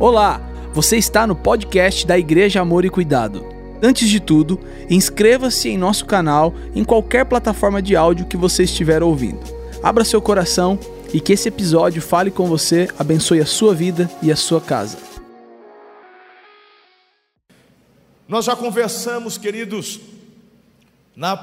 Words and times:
Olá, 0.00 0.40
você 0.72 0.96
está 0.96 1.26
no 1.26 1.34
podcast 1.34 2.06
da 2.06 2.16
Igreja 2.16 2.60
Amor 2.60 2.84
e 2.84 2.88
Cuidado. 2.88 3.44
Antes 3.82 4.08
de 4.08 4.20
tudo, 4.20 4.60
inscreva-se 4.88 5.70
em 5.70 5.76
nosso 5.76 6.06
canal 6.06 6.54
em 6.72 6.84
qualquer 6.84 7.24
plataforma 7.24 7.82
de 7.82 7.96
áudio 7.96 8.26
que 8.26 8.36
você 8.36 8.62
estiver 8.62 9.02
ouvindo. 9.02 9.40
Abra 9.82 10.04
seu 10.04 10.22
coração 10.22 10.78
e 11.12 11.20
que 11.20 11.32
esse 11.32 11.48
episódio 11.48 12.00
fale 12.00 12.30
com 12.30 12.46
você, 12.46 12.88
abençoe 12.96 13.40
a 13.40 13.46
sua 13.46 13.74
vida 13.74 14.08
e 14.22 14.30
a 14.30 14.36
sua 14.36 14.60
casa. 14.60 14.98
Nós 18.28 18.44
já 18.44 18.54
conversamos, 18.54 19.36
queridos, 19.36 19.98
na 21.16 21.36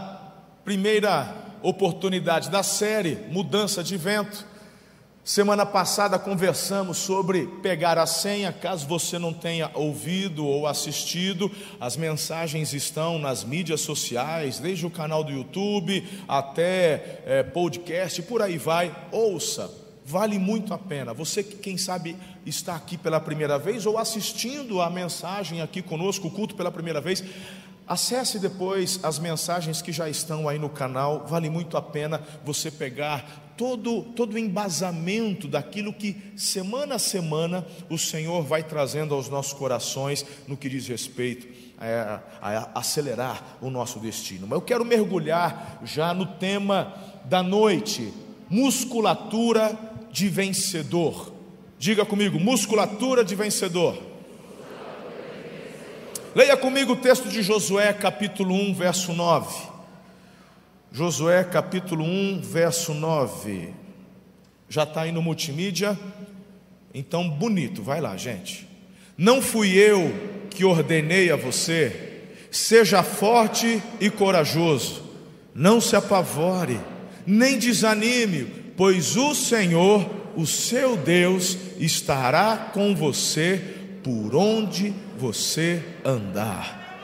primeira 0.64 1.36
oportunidade 1.62 2.50
da 2.50 2.64
série 2.64 3.18
Mudança 3.30 3.84
de 3.84 3.98
Vento 3.98 4.55
Semana 5.26 5.66
passada 5.66 6.20
conversamos 6.20 7.00
sobre 7.00 7.48
pegar 7.48 7.98
a 7.98 8.06
senha, 8.06 8.54
caso 8.54 8.86
você 8.86 9.18
não 9.18 9.34
tenha 9.34 9.72
ouvido 9.74 10.46
ou 10.46 10.68
assistido, 10.68 11.52
as 11.80 11.98
mensagens 11.98 12.74
estão 12.74 13.18
nas 13.18 13.44
mídias 13.44 13.82
sociais, 13.82 14.60
desde 14.60 14.86
o 14.86 14.92
canal 14.92 15.24
do 15.24 15.32
YouTube 15.32 16.08
até 16.28 17.24
é, 17.26 17.42
podcast, 17.42 18.22
por 18.22 18.40
aí 18.40 18.60
vai. 18.60 18.96
Ouça, 19.12 19.74
vale 20.06 20.38
muito 20.38 20.76
a 20.76 20.78
pena. 20.78 21.12
Você 21.12 21.42
que, 21.42 21.56
quem 21.56 21.76
sabe, 21.76 22.16
está 22.46 22.76
aqui 22.76 22.96
pela 22.96 23.20
primeira 23.20 23.58
vez 23.58 23.88
ou 23.88 23.98
assistindo 23.98 24.80
a 24.80 24.92
mensagem 24.92 25.60
aqui 25.60 25.82
conosco, 25.82 26.28
o 26.28 26.32
culto 26.32 26.54
pela 26.54 26.72
primeira 26.72 27.02
vez, 27.02 27.24
Acesse 27.88 28.40
depois 28.40 29.00
as 29.04 29.20
mensagens 29.20 29.80
que 29.80 29.92
já 29.92 30.10
estão 30.10 30.50
aí 30.50 30.58
no 30.58 30.70
canal, 30.70 31.24
vale 31.28 31.52
muito 31.52 31.78
a 31.78 31.82
pena 31.84 32.20
você 32.44 32.72
pegar 32.72 33.45
todo, 33.58 34.04
todo 34.04 34.34
o 34.34 34.38
embasamento 34.38 35.48
daquilo 35.48 35.94
que 35.94 36.16
semana 36.36 36.96
a 36.96 37.00
semana 37.00 37.66
o 37.90 37.98
Senhor 37.98 38.44
vai 38.44 38.64
trazendo 38.64 39.14
aos 39.14 39.30
nossos 39.30 39.54
corações 39.54 40.26
no 40.48 40.58
que 40.58 40.70
diz 40.70 40.88
respeito 40.88 41.48
a, 41.78 42.22
a 42.42 42.80
acelerar 42.80 43.58
o 43.62 43.70
nosso 43.70 44.00
destino. 44.00 44.48
Mas 44.48 44.58
eu 44.58 44.62
quero 44.62 44.86
mergulhar 44.86 45.82
já 45.84 46.14
no 46.14 46.26
tema 46.26 46.94
da 47.26 47.42
noite: 47.42 48.14
musculatura 48.50 49.78
de 50.12 50.30
vencedor. 50.30 51.34
Diga 51.78 52.06
comigo, 52.06 52.40
musculatura 52.40 53.24
de 53.24 53.36
vencedor. 53.36 53.98
Leia 56.34 56.58
comigo 56.58 56.94
o 56.94 56.98
texto 56.98 57.30
de 57.30 57.42
Josué, 57.42 57.94
capítulo 57.94 58.54
1, 58.54 58.74
verso 58.74 59.14
9. 59.14 59.75
Josué 60.96 61.44
capítulo 61.44 62.06
1, 62.06 62.40
verso 62.42 62.94
9. 62.94 63.74
Já 64.70 64.84
está 64.84 65.02
aí 65.02 65.12
no 65.12 65.22
multimídia? 65.22 66.00
Então, 66.94 67.30
bonito, 67.30 67.84
vai 67.84 68.00
lá, 68.00 68.16
gente. 68.16 68.66
Não 69.18 69.42
fui 69.42 69.74
eu 69.78 70.14
que 70.50 70.64
ordenei 70.64 71.30
a 71.30 71.36
você, 71.36 72.24
seja 72.50 73.04
forte 73.04 73.84
e 74.00 74.10
corajoso, 74.10 75.04
não 75.54 75.82
se 75.82 75.98
apavore, 75.98 76.80
nem 77.28 77.60
desanime, 77.60 78.46
pois 78.78 79.18
o 79.18 79.36
Senhor, 79.36 80.10
o 80.34 80.48
seu 80.48 80.96
Deus, 80.96 81.58
estará 81.78 82.72
com 82.74 82.96
você 82.96 83.62
por 84.02 84.34
onde 84.34 84.94
você 85.18 85.84
andar. 86.06 87.02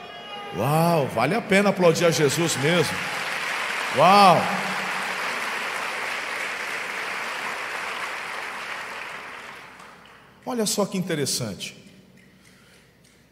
Uau, 0.57 1.09
vale 1.13 1.35
a 1.35 1.41
pena 1.41 1.71
aplaudir 1.71 2.05
a 2.05 2.09
Jesus 2.09 2.55
mesmo. 2.55 2.95
Uau! 3.97 4.37
Olha 10.45 10.65
só 10.65 10.85
que 10.85 10.97
interessante. 10.97 11.75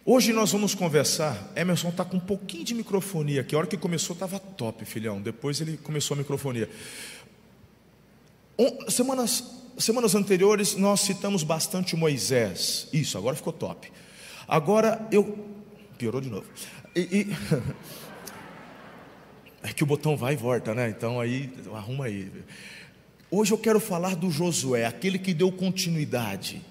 Hoje 0.05 0.33
nós 0.33 0.51
vamos 0.51 0.75
conversar. 0.75 1.51
Emerson 1.55 1.89
está 1.89 2.03
com 2.03 2.17
um 2.17 2.19
pouquinho 2.19 2.65
de 2.65 2.73
microfonia 2.73 3.41
aqui. 3.41 3.55
A 3.55 3.59
hora 3.59 3.67
que 3.67 3.77
começou 3.77 4.13
estava 4.13 4.37
top, 4.37 4.83
filhão. 4.83 5.21
Depois 5.21 5.61
ele 5.61 5.77
começou 5.77 6.15
a 6.15 6.17
microfonia. 6.17 6.69
Semanas, 8.89 9.43
semanas 9.77 10.13
anteriores 10.13 10.75
nós 10.75 11.01
citamos 11.01 11.43
bastante 11.43 11.95
Moisés. 11.95 12.87
Isso, 12.91 13.17
agora 13.17 13.35
ficou 13.35 13.53
top. 13.53 13.91
Agora 14.47 15.07
eu. 15.09 15.37
Piorou 15.97 16.19
de 16.19 16.29
novo. 16.29 16.47
E, 16.95 17.01
e... 17.01 17.27
É 19.61 19.73
que 19.73 19.83
o 19.83 19.87
botão 19.87 20.15
vai 20.15 20.33
e 20.33 20.37
volta, 20.37 20.73
né? 20.73 20.89
Então 20.89 21.19
aí, 21.19 21.49
arruma 21.73 22.05
aí. 22.05 22.31
Hoje 23.29 23.51
eu 23.51 23.57
quero 23.57 23.79
falar 23.79 24.15
do 24.15 24.31
Josué, 24.31 24.85
aquele 24.85 25.19
que 25.19 25.33
deu 25.33 25.51
continuidade, 25.51 26.61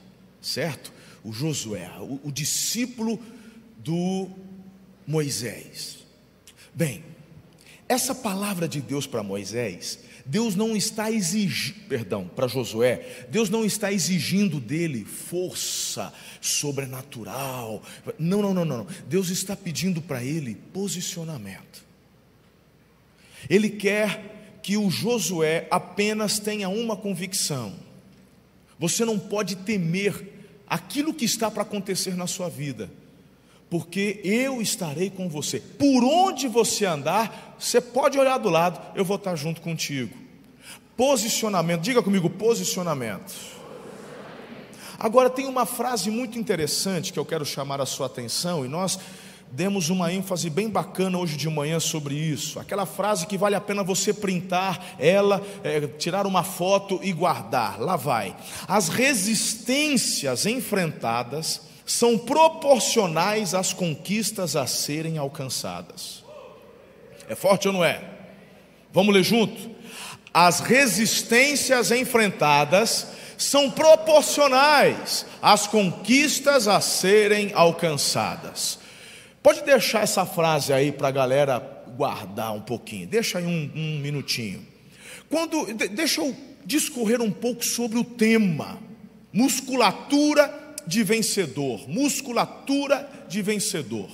certo? 0.41 0.93
O 1.23 1.33
Josué, 1.33 1.91
o, 2.01 2.21
o 2.25 2.33
discípulo 2.33 3.21
do 3.79 4.29
Moisés. 5.07 5.99
Bem, 6.75 7.05
essa 7.89 8.15
palavra 8.15 8.67
de 8.67 8.81
Deus 8.81 9.07
para 9.07 9.23
Moisés, 9.23 10.01
Deus 10.25 10.55
não 10.55 10.77
está 10.77 11.11
exigindo, 11.11 11.89
perdão, 11.89 12.29
para 12.29 12.47
Josué, 12.47 13.27
Deus 13.31 13.49
não 13.49 13.65
está 13.65 13.91
exigindo 13.91 14.61
dele 14.61 15.05
força 15.05 16.13
sobrenatural. 16.41 17.83
Não, 18.19 18.43
não, 18.43 18.53
não, 18.53 18.65
não. 18.65 18.87
Deus 19.09 19.31
está 19.31 19.57
pedindo 19.57 20.03
para 20.03 20.23
ele 20.23 20.55
posicionamento. 20.73 21.88
Ele 23.49 23.71
quer 23.71 24.61
que 24.63 24.77
o 24.77 24.91
Josué 24.91 25.67
apenas 25.71 26.39
tenha 26.39 26.69
uma 26.69 26.97
convicção: 26.97 27.73
você 28.79 29.05
não 29.05 29.19
pode 29.19 29.57
temer 29.57 30.33
aquilo 30.67 31.15
que 31.15 31.25
está 31.25 31.51
para 31.51 31.63
acontecer 31.63 32.15
na 32.17 32.27
sua 32.27 32.49
vida, 32.49 32.91
porque 33.71 34.21
eu 34.23 34.61
estarei 34.61 35.11
com 35.11 35.29
você. 35.29 35.61
Por 35.61 36.05
onde 36.05 36.49
você 36.49 36.85
andar, 36.85 37.57
você 37.59 37.81
pode 37.81 38.19
olhar 38.19 38.39
do 38.39 38.51
lado, 38.51 38.81
eu 38.97 39.05
vou 39.05 39.17
estar 39.17 39.35
junto 39.37 39.61
contigo. 39.61 40.17
Posicionamento, 40.97 41.81
diga 41.81 42.03
comigo: 42.03 42.29
posicionamento. 42.29 43.59
Agora 44.99 45.31
tem 45.31 45.47
uma 45.47 45.65
frase 45.65 46.11
muito 46.11 46.39
interessante 46.39 47.13
que 47.13 47.19
eu 47.19 47.25
quero 47.25 47.47
chamar 47.47 47.81
a 47.81 47.87
sua 47.87 48.07
atenção, 48.07 48.65
e 48.65 48.69
nós 48.69 48.99
demos 49.53 49.89
uma 49.89 50.13
ênfase 50.13 50.51
bem 50.51 50.69
bacana 50.69 51.19
hoje 51.19 51.37
de 51.37 51.49
manhã 51.49 51.81
sobre 51.81 52.15
isso. 52.15 52.61
Aquela 52.61 52.87
frase 52.87 53.27
que 53.27 53.39
vale 53.39 53.55
a 53.55 53.61
pena 53.61 53.83
você 53.83 54.13
printar 54.13 54.97
ela, 54.99 55.43
é, 55.65 55.87
tirar 55.87 56.27
uma 56.27 56.43
foto 56.43 57.01
e 57.03 57.13
guardar. 57.13 57.81
Lá 57.81 57.97
vai. 57.97 58.37
As 58.67 58.89
resistências 58.89 60.47
enfrentadas 60.47 61.63
são 61.85 62.19
proporcionais 62.19 63.55
às 63.55 63.73
conquistas 63.73 64.57
a 64.57 64.67
serem 64.67 65.17
alcançadas. 65.17 66.23
É 67.29 67.35
forte 67.35 67.69
ou 67.69 67.75
não 67.75 67.85
é? 67.85 68.03
Vamos 68.93 69.15
ler 69.15 69.23
junto? 69.23 69.71
As 70.33 70.61
resistências 70.61 71.91
enfrentadas 71.91 73.09
são 73.39 73.71
proporcionais 73.71 75.25
às 75.41 75.67
conquistas 75.67 76.69
a 76.69 76.81
serem 76.81 77.53
alcançadas. 77.55 78.79
Pode 79.43 79.63
deixar 79.63 80.03
essa 80.03 80.27
frase 80.27 80.73
aí 80.73 80.91
para 80.91 81.09
a 81.09 81.13
galera 81.13 81.59
guardar 81.97 82.55
um 82.55 82.61
pouquinho. 82.61 83.07
Deixa 83.07 83.39
aí 83.39 83.47
um, 83.47 83.71
um 83.75 83.99
minutinho. 84.01 84.67
Quando, 85.29 85.67
deixa 85.75 86.21
eu 86.21 86.37
discorrer 86.65 87.21
um 87.21 87.31
pouco 87.31 87.65
sobre 87.65 87.99
o 87.99 88.05
tema 88.05 88.79
musculatura 89.33 90.77
de 90.87 91.03
vencedor. 91.03 91.89
Musculatura 91.89 93.09
de 93.29 93.43
vencedor. 93.43 94.09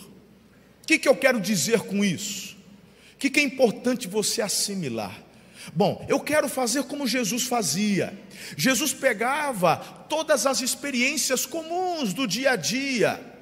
O 0.83 0.87
que, 0.87 0.99
que 0.99 1.09
eu 1.09 1.17
quero 1.17 1.41
dizer 1.41 1.81
com 1.81 2.05
isso? 2.05 2.57
O 3.15 3.19
que, 3.19 3.31
que 3.31 3.41
é 3.41 3.43
importante 3.43 4.07
você 4.07 4.43
assimilar? 4.43 5.23
Bom, 5.73 6.05
eu 6.09 6.21
quero 6.21 6.49
fazer 6.49 6.83
como 6.84 7.07
Jesus 7.07 7.45
fazia. 7.45 8.13
Jesus 8.57 8.93
pegava 8.93 9.77
todas 10.09 10.45
as 10.45 10.61
experiências 10.61 11.47
comuns 11.47 12.13
do 12.13 12.27
dia 12.27 12.51
a 12.51 12.57
dia 12.57 13.34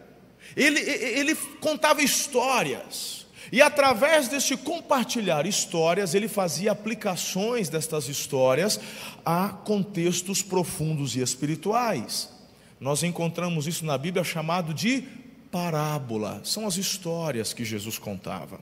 ele, 0.56 0.80
ele 0.80 1.34
contava 1.60 2.02
histórias, 2.02 3.22
e 3.52 3.60
através 3.60 4.28
deste 4.28 4.56
compartilhar 4.56 5.46
histórias, 5.46 6.14
ele 6.14 6.26
fazia 6.26 6.72
aplicações 6.72 7.68
destas 7.68 8.08
histórias 8.08 8.80
a 9.26 9.48
contextos 9.48 10.40
profundos 10.40 11.14
e 11.16 11.20
espirituais. 11.20 12.30
Nós 12.80 13.02
encontramos 13.02 13.66
isso 13.66 13.84
na 13.84 13.98
Bíblia 13.98 14.24
chamado 14.24 14.72
de 14.72 15.04
parábola, 15.52 16.40
são 16.42 16.66
as 16.66 16.78
histórias 16.78 17.52
que 17.52 17.62
Jesus 17.62 17.98
contava. 17.98 18.58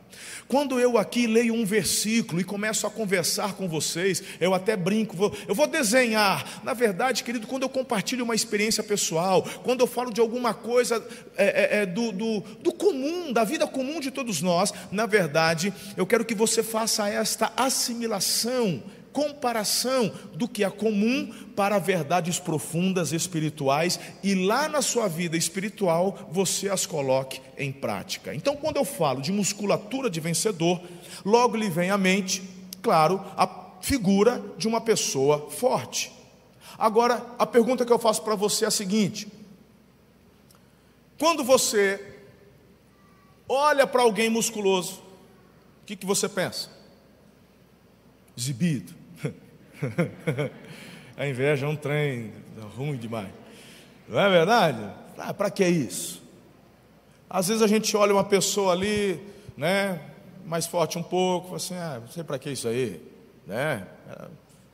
Quando 0.49 0.81
eu 0.81 0.99
aqui 0.99 1.29
leio 1.29 1.55
um 1.55 1.65
versículo 1.65 2.41
e 2.41 2.45
começo 2.45 2.85
a 2.85 2.91
conversar 2.91 3.55
com 3.55 3.69
vocês, 3.69 4.21
eu 4.41 4.53
até 4.53 4.77
brinco, 4.77 5.17
eu 5.47 5.55
vou 5.55 5.69
desenhar. 5.69 6.61
Na 6.65 6.75
verdade, 6.75 7.23
querido, 7.23 7.47
quando 7.47 7.63
eu 7.63 7.69
compartilho 7.69 8.25
uma 8.25 8.35
experiência 8.35 8.83
pessoal, 8.83 9.47
quando 9.63 9.83
eu 9.83 9.87
falo 9.87 10.13
de 10.13 10.21
alguma 10.21 10.53
coisa 10.53 11.07
é, 11.37 11.79
é, 11.79 11.83
é 11.83 11.87
do, 11.87 12.11
do, 12.11 12.41
do 12.61 12.73
comum, 12.73 13.33
da 13.33 13.45
vida 13.45 13.69
comum 13.69 14.01
de 14.01 14.11
todos 14.11 14.43
nós, 14.43 14.75
na 14.91 15.07
verdade, 15.07 15.73
eu 15.97 16.05
quero 16.05 16.25
que 16.25 16.35
você 16.35 16.61
faça 16.61 17.09
esta 17.09 17.53
assimilação 17.57 18.83
comparação 19.13 20.13
do 20.35 20.49
que 20.49 20.65
é 20.65 20.71
comum 20.71 21.33
para 21.57 21.79
verdades 21.79 22.39
profundas 22.39 23.13
espirituais 23.13 23.99
e 24.23 24.35
lá 24.35 24.69
na 24.69 24.83
sua 24.83 25.09
vida 25.09 25.37
espiritual 25.37 26.29
você 26.33 26.69
as 26.69 26.87
coloque 26.87 27.41
em 27.59 27.73
prática. 27.73 28.35
Então, 28.35 28.57
quando 28.57 28.77
eu 28.77 28.85
falo 28.85 29.21
de 29.21 29.33
musculatura 29.33 30.09
de 30.09 30.21
vencedor, 30.21 30.81
logo 31.25 31.57
lhe 31.57 31.69
vem 31.69 31.91
à 31.91 31.99
mente, 31.99 32.43
claro, 32.83 33.25
a 33.37 33.47
figura 33.81 34.43
de 34.57 34.69
uma 34.69 34.81
pessoa 34.81 35.51
forte. 35.51 36.13
Agora, 36.79 37.25
a 37.39 37.47
pergunta 37.47 37.85
que 37.85 37.93
eu 37.93 37.99
faço 37.99 38.23
para 38.23 38.35
você 38.35 38.65
é 38.65 38.69
a 38.69 38.71
seguinte: 38.71 39.29
quando 41.19 41.45
você 41.45 42.19
olha 43.49 43.87
para 43.87 44.03
alguém 44.03 44.31
musculoso, 44.31 45.03
o 45.83 45.87
que, 45.87 45.97
que 45.97 46.07
você 46.07 46.29
pensa? 46.29 46.71
Exibido. 48.37 49.00
A 51.17 51.27
inveja 51.27 51.67
é 51.67 51.69
um 51.69 51.77
trem 51.77 52.33
ruim 52.77 52.97
demais. 52.97 53.29
Não 54.09 54.19
é 54.19 54.29
verdade? 54.29 54.91
Ah, 55.19 55.35
para 55.35 55.51
que 55.51 55.67
isso? 55.67 56.23
Às 57.29 57.49
vezes 57.49 57.63
a 57.63 57.67
gente 57.67 57.97
olha 57.97 58.13
uma 58.13 58.25
pessoa 58.25 58.73
ali, 58.73 59.21
né, 59.57 60.01
mais 60.47 60.67
forte 60.67 60.99
um 60.99 61.03
pouco, 61.03 61.47
fala 61.47 61.57
assim, 61.59 61.75
ah, 61.75 61.99
não 62.01 62.09
sei 62.09 62.25
para 62.25 62.39
que 62.39 62.51
isso 62.51 62.67
aí, 62.67 63.01
né? 63.47 63.87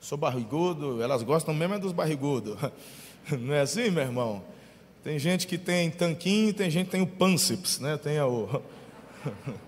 Sou 0.01 0.17
barrigudo, 0.17 1.03
elas 1.03 1.23
gostam 1.23 1.53
mesmo 1.53 1.75
é 1.75 1.79
dos 1.79 1.93
barrigudos. 1.93 2.57
Não 3.41 3.53
é 3.53 3.63
assim, 3.63 3.91
meu 3.91 4.05
irmão? 4.05 4.45
Tem 5.03 5.19
gente 5.19 5.49
que 5.49 5.59
tem 5.59 5.91
tanquinho, 5.91 6.55
tem 6.55 6.71
gente 6.71 6.87
que 6.87 6.93
tem 6.93 7.03
o 7.03 7.07
pânceps, 7.07 7.81
né? 7.81 7.97
Tem 7.97 8.21
o 8.21 8.63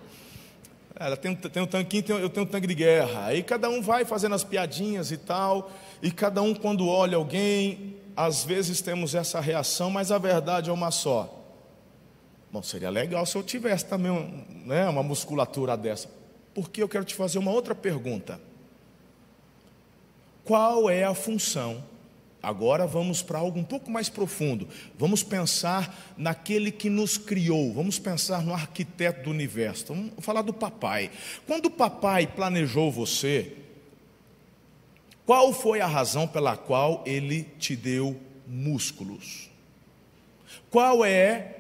Ela 1.01 1.17
tem, 1.17 1.35
tem 1.35 1.63
um 1.63 1.67
tanquinho, 1.67 2.03
tem, 2.03 2.17
eu 2.17 2.29
tenho 2.29 2.45
um 2.45 2.49
tanque 2.49 2.67
de 2.67 2.75
guerra. 2.75 3.27
Aí 3.27 3.43
cada 3.43 3.69
um 3.69 3.81
vai 3.81 4.05
fazendo 4.05 4.35
as 4.35 4.43
piadinhas 4.43 5.13
e 5.13 5.17
tal, 5.17 5.71
e 6.03 6.11
cada 6.11 6.43
um, 6.43 6.55
quando 6.55 6.89
olha 6.89 7.17
alguém, 7.17 7.97
às 8.17 8.45
vezes 8.45 8.81
temos 8.81 9.15
essa 9.15 9.41
reação, 9.41 9.91
mas 9.91 10.11
a 10.11 10.19
verdade 10.19 10.71
é 10.71 10.73
uma 10.73 10.91
só. 10.91 11.35
Bom, 12.51 12.63
seria 12.63 12.91
legal 12.91 13.25
se 13.27 13.37
eu 13.37 13.43
tivesse 13.43 13.85
também 13.85 14.45
né, 14.65 14.89
uma 14.89 15.03
musculatura 15.03 15.77
dessa. 15.77 16.09
Porque 16.55 16.83
eu 16.83 16.89
quero 16.89 17.05
te 17.05 17.15
fazer 17.15 17.39
uma 17.39 17.53
outra 17.53 17.75
pergunta. 17.75 18.41
Qual 20.45 20.89
é 20.91 21.05
a 21.05 21.15
função 21.15 21.85
Agora 22.49 22.87
vamos 22.87 23.21
para 23.21 23.41
algo 23.41 23.59
um 23.59 23.65
pouco 23.65 23.91
mais 23.91 24.09
profundo. 24.09 24.67
Vamos 24.99 25.23
pensar 25.23 26.15
naquele 26.17 26.73
que 26.73 26.89
nos 26.89 27.19
criou. 27.19 27.75
Vamos 27.75 27.99
pensar 27.99 28.43
no 28.43 28.55
arquiteto 28.55 29.25
do 29.25 29.31
universo. 29.31 29.89
Vamos 29.89 30.13
falar 30.21 30.41
do 30.41 30.55
papai. 30.55 31.11
Quando 31.47 31.67
o 31.67 31.71
papai 31.71 32.27
planejou 32.27 32.91
você, 32.91 33.55
qual 35.27 35.53
foi 35.53 35.83
a 35.83 35.87
razão 35.87 36.27
pela 36.27 36.57
qual 36.57 37.05
ele 37.05 37.43
te 37.59 37.77
deu 37.77 38.19
músculos? 38.47 39.51
Qual 40.71 41.05
é 41.05 41.55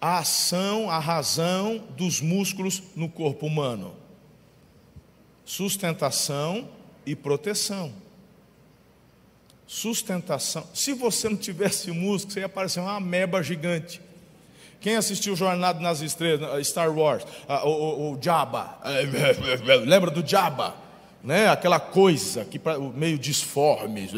a 0.00 0.18
ação, 0.18 0.88
a 0.88 1.00
razão 1.00 1.84
dos 1.96 2.20
músculos 2.20 2.80
no 2.94 3.08
corpo 3.08 3.44
humano? 3.44 3.92
Sustentação 5.44 6.68
e 7.04 7.16
proteção 7.16 7.92
sustentação. 9.68 10.66
Se 10.72 10.94
você 10.94 11.28
não 11.28 11.36
tivesse 11.36 11.90
música, 11.92 12.32
você 12.32 12.40
ia 12.40 12.48
parecer 12.48 12.80
uma 12.80 12.96
ameba 12.96 13.42
gigante. 13.42 14.00
Quem 14.80 14.96
assistiu 14.96 15.36
Jornada 15.36 15.78
nas 15.78 16.00
Estrelas, 16.00 16.66
Star 16.66 16.90
Wars, 16.90 17.24
o, 17.64 17.68
o, 17.68 18.12
o 18.12 18.18
Jabba, 18.20 18.78
lembra 19.84 20.10
do 20.10 20.26
Jabba? 20.26 20.74
Né? 21.22 21.48
Aquela 21.48 21.78
coisa 21.78 22.44
que 22.44 22.60
meio 22.94 23.18
disforme, 23.18 24.08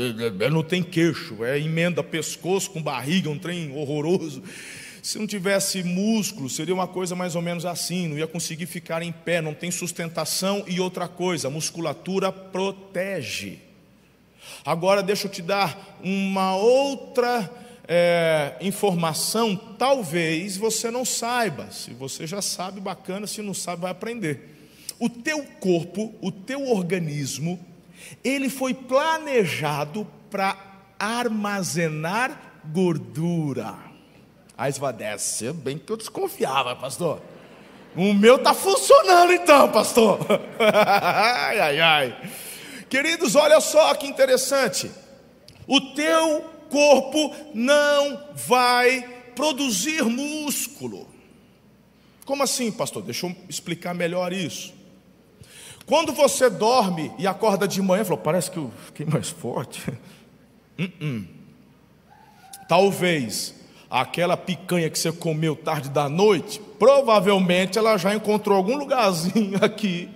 não 0.52 0.62
tem 0.62 0.82
queixo, 0.82 1.44
é 1.44 1.58
emenda 1.58 2.04
pescoço 2.04 2.70
com 2.70 2.80
barriga, 2.80 3.28
um 3.28 3.38
trem 3.38 3.76
horroroso. 3.76 4.42
Se 5.02 5.18
não 5.18 5.26
tivesse 5.26 5.82
músculo, 5.82 6.48
seria 6.50 6.74
uma 6.74 6.86
coisa 6.86 7.16
mais 7.16 7.34
ou 7.34 7.40
menos 7.40 7.64
assim, 7.64 8.06
não 8.06 8.18
ia 8.18 8.26
conseguir 8.26 8.66
ficar 8.66 9.02
em 9.02 9.10
pé, 9.10 9.40
não 9.40 9.54
tem 9.54 9.70
sustentação 9.70 10.62
e 10.68 10.78
outra 10.78 11.08
coisa, 11.08 11.48
a 11.48 11.50
musculatura 11.50 12.30
protege. 12.30 13.69
Agora 14.64 15.02
deixa 15.02 15.26
eu 15.26 15.30
te 15.30 15.42
dar 15.42 15.98
uma 16.02 16.54
outra 16.54 17.50
é, 17.92 18.54
informação, 18.60 19.56
talvez 19.56 20.56
você 20.56 20.90
não 20.90 21.04
saiba. 21.04 21.70
Se 21.70 21.90
você 21.92 22.26
já 22.26 22.40
sabe, 22.40 22.80
bacana, 22.80 23.26
se 23.26 23.42
não 23.42 23.52
sabe, 23.52 23.82
vai 23.82 23.90
aprender. 23.90 24.70
O 24.98 25.08
teu 25.08 25.42
corpo, 25.58 26.14
o 26.20 26.30
teu 26.30 26.68
organismo, 26.68 27.58
ele 28.22 28.48
foi 28.48 28.74
planejado 28.74 30.06
para 30.30 30.56
armazenar 30.98 32.60
gordura. 32.66 33.74
Você 34.56 34.78
vai 34.78 34.92
descer, 34.92 35.52
bem 35.54 35.78
que 35.78 35.90
eu 35.90 35.96
desconfiava, 35.96 36.76
pastor. 36.76 37.20
O 37.96 38.14
meu 38.14 38.36
está 38.36 38.54
funcionando 38.54 39.32
então, 39.32 39.68
pastor. 39.72 40.18
ai, 40.60 41.58
ai, 41.58 41.80
ai. 41.80 42.16
Queridos, 42.90 43.36
olha 43.36 43.60
só 43.60 43.94
que 43.94 44.08
interessante. 44.08 44.90
O 45.64 45.80
teu 45.80 46.40
corpo 46.68 47.32
não 47.54 48.20
vai 48.34 49.02
produzir 49.36 50.02
músculo. 50.02 51.08
Como 52.24 52.42
assim, 52.42 52.72
pastor? 52.72 53.04
Deixa 53.04 53.26
eu 53.26 53.36
explicar 53.48 53.94
melhor 53.94 54.32
isso. 54.32 54.74
Quando 55.86 56.12
você 56.12 56.50
dorme 56.50 57.12
e 57.16 57.28
acorda 57.28 57.66
de 57.66 57.80
manhã, 57.80 58.04
falou, 58.04 58.18
parece 58.18 58.50
que 58.50 58.58
eu 58.58 58.72
fiquei 58.86 59.06
mais 59.06 59.30
forte. 59.30 59.80
Uh 60.78 60.84
-uh. 60.84 61.26
Talvez 62.66 63.54
aquela 63.90 64.34
picanha 64.34 64.88
que 64.88 64.98
você 64.98 65.12
comeu 65.12 65.54
tarde 65.54 65.90
da 65.90 66.08
noite, 66.08 66.58
provavelmente 66.78 67.76
ela 67.76 67.98
já 67.98 68.14
encontrou 68.14 68.56
algum 68.56 68.78
lugarzinho 68.78 69.58
aqui 69.62 70.08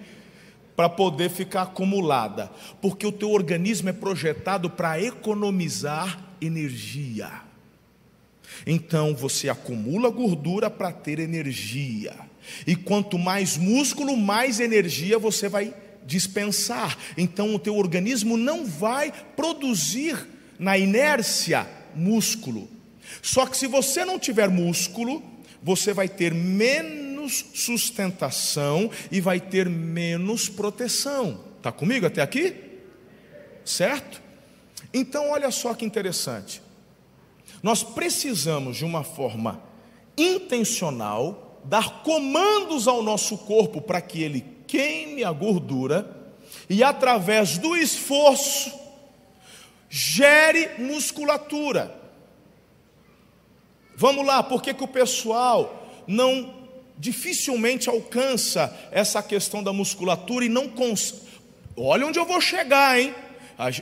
para 0.76 0.88
poder 0.88 1.30
ficar 1.30 1.62
acumulada, 1.62 2.50
porque 2.80 3.06
o 3.06 3.12
teu 3.12 3.30
organismo 3.30 3.88
é 3.88 3.92
projetado 3.92 4.68
para 4.68 5.00
economizar 5.00 6.18
energia. 6.40 7.30
Então 8.66 9.14
você 9.14 9.48
acumula 9.48 10.10
gordura 10.10 10.68
para 10.70 10.92
ter 10.92 11.18
energia. 11.18 12.14
E 12.66 12.76
quanto 12.76 13.18
mais 13.18 13.56
músculo, 13.56 14.16
mais 14.16 14.60
energia 14.60 15.18
você 15.18 15.48
vai 15.48 15.74
dispensar. 16.04 16.96
Então 17.16 17.54
o 17.54 17.58
teu 17.58 17.76
organismo 17.76 18.36
não 18.36 18.66
vai 18.66 19.12
produzir 19.36 20.28
na 20.58 20.76
inércia 20.76 21.66
músculo. 21.94 22.68
Só 23.22 23.46
que 23.46 23.56
se 23.56 23.66
você 23.66 24.04
não 24.04 24.18
tiver 24.18 24.48
músculo, 24.48 25.22
você 25.62 25.92
vai 25.92 26.08
ter 26.08 26.34
menos 26.34 27.03
menos 27.24 27.44
sustentação 27.54 28.90
e 29.10 29.20
vai 29.20 29.40
ter 29.40 29.68
menos 29.68 30.48
proteção. 30.48 31.40
Está 31.56 31.72
comigo 31.72 32.06
até 32.06 32.20
aqui? 32.20 32.54
Certo? 33.64 34.22
Então, 34.92 35.30
olha 35.30 35.50
só 35.50 35.74
que 35.74 35.84
interessante. 35.84 36.62
Nós 37.62 37.82
precisamos, 37.82 38.76
de 38.76 38.84
uma 38.84 39.02
forma 39.02 39.62
intencional, 40.16 41.60
dar 41.64 42.02
comandos 42.02 42.86
ao 42.86 43.02
nosso 43.02 43.38
corpo 43.38 43.80
para 43.80 44.00
que 44.00 44.22
ele 44.22 44.44
queime 44.66 45.24
a 45.24 45.32
gordura 45.32 46.34
e, 46.68 46.84
através 46.84 47.56
do 47.56 47.74
esforço, 47.74 48.70
gere 49.88 50.70
musculatura. 50.78 52.02
Vamos 53.96 54.26
lá, 54.26 54.42
por 54.42 54.60
que, 54.60 54.74
que 54.74 54.84
o 54.84 54.88
pessoal 54.88 55.88
não 56.06 56.63
dificilmente 56.98 57.88
alcança 57.88 58.74
essa 58.90 59.22
questão 59.22 59.62
da 59.62 59.72
musculatura 59.72 60.44
e 60.44 60.48
não 60.48 60.68
cons... 60.68 61.22
Olha 61.76 62.06
onde 62.06 62.18
eu 62.18 62.24
vou 62.24 62.40
chegar, 62.40 63.00
hein? 63.00 63.14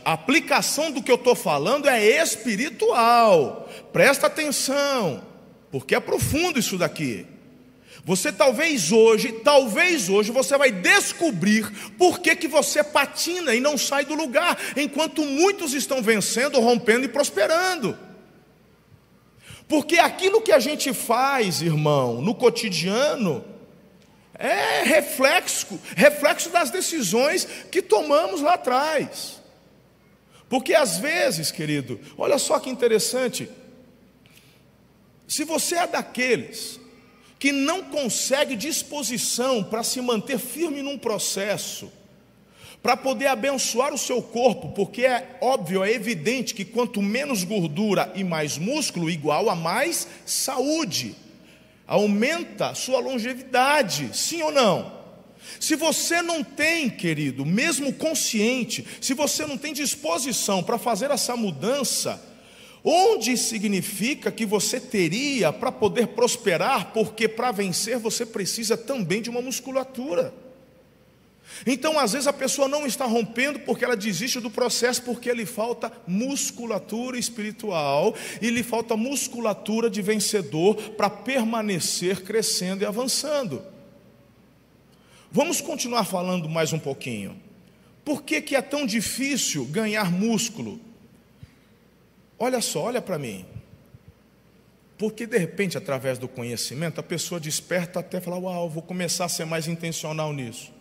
A 0.04 0.12
aplicação 0.12 0.90
do 0.90 1.02
que 1.02 1.10
eu 1.10 1.16
estou 1.16 1.34
falando 1.34 1.88
é 1.88 2.22
espiritual. 2.22 3.68
Presta 3.92 4.26
atenção, 4.26 5.22
porque 5.70 5.94
é 5.94 6.00
profundo 6.00 6.58
isso 6.58 6.76
daqui. 6.76 7.26
Você 8.04 8.32
talvez 8.32 8.90
hoje, 8.90 9.32
talvez 9.44 10.08
hoje 10.08 10.32
você 10.32 10.58
vai 10.58 10.72
descobrir 10.72 11.70
por 11.96 12.18
que, 12.18 12.34
que 12.34 12.48
você 12.48 12.82
patina 12.82 13.54
e 13.54 13.60
não 13.60 13.78
sai 13.78 14.04
do 14.04 14.14
lugar, 14.14 14.58
enquanto 14.76 15.24
muitos 15.24 15.72
estão 15.72 16.02
vencendo, 16.02 16.60
rompendo 16.60 17.04
e 17.04 17.08
prosperando. 17.08 17.96
Porque 19.72 19.98
aquilo 19.98 20.42
que 20.42 20.52
a 20.52 20.58
gente 20.58 20.92
faz, 20.92 21.62
irmão, 21.62 22.20
no 22.20 22.34
cotidiano, 22.34 23.42
é 24.34 24.82
reflexo, 24.82 25.80
reflexo 25.96 26.50
das 26.50 26.70
decisões 26.70 27.48
que 27.70 27.80
tomamos 27.80 28.42
lá 28.42 28.52
atrás. 28.52 29.40
Porque 30.46 30.74
às 30.74 30.98
vezes, 30.98 31.50
querido, 31.50 31.98
olha 32.18 32.36
só 32.36 32.58
que 32.58 32.68
interessante, 32.68 33.48
se 35.26 35.42
você 35.42 35.76
é 35.76 35.86
daqueles 35.86 36.78
que 37.38 37.50
não 37.50 37.84
consegue 37.84 38.54
disposição 38.54 39.64
para 39.64 39.82
se 39.82 40.02
manter 40.02 40.38
firme 40.38 40.82
num 40.82 40.98
processo, 40.98 41.90
para 42.82 42.96
poder 42.96 43.28
abençoar 43.28 43.94
o 43.94 43.98
seu 43.98 44.20
corpo, 44.20 44.70
porque 44.70 45.06
é 45.06 45.38
óbvio, 45.40 45.84
é 45.84 45.92
evidente 45.92 46.52
que 46.52 46.64
quanto 46.64 47.00
menos 47.00 47.44
gordura 47.44 48.12
e 48.16 48.24
mais 48.24 48.58
músculo, 48.58 49.08
igual 49.08 49.48
a 49.48 49.54
mais 49.54 50.08
saúde. 50.26 51.14
Aumenta 51.86 52.74
sua 52.74 52.98
longevidade, 52.98 54.10
sim 54.12 54.42
ou 54.42 54.50
não? 54.50 55.00
Se 55.60 55.76
você 55.76 56.22
não 56.22 56.42
tem, 56.42 56.90
querido, 56.90 57.46
mesmo 57.46 57.92
consciente, 57.92 58.84
se 59.00 59.14
você 59.14 59.46
não 59.46 59.56
tem 59.56 59.72
disposição 59.72 60.62
para 60.62 60.78
fazer 60.78 61.10
essa 61.10 61.36
mudança, 61.36 62.20
onde 62.82 63.36
significa 63.36 64.32
que 64.32 64.44
você 64.44 64.80
teria 64.80 65.52
para 65.52 65.70
poder 65.70 66.08
prosperar, 66.08 66.92
porque 66.92 67.28
para 67.28 67.52
vencer 67.52 67.98
você 67.98 68.26
precisa 68.26 68.76
também 68.76 69.22
de 69.22 69.30
uma 69.30 69.40
musculatura. 69.40 70.34
Então, 71.66 71.98
às 71.98 72.12
vezes, 72.12 72.26
a 72.26 72.32
pessoa 72.32 72.66
não 72.66 72.86
está 72.86 73.04
rompendo 73.04 73.60
porque 73.60 73.84
ela 73.84 73.96
desiste 73.96 74.40
do 74.40 74.50
processo, 74.50 75.02
porque 75.02 75.32
lhe 75.32 75.46
falta 75.46 75.92
musculatura 76.06 77.18
espiritual 77.18 78.14
e 78.40 78.50
lhe 78.50 78.62
falta 78.62 78.96
musculatura 78.96 79.88
de 79.88 80.02
vencedor 80.02 80.74
para 80.92 81.08
permanecer 81.08 82.22
crescendo 82.22 82.82
e 82.82 82.86
avançando. 82.86 83.62
Vamos 85.30 85.60
continuar 85.60 86.04
falando 86.04 86.48
mais 86.48 86.72
um 86.72 86.78
pouquinho. 86.78 87.40
Por 88.04 88.22
que, 88.22 88.42
que 88.42 88.56
é 88.56 88.60
tão 88.60 88.84
difícil 88.84 89.64
ganhar 89.66 90.10
músculo? 90.10 90.80
Olha 92.38 92.60
só, 92.60 92.82
olha 92.82 93.00
para 93.00 93.18
mim. 93.18 93.46
Porque 94.98 95.26
de 95.26 95.38
repente, 95.38 95.78
através 95.78 96.18
do 96.18 96.28
conhecimento, 96.28 97.00
a 97.00 97.02
pessoa 97.02 97.40
desperta 97.40 98.00
até 98.00 98.20
falar: 98.20 98.38
Uau, 98.38 98.68
vou 98.68 98.82
começar 98.82 99.24
a 99.24 99.28
ser 99.28 99.44
mais 99.44 99.68
intencional 99.68 100.32
nisso. 100.32 100.72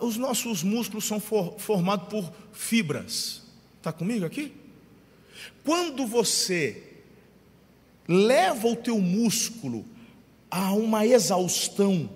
Os 0.00 0.16
nossos 0.16 0.62
músculos 0.62 1.04
são 1.04 1.20
formados 1.20 2.08
por 2.08 2.32
fibras. 2.52 3.42
Está 3.76 3.92
comigo 3.92 4.24
aqui? 4.24 4.52
Quando 5.62 6.06
você 6.06 6.82
leva 8.08 8.66
o 8.66 8.76
teu 8.76 8.98
músculo 8.98 9.84
a 10.50 10.72
uma 10.72 11.06
exaustão, 11.06 12.08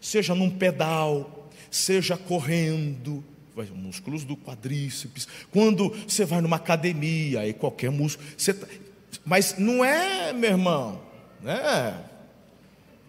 seja 0.00 0.34
num 0.34 0.50
pedal, 0.50 1.50
seja 1.70 2.16
correndo, 2.16 3.24
músculos 3.74 4.24
do 4.24 4.36
quadríceps, 4.36 5.28
quando 5.50 5.90
você 6.06 6.24
vai 6.24 6.40
numa 6.40 6.56
academia, 6.56 7.40
aí 7.40 7.52
qualquer 7.52 7.90
músculo, 7.90 8.26
tá, 8.36 8.66
mas 9.24 9.56
não 9.58 9.84
é, 9.84 10.32
meu 10.32 10.50
irmão, 10.50 11.00
né? 11.42 12.11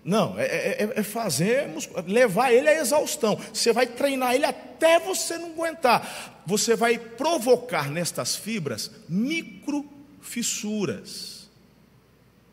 Não, 0.04 0.38
é, 0.38 0.44
é, 0.44 0.84
é, 0.84 1.00
é 1.00 1.04
fazer, 1.04 1.70
levar 2.06 2.52
ele 2.52 2.68
à 2.68 2.76
exaustão. 2.76 3.40
Você 3.54 3.72
vai 3.72 3.88
treinar 3.88 4.36
ele 4.36 4.46
até 4.46 5.00
você 5.00 5.38
não 5.38 5.52
aguentar. 5.52 6.44
Você 6.46 6.76
vai 6.76 6.98
provocar 6.98 7.90
nestas 7.90 8.36
fibras 8.36 8.92
microfissuras. 9.08 11.50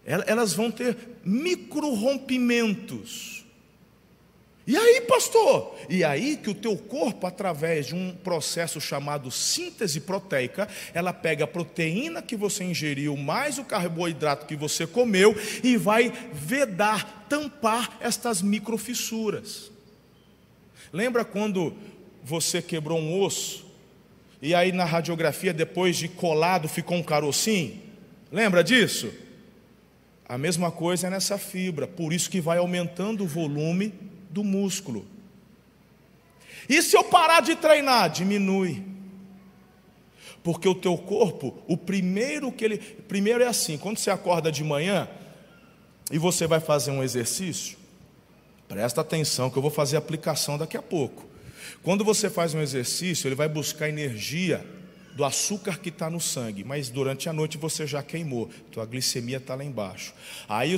Elas 0.04 0.52
vão 0.52 0.71
ter 0.71 0.97
micro 1.25 1.92
rompimentos. 1.92 3.39
E 4.70 4.76
aí, 4.76 5.00
pastor? 5.00 5.74
E 5.88 6.04
aí 6.04 6.36
que 6.36 6.48
o 6.48 6.54
teu 6.54 6.76
corpo, 6.76 7.26
através 7.26 7.86
de 7.86 7.96
um 7.96 8.14
processo 8.14 8.80
chamado 8.80 9.28
síntese 9.28 9.98
proteica, 9.98 10.68
ela 10.94 11.12
pega 11.12 11.42
a 11.42 11.48
proteína 11.48 12.22
que 12.22 12.36
você 12.36 12.62
ingeriu, 12.62 13.16
mais 13.16 13.58
o 13.58 13.64
carboidrato 13.64 14.46
que 14.46 14.54
você 14.54 14.86
comeu, 14.86 15.34
e 15.64 15.76
vai 15.76 16.12
vedar, 16.32 17.26
tampar 17.28 17.98
estas 18.00 18.42
microfissuras. 18.42 19.72
Lembra 20.92 21.24
quando 21.24 21.74
você 22.22 22.62
quebrou 22.62 22.96
um 22.96 23.20
osso, 23.20 23.66
e 24.40 24.54
aí 24.54 24.70
na 24.70 24.84
radiografia, 24.84 25.52
depois 25.52 25.96
de 25.96 26.06
colado, 26.06 26.68
ficou 26.68 26.96
um 26.96 27.02
carocinho? 27.02 27.76
Lembra 28.30 28.62
disso? 28.62 29.12
A 30.28 30.38
mesma 30.38 30.70
coisa 30.70 31.08
é 31.08 31.10
nessa 31.10 31.36
fibra, 31.38 31.88
por 31.88 32.12
isso 32.12 32.30
que 32.30 32.40
vai 32.40 32.58
aumentando 32.58 33.24
o 33.24 33.26
volume 33.26 33.92
do 34.30 34.42
músculo. 34.42 35.06
E 36.68 36.80
se 36.82 36.96
eu 36.96 37.04
parar 37.04 37.40
de 37.40 37.56
treinar, 37.56 38.08
diminui. 38.10 38.82
Porque 40.42 40.68
o 40.68 40.75
teu 40.75 40.96
corpo, 40.96 41.62
o 41.66 41.76
primeiro 41.76 42.50
que 42.50 42.64
ele, 42.64 42.78
primeiro 42.78 43.42
é 43.42 43.46
assim, 43.46 43.76
quando 43.76 43.99
você 43.99 44.10
acorda 44.10 44.50
de 44.50 44.64
manhã 44.64 45.08
e 46.10 46.18
você 46.18 46.46
vai 46.46 46.60
fazer 46.60 46.90
um 46.90 47.02
exercício, 47.02 47.76
presta 48.66 49.02
atenção 49.02 49.50
que 49.50 49.58
eu 49.58 49.62
vou 49.62 49.70
fazer 49.70 49.96
aplicação 49.96 50.56
daqui 50.56 50.76
a 50.76 50.82
pouco. 50.82 51.28
Quando 51.82 52.04
você 52.04 52.30
faz 52.30 52.54
um 52.54 52.60
exercício, 52.60 53.28
ele 53.28 53.34
vai 53.34 53.49
buscar 53.49 53.88
energia 53.88 54.64
do 55.20 55.24
açúcar 55.26 55.78
que 55.78 55.90
está 55.90 56.08
no 56.08 56.18
sangue, 56.18 56.64
mas 56.64 56.88
durante 56.88 57.28
a 57.28 57.32
noite 57.32 57.58
você 57.58 57.86
já 57.86 58.02
queimou, 58.02 58.48
tua 58.72 58.86
glicemia 58.86 59.36
está 59.36 59.54
lá 59.54 59.62
embaixo. 59.62 60.14
Aí 60.48 60.74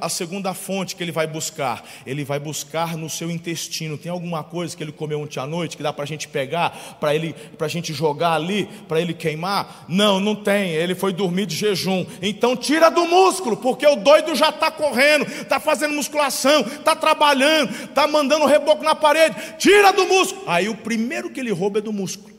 a 0.00 0.08
segunda 0.08 0.54
fonte 0.54 0.96
que 0.96 1.04
ele 1.04 1.12
vai 1.12 1.26
buscar, 1.26 1.86
ele 2.06 2.24
vai 2.24 2.40
buscar 2.40 2.96
no 2.96 3.10
seu 3.10 3.30
intestino. 3.30 3.98
Tem 3.98 4.10
alguma 4.10 4.42
coisa 4.42 4.74
que 4.74 4.82
ele 4.82 4.90
comeu 4.90 5.20
ontem 5.20 5.38
à 5.38 5.46
noite 5.46 5.76
que 5.76 5.82
dá 5.82 5.92
para 5.92 6.04
a 6.04 6.06
gente 6.06 6.26
pegar, 6.28 6.96
para 6.98 7.14
ele, 7.14 7.34
para 7.58 7.66
a 7.66 7.68
gente 7.68 7.92
jogar 7.92 8.32
ali, 8.32 8.66
para 8.88 9.02
ele 9.02 9.12
queimar? 9.12 9.84
Não, 9.86 10.18
não 10.18 10.34
tem. 10.34 10.70
Ele 10.70 10.94
foi 10.94 11.12
dormir 11.12 11.44
de 11.44 11.54
jejum. 11.54 12.06
Então 12.22 12.56
tira 12.56 12.88
do 12.88 13.04
músculo, 13.04 13.54
porque 13.54 13.86
o 13.86 13.96
doido 13.96 14.34
já 14.34 14.48
está 14.48 14.70
correndo, 14.70 15.26
está 15.26 15.60
fazendo 15.60 15.92
musculação, 15.92 16.62
está 16.62 16.96
trabalhando, 16.96 17.70
está 17.84 18.06
mandando 18.06 18.46
reboco 18.46 18.82
na 18.82 18.94
parede. 18.94 19.36
Tira 19.58 19.92
do 19.92 20.06
músculo. 20.06 20.44
Aí 20.46 20.70
o 20.70 20.74
primeiro 20.74 21.28
que 21.28 21.38
ele 21.38 21.52
rouba 21.52 21.80
é 21.80 21.82
do 21.82 21.92
músculo 21.92 22.33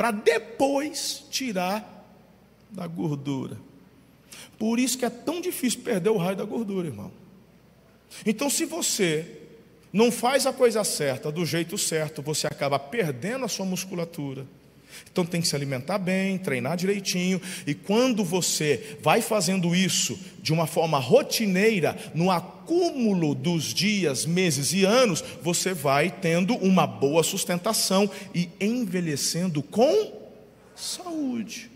para 0.00 0.12
depois 0.12 1.26
tirar 1.30 2.08
da 2.70 2.86
gordura. 2.86 3.58
Por 4.58 4.78
isso 4.78 4.96
que 4.96 5.04
é 5.04 5.10
tão 5.10 5.42
difícil 5.42 5.82
perder 5.82 6.08
o 6.08 6.16
raio 6.16 6.38
da 6.38 6.44
gordura, 6.44 6.88
irmão. 6.88 7.12
Então, 8.24 8.48
se 8.48 8.64
você 8.64 9.42
não 9.92 10.10
faz 10.10 10.46
a 10.46 10.54
coisa 10.54 10.82
certa, 10.84 11.30
do 11.30 11.44
jeito 11.44 11.76
certo, 11.76 12.22
você 12.22 12.46
acaba 12.46 12.78
perdendo 12.78 13.44
a 13.44 13.48
sua 13.48 13.66
musculatura 13.66 14.46
então 15.10 15.24
tem 15.24 15.40
que 15.40 15.48
se 15.48 15.56
alimentar 15.56 15.98
bem, 15.98 16.38
treinar 16.38 16.76
direitinho, 16.76 17.40
e 17.66 17.74
quando 17.74 18.24
você 18.24 18.96
vai 19.02 19.20
fazendo 19.20 19.74
isso 19.74 20.18
de 20.42 20.52
uma 20.52 20.66
forma 20.66 20.98
rotineira, 20.98 21.96
no 22.14 22.30
acúmulo 22.30 23.34
dos 23.34 23.74
dias, 23.74 24.24
meses 24.24 24.72
e 24.72 24.84
anos, 24.84 25.22
você 25.42 25.74
vai 25.74 26.10
tendo 26.10 26.54
uma 26.54 26.86
boa 26.86 27.22
sustentação 27.22 28.10
e 28.34 28.48
envelhecendo 28.60 29.62
com 29.62 30.12
saúde. 30.74 31.70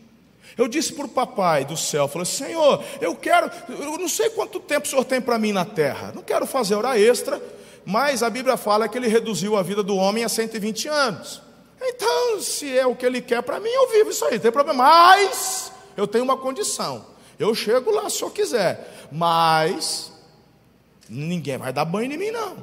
Eu 0.56 0.68
disse 0.68 0.92
para 0.92 1.06
o 1.06 1.09
papai 1.09 1.64
do 1.64 1.76
céu, 1.76 2.06
falei, 2.06 2.26
Senhor, 2.26 2.83
eu 3.00 3.16
quero, 3.16 3.50
eu 3.68 3.99
não 3.99 4.09
sei 4.09 4.30
quanto 4.30 4.61
tempo 4.61 4.87
o 4.87 4.88
Senhor 4.88 5.04
tem 5.04 5.21
para 5.21 5.38
mim 5.38 5.52
na 5.52 5.64
terra, 5.64 6.12
não 6.14 6.23
quero 6.23 6.47
fazer 6.47 6.76
hora 6.76 6.99
extra, 6.99 7.42
mas 7.85 8.23
a 8.23 8.30
Bíblia 8.30 8.56
fala 8.56 8.88
que 8.88 8.97
ele 8.97 9.09
reduziu 9.09 9.56
a 9.56 9.62
vida 9.62 9.83
do 9.83 9.97
homem 9.97 10.25
a 10.25 10.28
120 10.28 10.88
anos. 10.88 11.44
Então, 11.87 12.41
se 12.41 12.76
é 12.76 12.87
o 12.87 12.97
que 12.97 13.05
ele 13.05 13.21
quer 13.21 13.43
para 13.43 13.61
mim, 13.61 13.69
eu 13.69 13.91
vivo 13.91 14.11
isso 14.11 14.25
aí, 14.25 14.35
não 14.35 14.41
tem 14.41 14.53
problema. 14.53 14.83
Mas 14.83 15.73
eu 15.97 16.07
tenho 16.07 16.25
uma 16.25 16.37
condição. 16.37 17.05
Eu 17.38 17.55
chego 17.55 17.91
lá 17.91 18.09
se 18.09 18.23
eu 18.23 18.31
quiser. 18.31 19.09
Mas 19.12 20.12
ninguém 21.09 21.59
vai 21.59 21.73
dar 21.73 21.85
banho 21.85 22.12
em 22.12 22.17
mim, 22.17 22.31
não. 22.31 22.57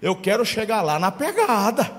Eu 0.00 0.14
quero 0.14 0.44
chegar 0.44 0.82
lá 0.82 0.98
na 0.98 1.10
pegada. 1.10 1.90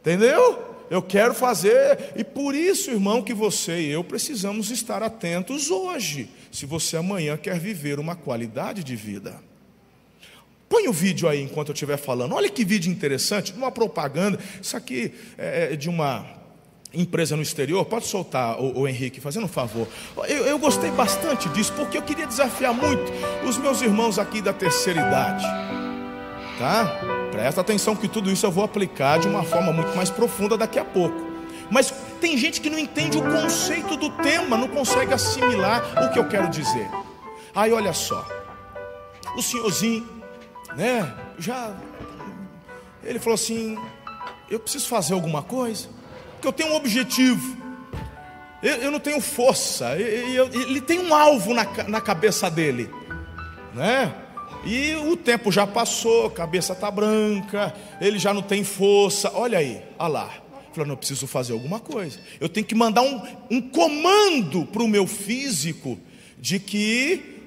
Entendeu? 0.00 0.70
Eu 0.90 1.00
quero 1.00 1.32
fazer, 1.32 2.12
e 2.16 2.22
por 2.22 2.54
isso, 2.54 2.90
irmão, 2.90 3.22
que 3.22 3.32
você 3.32 3.80
e 3.80 3.90
eu 3.90 4.04
precisamos 4.04 4.70
estar 4.70 5.02
atentos 5.02 5.70
hoje, 5.70 6.28
se 6.50 6.66
você 6.66 6.98
amanhã 6.98 7.34
quer 7.38 7.58
viver 7.58 7.98
uma 7.98 8.14
qualidade 8.14 8.84
de 8.84 8.94
vida. 8.94 9.40
Põe 10.72 10.88
o 10.88 10.92
vídeo 10.92 11.28
aí 11.28 11.42
enquanto 11.42 11.68
eu 11.68 11.74
estiver 11.74 11.98
falando. 11.98 12.34
Olha 12.34 12.48
que 12.48 12.64
vídeo 12.64 12.90
interessante, 12.90 13.52
uma 13.52 13.70
propaganda. 13.70 14.38
Isso 14.58 14.74
aqui 14.74 15.12
é, 15.36 15.74
é 15.74 15.76
de 15.76 15.90
uma 15.90 16.24
empresa 16.94 17.36
no 17.36 17.42
exterior. 17.42 17.84
Pode 17.84 18.06
soltar, 18.06 18.58
o, 18.58 18.80
o 18.80 18.88
Henrique, 18.88 19.20
fazendo 19.20 19.44
um 19.44 19.48
favor. 19.48 19.86
Eu, 20.26 20.46
eu 20.46 20.58
gostei 20.58 20.90
bastante 20.90 21.46
disso, 21.50 21.74
porque 21.74 21.98
eu 21.98 22.00
queria 22.00 22.26
desafiar 22.26 22.72
muito 22.72 23.12
os 23.46 23.58
meus 23.58 23.82
irmãos 23.82 24.18
aqui 24.18 24.40
da 24.40 24.54
terceira 24.54 25.00
idade. 25.00 25.44
Tá? 26.58 26.98
Presta 27.30 27.60
atenção 27.60 27.94
que 27.94 28.08
tudo 28.08 28.30
isso 28.30 28.46
eu 28.46 28.50
vou 28.50 28.64
aplicar 28.64 29.18
de 29.18 29.28
uma 29.28 29.42
forma 29.42 29.74
muito 29.74 29.94
mais 29.94 30.08
profunda 30.08 30.56
daqui 30.56 30.78
a 30.78 30.84
pouco. 30.86 31.20
Mas 31.70 31.92
tem 32.18 32.38
gente 32.38 32.62
que 32.62 32.70
não 32.70 32.78
entende 32.78 33.18
o 33.18 33.22
conceito 33.22 33.94
do 33.94 34.08
tema, 34.08 34.56
não 34.56 34.68
consegue 34.68 35.12
assimilar 35.12 36.02
o 36.02 36.10
que 36.10 36.18
eu 36.18 36.26
quero 36.26 36.48
dizer. 36.48 36.88
Aí 37.54 37.74
olha 37.74 37.92
só, 37.92 38.26
o 39.36 39.42
senhorzinho 39.42 40.21
né? 40.76 41.14
Já 41.38 41.74
ele 43.04 43.18
falou 43.18 43.34
assim: 43.34 43.76
eu 44.50 44.60
preciso 44.60 44.86
fazer 44.86 45.14
alguma 45.14 45.42
coisa, 45.42 45.88
porque 46.32 46.48
eu 46.48 46.52
tenho 46.52 46.72
um 46.72 46.76
objetivo. 46.76 47.60
Eu, 48.62 48.76
eu 48.76 48.90
não 48.90 49.00
tenho 49.00 49.20
força. 49.20 49.98
Eu, 49.98 50.46
eu, 50.46 50.62
ele 50.62 50.80
tem 50.80 51.00
um 51.00 51.14
alvo 51.14 51.52
na, 51.52 51.64
na 51.88 52.00
cabeça 52.00 52.50
dele, 52.50 52.88
né? 53.74 54.14
E 54.64 54.94
o 54.94 55.16
tempo 55.16 55.50
já 55.50 55.66
passou, 55.66 56.26
a 56.26 56.30
cabeça 56.30 56.72
está 56.72 56.88
branca, 56.88 57.74
ele 58.00 58.18
já 58.18 58.32
não 58.32 58.42
tem 58.42 58.62
força. 58.62 59.32
Olha 59.34 59.58
aí, 59.58 59.82
olha 59.98 60.08
lá. 60.08 60.30
Falou, 60.72 60.86
não, 60.86 60.94
eu 60.94 60.98
preciso 60.98 61.26
fazer 61.26 61.52
alguma 61.52 61.80
coisa. 61.80 62.18
Eu 62.40 62.48
tenho 62.48 62.64
que 62.64 62.74
mandar 62.74 63.02
um, 63.02 63.20
um 63.50 63.60
comando 63.60 64.64
para 64.64 64.82
o 64.82 64.88
meu 64.88 65.06
físico 65.06 65.98
de 66.38 66.58
que 66.58 67.41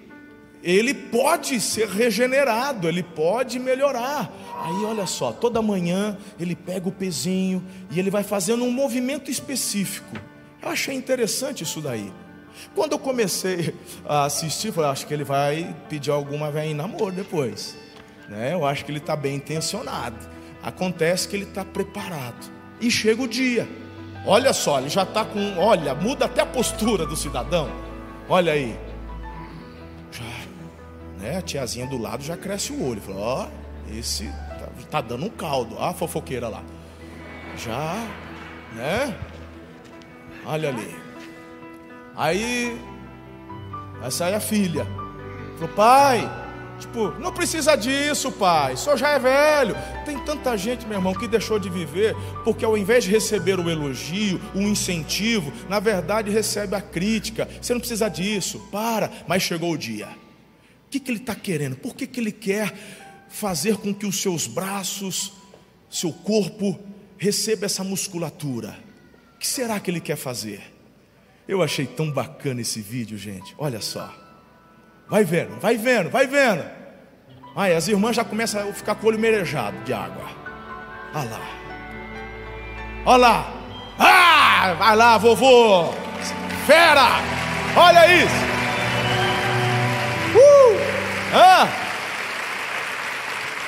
ele 0.65 0.95
pode 0.95 1.61
ser 1.61 1.87
regenerado, 1.87 2.89
ele 2.89 3.03
pode 3.03 3.59
melhorar. 3.59 4.31
Aí 4.63 4.83
olha 4.83 5.05
só, 5.05 5.31
toda 5.31 5.61
manhã 5.61 6.17
ele 6.39 6.55
pega 6.55 6.89
o 6.89 6.91
pezinho 6.91 7.63
e 7.91 7.99
ele 7.99 8.09
vai 8.09 8.23
fazendo 8.23 8.63
um 8.63 8.71
movimento 8.71 9.29
específico. 9.29 10.17
Eu 10.59 10.69
achei 10.69 10.95
interessante 10.95 11.61
isso 11.61 11.79
daí. 11.79 12.11
Quando 12.73 12.93
eu 12.93 12.99
comecei 12.99 13.75
a 14.09 14.25
assistir, 14.25 14.71
falei, 14.71 14.89
acho 14.89 15.05
que 15.05 15.13
ele 15.13 15.23
vai 15.23 15.75
pedir 15.87 16.09
alguma 16.09 16.49
vez 16.49 16.71
em 16.71 16.73
namoro 16.73 17.11
depois. 17.11 17.77
Né? 18.27 18.53
Eu 18.53 18.65
acho 18.65 18.83
que 18.83 18.91
ele 18.91 18.97
está 18.97 19.15
bem 19.15 19.35
intencionado. 19.35 20.17
Acontece 20.63 21.27
que 21.27 21.35
ele 21.35 21.43
está 21.43 21.63
preparado. 21.63 22.51
E 22.81 22.89
chega 22.89 23.21
o 23.21 23.27
dia. 23.27 23.69
Olha 24.25 24.51
só, 24.51 24.79
ele 24.79 24.89
já 24.89 25.03
está 25.03 25.23
com. 25.23 25.59
Olha, 25.59 25.93
muda 25.93 26.25
até 26.25 26.41
a 26.41 26.45
postura 26.45 27.05
do 27.05 27.15
cidadão. 27.15 27.69
Olha 28.27 28.53
aí. 28.53 28.75
Né? 31.25 31.37
A 31.37 31.41
tiazinha 31.41 31.87
do 31.87 31.97
lado 31.97 32.23
já 32.23 32.37
cresce 32.37 32.71
o 32.71 32.87
olho. 32.87 33.01
Falou, 33.01 33.21
ó, 33.21 33.47
oh, 33.47 33.97
esse 33.97 34.27
tá, 34.27 34.69
tá 34.91 35.01
dando 35.01 35.25
um 35.25 35.29
caldo. 35.29 35.75
Ó, 35.75 35.89
a 35.89 35.93
fofoqueira 35.93 36.47
lá. 36.47 36.63
Já, 37.57 38.07
né? 38.75 39.17
Olha 40.45 40.69
ali. 40.69 40.95
Aí, 42.15 42.79
aí 44.01 44.11
sai 44.11 44.35
a 44.35 44.39
filha. 44.39 44.85
Falou, 45.55 45.73
pai, 45.75 46.29
tipo, 46.79 47.09
não 47.19 47.31
precisa 47.31 47.75
disso, 47.75 48.31
pai. 48.31 48.75
O 48.75 48.95
já 48.95 49.09
é 49.13 49.19
velho. 49.19 49.75
Tem 50.05 50.19
tanta 50.19 50.55
gente, 50.55 50.85
meu 50.85 50.99
irmão, 50.99 51.15
que 51.15 51.27
deixou 51.27 51.57
de 51.57 51.71
viver 51.71 52.15
porque 52.43 52.63
ao 52.63 52.77
invés 52.77 53.03
de 53.03 53.09
receber 53.09 53.59
o 53.59 53.67
elogio, 53.67 54.39
o 54.53 54.61
incentivo, 54.61 55.51
na 55.67 55.79
verdade 55.79 56.29
recebe 56.29 56.75
a 56.75 56.81
crítica. 56.81 57.49
Você 57.59 57.73
não 57.73 57.79
precisa 57.79 58.07
disso. 58.09 58.59
Para. 58.71 59.09
Mas 59.27 59.41
chegou 59.41 59.71
o 59.71 59.77
dia. 59.77 60.24
Que, 60.95 60.99
que 61.01 61.11
ele 61.11 61.19
está 61.19 61.35
querendo? 61.35 61.75
Por 61.75 61.93
que, 61.93 62.07
que 62.07 62.21
ele 62.21 62.31
quer 62.31 62.73
fazer 63.27 63.75
com 63.75 63.93
que 63.93 64.05
os 64.05 64.21
seus 64.21 64.47
braços, 64.47 65.33
seu 65.89 66.13
corpo, 66.13 66.79
receba 67.17 67.65
essa 67.65 67.83
musculatura? 67.83 68.77
O 69.35 69.39
que 69.39 69.45
será 69.45 69.77
que 69.77 69.91
ele 69.91 69.99
quer 69.99 70.15
fazer? 70.15 70.61
Eu 71.45 71.61
achei 71.61 71.85
tão 71.85 72.09
bacana 72.09 72.61
esse 72.61 72.79
vídeo, 72.79 73.17
gente. 73.17 73.53
Olha 73.57 73.81
só. 73.81 74.09
Vai 75.09 75.25
vendo, 75.25 75.59
vai 75.59 75.75
vendo, 75.75 76.09
vai 76.09 76.27
vendo. 76.27 76.63
Ai, 77.57 77.75
as 77.75 77.89
irmãs 77.89 78.15
já 78.15 78.23
começam 78.23 78.69
a 78.69 78.73
ficar 78.73 78.95
com 78.95 79.05
o 79.05 79.09
olho 79.09 79.19
merejado 79.19 79.77
de 79.83 79.91
água. 79.91 80.29
Olha 81.13 81.29
lá. 81.29 81.59
Olha 83.05 83.17
lá. 83.17 83.53
Ah, 83.99 84.75
vai 84.79 84.95
lá, 84.95 85.17
vovô. 85.17 85.93
Fera. 86.65 87.19
Olha 87.75 88.23
isso. 88.23 88.64
Ah! 91.37 91.67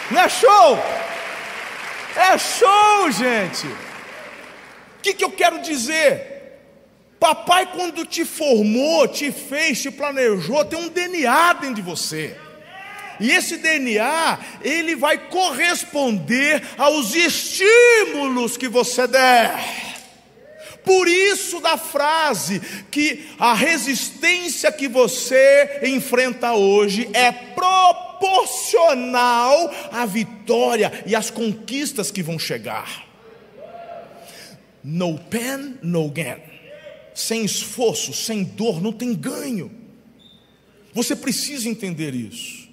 Não 0.09 0.21
é 0.21 0.29
show? 0.29 0.79
É 2.15 2.38
show, 2.38 3.12
gente. 3.12 3.67
O 3.67 5.01
que, 5.01 5.13
que 5.13 5.24
eu 5.24 5.31
quero 5.31 5.62
dizer? 5.62 6.38
Papai, 7.19 7.65
quando 7.65 8.05
te 8.05 8.24
formou, 8.24 9.05
te 9.07 9.33
fez, 9.33 9.81
te 9.81 9.91
planejou, 9.91 10.63
tem 10.63 10.79
um 10.79 10.88
DNA 10.88 11.53
dentro 11.53 11.75
de 11.75 11.81
você. 11.81 12.38
E 13.19 13.31
esse 13.31 13.57
DNA, 13.57 14.39
ele 14.62 14.95
vai 14.95 15.17
corresponder 15.17 16.63
aos 16.77 17.13
estímulos 17.13 18.55
que 18.55 18.69
você 18.69 19.07
der. 19.07 19.87
Por 20.88 21.08
isso 21.08 21.60
da 21.60 21.77
frase 21.77 22.60
que 22.89 23.27
a 23.38 23.53
resistência 23.53 24.72
que 24.72 24.88
você 24.88 25.82
enfrenta 25.84 26.53
hoje 26.53 27.09
é 27.14 27.29
proporcional 27.31 28.09
à 29.92 30.05
vitória 30.05 31.03
e 31.05 31.14
às 31.14 31.29
conquistas 31.29 32.09
que 32.09 32.24
vão 32.24 32.40
chegar. 32.40 33.05
No 34.81 35.20
pain, 35.20 35.77
no 35.83 36.09
gain 36.09 36.48
sem 37.18 37.44
esforço, 37.44 38.14
sem 38.14 38.44
dor, 38.44 38.79
não 38.79 38.94
tem 38.94 39.14
ganho. 39.14 39.72
Você 40.94 41.16
precisa 41.16 41.68
entender 41.68 42.14
isso. 42.14 42.70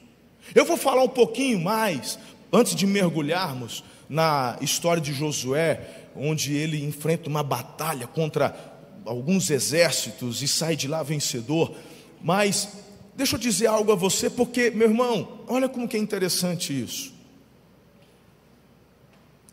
Eu 0.55 0.67
vou 0.67 0.77
falar 0.77 1.03
um 1.03 1.09
pouquinho 1.09 1.59
mais, 1.59 2.19
antes 2.53 2.75
de 2.75 2.87
mergulharmos 2.87 3.83
na 4.07 4.59
história 4.61 5.01
de 5.01 5.15
Josué, 5.15 6.04
onde 6.17 6.55
ele 6.55 6.85
enfrenta 6.85 7.29
uma 7.29 7.43
batalha 7.43 8.07
contra 8.07 8.75
alguns 9.05 9.51
exércitos 9.51 10.43
e 10.43 10.49
sai 10.49 10.77
de 10.77 10.89
lá 10.89 11.03
vencedor. 11.03 11.75
Mas 12.23 12.69
deixa 13.15 13.37
eu 13.37 13.41
dizer 13.41 13.67
algo 13.67 13.93
a 13.93 13.97
você, 13.97 14.31
porque, 14.31 14.71
meu 14.71 14.89
irmão, 14.89 15.41
olha 15.47 15.69
como 15.69 15.89
que 15.89 15.97
é 15.97 16.01
interessante 16.01 16.79
isso. 16.79 17.13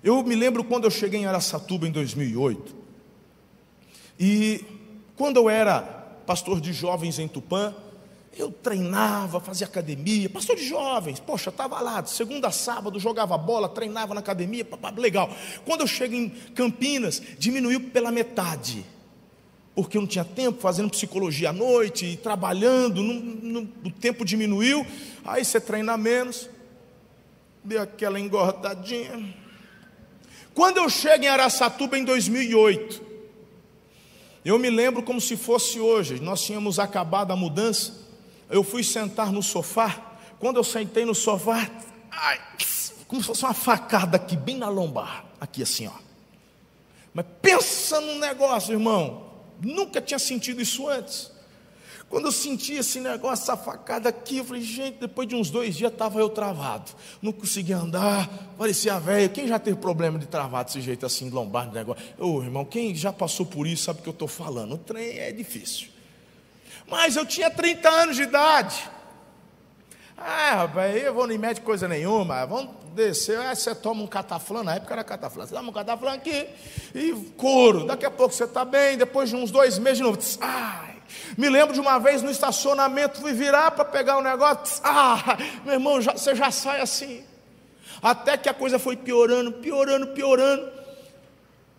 Eu 0.04 0.24
me 0.24 0.36
lembro 0.36 0.63
quando 0.63 0.86
eu 0.86 0.91
cheguei 0.91 1.19
em 1.19 1.26
Araçatuba 1.26 1.88
em 1.88 1.91
2008, 1.91 2.76
e 4.19 4.63
quando 5.15 5.38
eu 5.38 5.50
era 5.50 5.82
pastor 6.26 6.60
de 6.60 6.74
jovens 6.74 7.19
em 7.19 7.28
Tupã, 7.28 7.76
eu 8.38 8.52
treinava, 8.52 9.39
fazia 9.39 9.67
academia, 9.67 10.30
pastor 10.30 10.56
de 10.56 10.65
jovens, 10.65 11.20
poxa, 11.20 11.50
estava 11.50 11.80
lá, 11.82 12.04
segunda 12.06 12.48
a 12.48 12.52
sábado, 12.52 13.00
jogava 13.00 13.38
bola, 13.38 13.67
treinava 13.67 14.13
na 14.13 14.22
academia, 14.22 14.65
legal. 14.98 15.30
Quando 15.65 15.82
eu 15.82 15.88
chego 15.88 16.15
em 16.15 16.30
Campinas, 16.30 17.22
diminuiu 17.38 17.89
pela 17.89 18.12
metade, 18.12 18.86
porque 19.76 19.98
eu 19.98 20.02
não 20.02 20.08
tinha 20.08 20.24
tempo, 20.24 20.62
fazendo 20.62 20.89
psicologia 20.89 21.50
à 21.50 21.54
noite, 21.54 22.20
trabalhando, 22.24 23.04
não, 23.04 23.13
não, 23.15 23.70
o 23.86 23.91
tempo 23.91 24.24
diminuiu, 24.24 24.86
aí 25.26 25.44
você 25.44 25.60
treina 25.60 25.98
menos, 25.98 26.50
deu 27.63 27.82
aquela 27.82 28.20
engordadinha. 28.20 29.36
Quando 30.54 30.78
eu 30.78 30.89
chego 30.89 31.26
em 31.26 31.28
Araçatuba 31.28 31.98
em 31.98 32.06
2008, 32.06 33.02
eu 34.44 34.58
me 34.58 34.70
lembro 34.70 35.04
como 35.04 35.22
se 35.22 35.38
fosse 35.38 35.80
hoje, 35.80 36.20
nós 36.20 36.41
tínhamos 36.44 36.80
acabado 36.80 37.32
a 37.32 37.36
mudança. 37.36 38.01
Eu 38.52 38.64
fui 38.64 38.84
sentar 38.84 39.32
no 39.32 39.42
sofá. 39.42 40.18
Quando 40.40 40.58
eu 40.58 40.64
sentei 40.64 41.06
no 41.06 41.16
sofá, 41.16 41.70
ai, 42.12 42.40
como 43.08 43.22
se 43.22 43.28
fosse 43.28 43.44
uma 43.44 43.54
facada 43.54 44.18
aqui, 44.18 44.36
bem 44.36 44.58
na 44.58 44.70
lombar, 44.70 45.26
aqui 45.40 45.64
assim, 45.64 45.88
ó. 45.88 45.94
Mas 47.14 47.26
pensa 47.42 48.00
num 48.00 48.20
negócio, 48.20 48.74
irmão. 48.74 49.32
Nunca 49.62 50.02
tinha 50.02 50.18
sentido 50.18 50.62
isso 50.62 50.88
antes. 50.88 51.32
Quando 52.10 52.26
eu 52.26 52.32
senti 52.32 52.74
esse 52.74 53.00
negócio, 53.00 53.44
essa 53.44 53.56
facada 53.56 54.10
aqui, 54.10 54.40
eu 54.40 54.44
falei, 54.44 54.62
gente, 54.62 54.98
depois 55.00 55.28
de 55.28 55.36
uns 55.36 55.50
dois 55.50 55.78
dias 55.78 55.94
estava 55.94 56.20
eu 56.20 56.30
travado. 56.30 56.92
Não 57.22 57.32
conseguia 57.32 57.78
andar, 57.78 58.28
parecia 58.58 59.00
velho. 59.00 59.30
Quem 59.30 59.48
já 59.48 59.58
teve 59.58 59.78
problema 59.78 60.20
de 60.20 60.26
travar 60.26 60.66
desse 60.66 60.82
jeito 60.82 61.06
assim, 61.06 61.30
lombar 61.30 61.70
de 61.70 61.74
negócio? 61.74 62.04
Ô 62.18 62.42
irmão, 62.44 62.66
quem 62.66 62.94
já 62.94 63.14
passou 63.14 63.46
por 63.46 63.66
isso 63.66 63.84
sabe 63.86 64.00
o 64.00 64.04
que 64.04 64.10
eu 64.10 64.14
estou 64.14 64.28
falando. 64.28 64.74
O 64.74 64.78
trem 64.78 65.20
é 65.20 65.32
difícil. 65.32 65.88
Mas 66.92 67.16
eu 67.16 67.26
tinha 67.26 67.50
30 67.50 67.90
anos 67.90 68.16
de 68.18 68.24
idade. 68.24 68.92
Ah, 70.18 70.56
rapaz, 70.56 71.02
eu 71.02 71.14
vou 71.14 71.26
no 71.26 71.40
médico 71.40 71.66
coisa 71.66 71.88
nenhuma. 71.88 72.46
Vamos 72.46 72.70
descer, 72.94 73.40
aí 73.40 73.56
você 73.56 73.74
toma 73.74 74.04
um 74.04 74.08
cataflã, 74.08 74.62
na 74.62 74.76
época 74.76 74.94
era 74.94 75.04
cataflã. 75.04 75.46
Você 75.46 75.56
toma 75.56 75.70
um 75.70 75.74
cataflã 75.74 76.14
aqui 76.14 76.48
e 76.94 77.14
couro. 77.38 77.86
Daqui 77.86 78.06
a 78.06 78.12
pouco 78.12 78.36
você 78.36 78.44
está 78.44 78.66
bem, 78.66 78.98
depois 78.98 79.30
de 79.30 79.38
uns 79.38 79.50
dois 79.50 79.80
meses 79.80 80.00
de 80.00 80.04
novo. 80.04 80.20
Ai, 80.42 80.98
me 81.38 81.50
lembro 81.50 81.74
de 81.74 81.80
uma 81.80 81.98
vez 81.98 82.22
no 82.22 82.30
estacionamento, 82.30 83.22
fui 83.22 83.32
virar 83.32 83.72
para 83.72 83.86
pegar 83.86 84.18
o 84.18 84.22
negócio. 84.22 84.82
Ah, 84.84 85.38
meu 85.64 85.76
irmão, 85.76 86.02
já, 86.02 86.12
você 86.12 86.36
já 86.36 86.52
sai 86.52 86.82
assim. 86.82 87.24
Até 88.02 88.36
que 88.38 88.50
a 88.50 88.54
coisa 88.54 88.78
foi 88.78 88.98
piorando, 88.98 89.54
piorando, 89.54 90.08
piorando. 90.08 90.70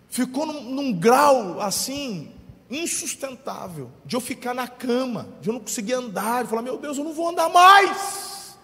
Ficou 0.09 0.47
num, 0.47 0.63
num 0.63 0.93
grau 0.93 1.61
assim, 1.61 2.33
insustentável, 2.73 3.91
de 4.05 4.17
eu 4.17 4.21
ficar 4.21 4.55
na 4.55 4.67
cama, 4.67 5.29
de 5.41 5.49
eu 5.49 5.53
não 5.53 5.61
conseguir 5.61 5.93
andar, 5.93 6.45
de 6.45 6.51
falar, 6.51 6.63
meu 6.63 6.79
Deus, 6.79 6.99
eu 6.99 7.05
não 7.05 7.13
vou 7.13 7.29
andar 7.29 7.49
mais. 7.49 8.57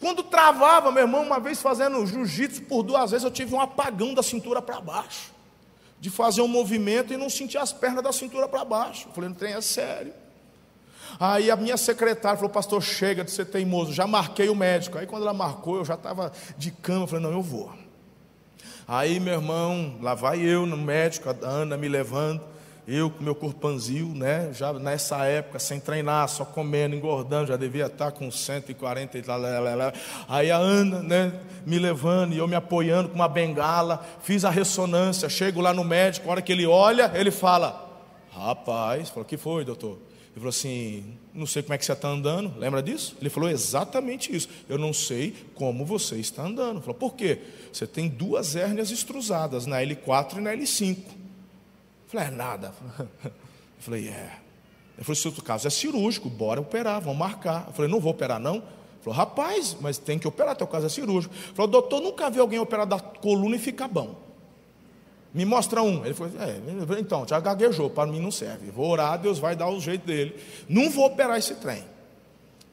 Quando 0.00 0.22
travava, 0.22 0.90
meu 0.90 1.02
irmão, 1.02 1.22
uma 1.22 1.38
vez 1.38 1.60
fazendo 1.60 2.04
jiu-jitsu 2.06 2.62
por 2.62 2.82
duas 2.82 3.10
vezes, 3.10 3.24
eu 3.24 3.30
tive 3.30 3.54
um 3.54 3.60
apagão 3.60 4.14
da 4.14 4.22
cintura 4.22 4.60
para 4.60 4.80
baixo 4.80 5.32
de 6.02 6.10
fazer 6.10 6.40
um 6.42 6.48
movimento 6.48 7.12
e 7.12 7.16
não 7.16 7.30
sentir 7.30 7.58
as 7.58 7.72
pernas 7.72 8.02
da 8.02 8.12
cintura 8.12 8.48
para 8.48 8.64
baixo. 8.64 9.06
Eu 9.06 9.12
falei, 9.12 9.30
não 9.30 9.36
tem, 9.36 9.52
é 9.52 9.60
sério. 9.60 10.12
Aí 11.20 11.48
a 11.48 11.54
minha 11.54 11.76
secretária 11.76 12.36
falou, 12.36 12.50
pastor, 12.50 12.82
chega 12.82 13.22
de 13.22 13.30
ser 13.30 13.44
teimoso, 13.44 13.92
já 13.92 14.04
marquei 14.04 14.48
o 14.48 14.54
médico. 14.56 14.98
Aí 14.98 15.06
quando 15.06 15.22
ela 15.22 15.32
marcou, 15.32 15.76
eu 15.76 15.84
já 15.84 15.94
estava 15.94 16.32
de 16.58 16.72
cama, 16.72 17.04
eu 17.04 17.06
falei, 17.06 17.24
não, 17.24 17.30
eu 17.30 17.40
vou. 17.40 17.72
Aí 18.88 19.20
meu 19.20 19.34
irmão, 19.34 19.96
lá 20.02 20.12
vai 20.12 20.40
eu 20.40 20.66
no 20.66 20.76
médico, 20.76 21.30
a 21.30 21.36
Ana 21.46 21.76
me 21.76 21.86
levando, 21.86 22.42
eu 22.86 23.10
com 23.10 23.22
meu 23.22 23.34
corpanzil, 23.34 24.08
né? 24.08 24.50
Já 24.52 24.72
nessa 24.72 25.24
época, 25.24 25.58
sem 25.58 25.78
treinar, 25.78 26.28
só 26.28 26.44
comendo, 26.44 26.96
engordando, 26.96 27.48
já 27.48 27.56
devia 27.56 27.86
estar 27.86 28.10
com 28.10 28.30
140 28.30 29.18
e 29.18 29.22
tal. 29.22 29.40
Aí 30.28 30.50
a 30.50 30.56
Ana, 30.56 31.02
né? 31.02 31.32
Me 31.64 31.78
levando 31.78 32.34
e 32.34 32.38
eu 32.38 32.48
me 32.48 32.56
apoiando 32.56 33.08
com 33.08 33.14
uma 33.14 33.28
bengala, 33.28 34.04
fiz 34.22 34.44
a 34.44 34.50
ressonância, 34.50 35.28
chego 35.28 35.60
lá 35.60 35.72
no 35.72 35.84
médico, 35.84 36.28
a 36.28 36.32
hora 36.32 36.42
que 36.42 36.50
ele 36.50 36.66
olha, 36.66 37.12
ele 37.14 37.30
fala: 37.30 37.88
Rapaz, 38.32 39.10
falou, 39.10 39.24
que 39.24 39.36
foi, 39.36 39.64
doutor? 39.64 39.98
Ele 40.32 40.36
falou 40.36 40.48
assim: 40.48 41.04
Não 41.32 41.46
sei 41.46 41.62
como 41.62 41.74
é 41.74 41.78
que 41.78 41.84
você 41.84 41.92
está 41.92 42.08
andando, 42.08 42.58
lembra 42.58 42.82
disso? 42.82 43.16
Ele 43.20 43.30
falou 43.30 43.48
exatamente 43.48 44.34
isso. 44.34 44.48
Eu 44.68 44.78
não 44.78 44.92
sei 44.92 45.36
como 45.54 45.84
você 45.84 46.16
está 46.16 46.42
andando. 46.42 46.76
Ele 46.76 46.80
falou: 46.80 46.94
Por 46.94 47.14
quê? 47.14 47.38
Você 47.72 47.86
tem 47.86 48.08
duas 48.08 48.56
hérnias 48.56 48.90
extrusadas, 48.90 49.66
na 49.66 49.80
L4 49.80 50.38
e 50.38 50.40
na 50.40 50.52
L5. 50.52 51.21
Falei: 52.12 52.26
É 52.26 52.30
nada. 52.30 52.74
Eu 53.24 53.32
falei: 53.80 54.08
É. 54.08 54.38
Ele 54.96 55.04
falou: 55.04 55.16
Se 55.16 55.28
o 55.28 55.32
caso 55.42 55.66
é 55.66 55.70
cirúrgico, 55.70 56.28
bora 56.28 56.60
operar, 56.60 57.00
vamos 57.00 57.18
marcar. 57.18 57.64
Eu 57.68 57.72
falei: 57.72 57.90
Não 57.90 57.98
vou 57.98 58.12
operar, 58.12 58.38
não. 58.38 58.56
Ele 58.56 58.64
falou: 59.02 59.18
Rapaz, 59.18 59.76
mas 59.80 59.96
tem 59.96 60.18
que 60.18 60.28
operar, 60.28 60.54
teu 60.54 60.66
caso 60.66 60.86
é 60.86 60.88
cirúrgico. 60.90 61.34
Ele 61.34 61.54
falou: 61.54 61.70
Doutor, 61.70 62.00
nunca 62.02 62.28
vi 62.30 62.38
alguém 62.38 62.58
operar 62.58 62.86
da 62.86 63.00
coluna 63.00 63.56
e 63.56 63.58
ficar 63.58 63.88
bom. 63.88 64.14
Me 65.32 65.46
mostra 65.46 65.82
um. 65.82 66.04
Ele 66.04 66.12
falou: 66.12 66.32
é, 66.38 67.00
então, 67.00 67.26
já 67.26 67.40
gaguejou, 67.40 67.88
para 67.88 68.10
mim 68.10 68.20
não 68.20 68.30
serve. 68.30 68.70
Vou 68.70 68.90
orar, 68.90 69.18
Deus 69.18 69.38
vai 69.38 69.56
dar 69.56 69.68
o 69.68 69.80
jeito 69.80 70.06
dele. 70.06 70.36
Não 70.68 70.90
vou 70.90 71.06
operar 71.06 71.38
esse 71.38 71.54
trem. 71.54 71.84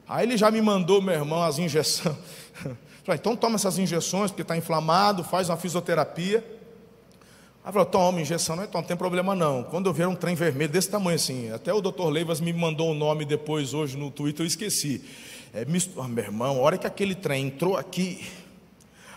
Aí 0.06 0.26
ele 0.26 0.36
já 0.36 0.50
me 0.50 0.60
mandou, 0.60 1.00
meu 1.00 1.14
irmão, 1.14 1.42
as 1.42 1.58
injeções. 1.58 2.16
Falei, 3.02 3.18
então 3.18 3.34
toma 3.34 3.54
essas 3.54 3.78
injeções, 3.78 4.30
porque 4.30 4.42
está 4.42 4.56
inflamado, 4.56 5.24
faz 5.24 5.48
uma 5.48 5.56
fisioterapia. 5.56 6.59
Aí 7.62 7.72
falou, 7.72 7.86
toma 7.86 8.20
injeção, 8.20 8.56
não, 8.56 8.64
então, 8.64 8.80
não 8.80 8.88
tem 8.88 8.96
problema 8.96 9.34
não. 9.34 9.62
Quando 9.62 9.86
eu 9.86 9.92
ver 9.92 10.08
um 10.08 10.14
trem 10.14 10.34
vermelho 10.34 10.72
desse 10.72 10.88
tamanho 10.88 11.16
assim, 11.16 11.50
até 11.52 11.72
o 11.72 11.80
doutor 11.80 12.08
Leivas 12.08 12.40
me 12.40 12.52
mandou 12.52 12.90
o 12.90 12.94
nome 12.94 13.24
depois 13.24 13.74
hoje 13.74 13.98
no 13.98 14.10
Twitter, 14.10 14.42
eu 14.42 14.46
esqueci. 14.46 15.04
É, 15.52 15.66
ah, 15.98 16.08
meu 16.08 16.24
irmão, 16.24 16.56
a 16.56 16.60
hora 16.60 16.78
que 16.78 16.86
aquele 16.86 17.14
trem 17.14 17.46
entrou 17.46 17.76
aqui, 17.76 18.24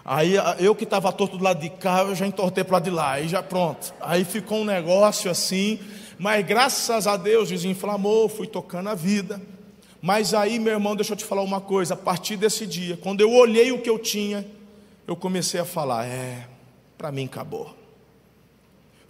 Aí 0.05 0.33
eu 0.59 0.75
que 0.75 0.83
estava 0.83 1.13
torto 1.13 1.37
do 1.37 1.43
lado 1.43 1.61
de 1.61 1.69
cá, 1.69 2.01
eu 2.01 2.13
já 2.13 2.27
entortei 2.27 2.61
para 2.61 2.73
lado 2.73 2.83
de 2.83 2.89
lá, 2.89 3.13
aí 3.13 3.27
já 3.27 3.41
pronto. 3.41 3.93
Aí 4.01 4.25
ficou 4.25 4.59
um 4.59 4.65
negócio 4.65 5.31
assim, 5.31 5.79
mas 6.19 6.45
graças 6.45 7.07
a 7.07 7.15
Deus 7.15 7.47
desinflamou, 7.47 8.27
fui 8.27 8.45
tocando 8.45 8.89
a 8.89 8.95
vida. 8.95 9.41
Mas 10.01 10.33
aí, 10.33 10.59
meu 10.59 10.73
irmão, 10.73 10.93
deixa 10.93 11.13
eu 11.13 11.17
te 11.17 11.23
falar 11.23 11.41
uma 11.41 11.61
coisa, 11.61 11.93
a 11.93 11.97
partir 11.97 12.35
desse 12.35 12.65
dia, 12.67 12.97
quando 12.97 13.21
eu 13.21 13.31
olhei 13.31 13.71
o 13.71 13.81
que 13.81 13.89
eu 13.89 13.97
tinha, 13.97 14.45
eu 15.07 15.15
comecei 15.15 15.61
a 15.61 15.65
falar, 15.65 16.05
é, 16.05 16.49
para 16.97 17.09
mim 17.09 17.23
acabou. 17.23 17.82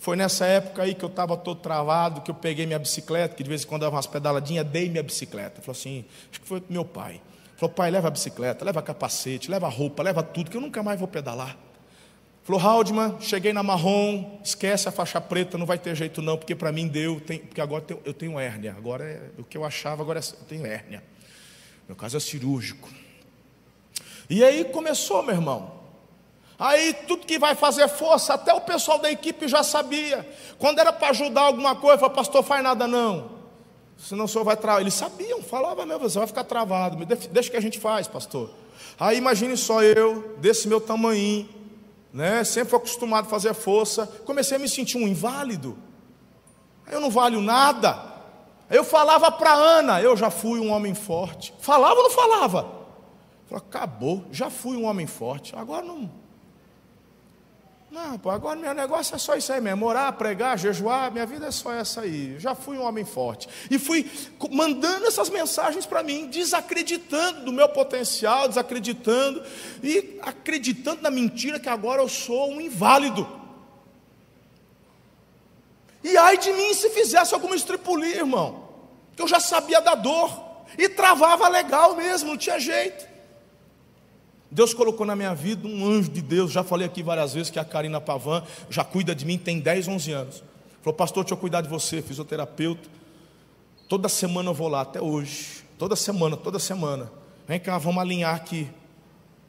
Foi 0.04 0.18
nessa 0.18 0.46
época 0.46 0.84
aí 0.84 0.94
que 0.94 1.06
eu 1.06 1.08
estava 1.08 1.38
todo 1.38 1.62
travado, 1.62 2.20
que 2.20 2.30
eu 2.30 2.36
peguei 2.36 2.66
minha 2.66 2.78
bicicleta, 2.78 3.36
que 3.36 3.42
de 3.42 3.48
vez 3.48 3.64
em 3.64 3.68
quando 3.68 3.84
dava 3.84 3.96
umas 3.96 4.06
pedaladinhas, 4.06 4.68
dei 4.68 4.90
minha 4.90 5.02
bicicleta. 5.02 5.62
Falou 5.62 5.80
assim, 5.80 6.04
acho 6.30 6.42
que 6.42 6.46
foi 6.46 6.62
meu 6.70 6.84
pai. 6.84 7.22
Falou, 7.56 7.74
pai, 7.74 7.90
leva 7.90 8.10
a 8.10 8.12
bicicleta, 8.12 8.66
leva 8.66 8.82
capacete, 8.82 9.50
leva 9.50 9.70
roupa, 9.70 10.04
leva 10.04 10.22
tudo, 10.22 10.52
que 10.52 10.58
eu 10.58 10.62
nunca 10.62 10.84
mais 10.84 11.00
vou 11.00 11.08
pedalar. 11.08 11.58
Falou, 12.44 12.62
Haldman, 12.62 13.16
cheguei 13.22 13.54
na 13.54 13.64
marrom, 13.64 14.42
esquece 14.44 14.90
a 14.90 14.92
faixa 14.92 15.22
preta, 15.22 15.58
não 15.58 15.66
vai 15.66 15.80
ter 15.80 15.96
jeito 15.96 16.22
não, 16.22 16.36
porque 16.38 16.54
para 16.54 16.70
mim 16.70 16.86
deu, 16.90 17.22
tem, 17.22 17.40
porque 17.40 17.62
agora 17.62 17.86
eu 18.04 18.14
tenho 18.14 18.38
hérnia, 18.38 18.76
agora 18.78 19.06
é, 19.06 19.22
o 19.38 19.44
que 19.46 19.58
eu 19.58 19.64
achava, 19.64 20.04
agora 20.04 20.20
é, 20.20 20.22
eu 20.22 20.46
tenho 20.50 20.66
hérnia. 20.66 21.02
Meu 21.88 21.96
caso 21.96 22.18
é 22.18 22.20
cirúrgico. 22.20 22.90
E 24.30 24.44
aí 24.44 24.66
começou, 24.66 25.24
meu 25.24 25.34
irmão. 25.34 25.83
Aí 26.58 26.94
tudo 27.08 27.26
que 27.26 27.40
vai 27.40 27.56
fazer 27.56 27.88
força, 27.88 28.36
até 28.36 28.54
o 28.54 28.62
pessoal 28.62 29.00
da 29.00 29.12
equipe 29.12 29.48
já 29.48 29.64
sabia. 29.64 30.28
Quando 30.58 30.80
era 30.80 30.94
para 30.94 31.10
ajudar 31.10 31.42
alguma 31.42 31.76
coisa, 31.76 32.00
falou, 32.00 32.16
pastor, 32.16 32.44
faz 32.44 32.64
nada 32.64 32.88
não 32.88 33.44
senão 34.04 34.26
o 34.26 34.28
senhor 34.28 34.44
vai 34.44 34.58
travar. 34.58 34.82
Eles 34.82 34.94
sabiam, 34.94 35.42
falavam 35.42 35.86
mesmo, 35.86 36.10
você 36.10 36.18
vai 36.18 36.28
ficar 36.28 36.44
travado, 36.44 37.04
deixa 37.06 37.50
que 37.50 37.58
a 37.58 37.62
gente 37.62 37.80
faz, 37.80 38.08
pastor. 38.08 38.50
Aí 39.00 39.18
imagine 39.18 39.56
só 39.58 39.82
eu, 39.82 40.36
desse 40.38 40.68
meu 40.68 40.82
tamanho, 40.82 41.48
né, 42.12 42.44
sempre 42.44 42.76
acostumado 42.76 43.26
a 43.26 43.30
fazer 43.30 43.54
força, 43.54 44.06
comecei 44.26 44.58
a 44.58 44.60
me 44.60 44.70
sentir 44.70 44.98
um 44.98 45.08
inválido. 45.08 45.78
Eu 46.92 47.00
não 47.00 47.10
valho 47.10 47.42
nada. 47.42 48.12
Eu 48.70 48.84
falava 48.84 49.32
para 49.32 49.54
Ana, 49.54 50.02
eu 50.02 50.16
já 50.18 50.30
fui 50.30 50.60
um 50.60 50.72
homem 50.72 50.94
forte. 50.94 51.54
Falava 51.60 51.96
ou 51.96 52.04
não 52.04 52.10
falava? 52.10 52.64
Falei, 53.48 53.64
acabou, 53.68 54.26
já 54.32 54.50
fui 54.50 54.76
um 54.76 54.86
homem 54.86 55.08
forte. 55.08 55.56
Agora 55.56 55.86
não, 55.86 56.10
não, 57.94 58.18
pô, 58.18 58.32
agora 58.32 58.60
meu 58.60 58.74
negócio 58.74 59.16
é 59.16 59.20
só 59.20 59.36
isso 59.36 59.54
aí 59.54 59.62
mesmo: 59.62 59.86
orar, 59.86 60.12
pregar, 60.14 60.58
jejuar, 60.58 61.12
minha 61.12 61.28
vida 61.28 61.46
é 61.46 61.52
só 61.52 61.72
essa 61.72 62.02
aí. 62.02 62.40
Já 62.40 62.56
fui 62.56 62.76
um 62.76 62.82
homem 62.82 63.06
forte. 63.06 63.48
E 63.70 63.78
fui 63.78 64.10
mandando 64.50 65.06
essas 65.06 65.30
mensagens 65.30 65.86
para 65.86 66.02
mim, 66.02 66.26
desacreditando 66.26 67.46
do 67.46 67.54
meu 67.54 67.70
potencial, 67.70 68.48
desacreditando 68.48 69.44
e 69.84 70.18
acreditando 70.24 71.04
na 71.04 71.12
mentira 71.12 71.60
que 71.60 71.70
agora 71.70 72.02
eu 72.02 72.10
sou 72.10 72.50
um 72.50 72.60
inválido. 72.60 73.30
E 76.04 76.18
ai 76.18 76.40
de 76.40 76.52
mim 76.52 76.74
se 76.74 76.90
fizesse 76.90 77.36
alguma 77.36 77.56
estripulia, 77.56 78.18
irmão, 78.18 78.70
que 79.16 79.22
eu 79.22 79.28
já 79.28 79.40
sabia 79.40 79.80
da 79.80 79.94
dor 79.94 80.66
e 80.80 80.90
travava 80.90 81.48
legal 81.48 81.96
mesmo, 81.96 82.32
não 82.32 82.38
tinha 82.38 82.60
jeito. 82.60 83.13
Deus 84.54 84.72
colocou 84.72 85.04
na 85.04 85.16
minha 85.16 85.34
vida 85.34 85.68
um 85.68 85.84
anjo 85.84 86.12
de 86.12 86.22
Deus. 86.22 86.52
Já 86.52 86.64
falei 86.64 86.86
aqui 86.86 87.02
várias 87.02 87.34
vezes 87.34 87.50
que 87.50 87.58
a 87.58 87.66
Karina 87.66 88.00
Pavan 88.00 88.44
já 88.70 88.84
cuida 88.84 89.16
de 89.16 89.26
mim, 89.26 89.36
tem 89.36 89.60
10, 89.60 89.88
11 89.88 90.12
anos. 90.12 90.44
Falou, 90.84 90.96
pastor, 90.96 91.24
deixa 91.24 91.34
eu 91.34 91.38
cuidar 91.40 91.62
de 91.62 91.68
você, 91.68 92.04
fisioterapeuta. 92.04 92.88
Toda 93.90 94.08
semana 94.08 94.52
eu 94.52 94.54
vou 94.54 94.68
lá, 94.68 94.82
até 94.82 95.02
hoje. 95.02 95.64
Toda 95.80 95.96
semana, 95.96 96.38
toda 96.38 96.60
semana. 96.60 97.12
Vem 97.48 97.60
cá, 97.60 97.80
vamos 97.80 98.00
alinhar 98.00 98.36
aqui. 98.36 98.70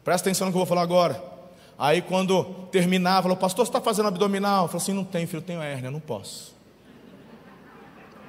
Presta 0.03 0.31
atenção 0.31 0.47
no 0.47 0.53
que 0.53 0.57
eu 0.57 0.61
vou 0.61 0.67
falar 0.67 0.81
agora. 0.81 1.23
Aí 1.79 2.01
quando 2.01 2.43
terminava, 2.71 3.25
falou, 3.25 3.37
pastor, 3.37 3.67
você 3.67 3.69
está 3.69 3.83
fazendo 3.83 4.09
abdominal? 4.09 4.65
Eu 4.65 4.69
falei 4.69 4.83
assim, 4.83 4.93
não 4.95 5.05
tem, 5.05 5.27
filho, 5.27 5.41
eu 5.41 5.43
tenho 5.43 5.61
hérnia, 5.61 5.91
não 5.91 6.01
posso. 6.01 6.55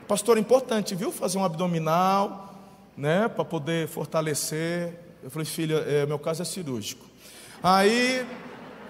Pastor, 0.09 0.35
é 0.35 0.41
importante, 0.41 0.93
viu? 0.93 1.09
Fazer 1.09 1.37
um 1.37 1.45
abdominal, 1.45 2.53
né? 2.97 3.29
Para 3.29 3.45
poder 3.45 3.87
fortalecer. 3.87 5.04
Eu 5.25 5.31
falei, 5.31 5.43
filha, 5.43 5.77
é, 5.87 6.05
meu 6.05 6.19
caso 6.19 6.43
é 6.43 6.45
cirúrgico. 6.45 7.03
Aí, 7.63 8.23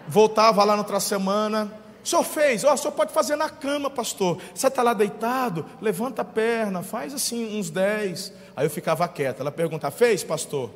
voltava 0.05 0.65
lá 0.65 0.73
na 0.73 0.81
outra 0.81 0.99
semana. 0.99 1.71
O 2.03 2.05
senhor 2.05 2.23
fez, 2.25 2.65
ó, 2.65 2.71
oh, 2.71 2.73
o 2.73 2.77
senhor 2.77 2.91
pode 2.91 3.13
fazer 3.13 3.37
na 3.37 3.49
cama, 3.49 3.89
pastor. 3.89 4.41
Você 4.53 4.67
está 4.67 4.83
lá 4.83 4.93
deitado, 4.93 5.65
levanta 5.81 6.23
a 6.23 6.25
perna, 6.25 6.83
faz 6.83 7.13
assim 7.13 7.57
uns 7.57 7.69
10. 7.69 8.33
Aí 8.53 8.65
eu 8.65 8.69
ficava 8.69 9.07
quieta. 9.07 9.43
Ela 9.43 9.49
perguntava, 9.49 9.95
fez, 9.95 10.25
pastor? 10.25 10.71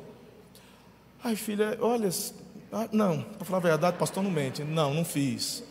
Ai, 1.22 1.36
filha, 1.36 1.76
olha, 1.82 2.08
ah, 2.72 2.88
não, 2.90 3.20
para 3.20 3.44
falar 3.44 3.58
a 3.58 3.60
verdade, 3.60 3.98
pastor 3.98 4.22
não 4.22 4.30
mente. 4.30 4.64
Não, 4.64 4.94
não 4.94 5.04
fiz. 5.04 5.62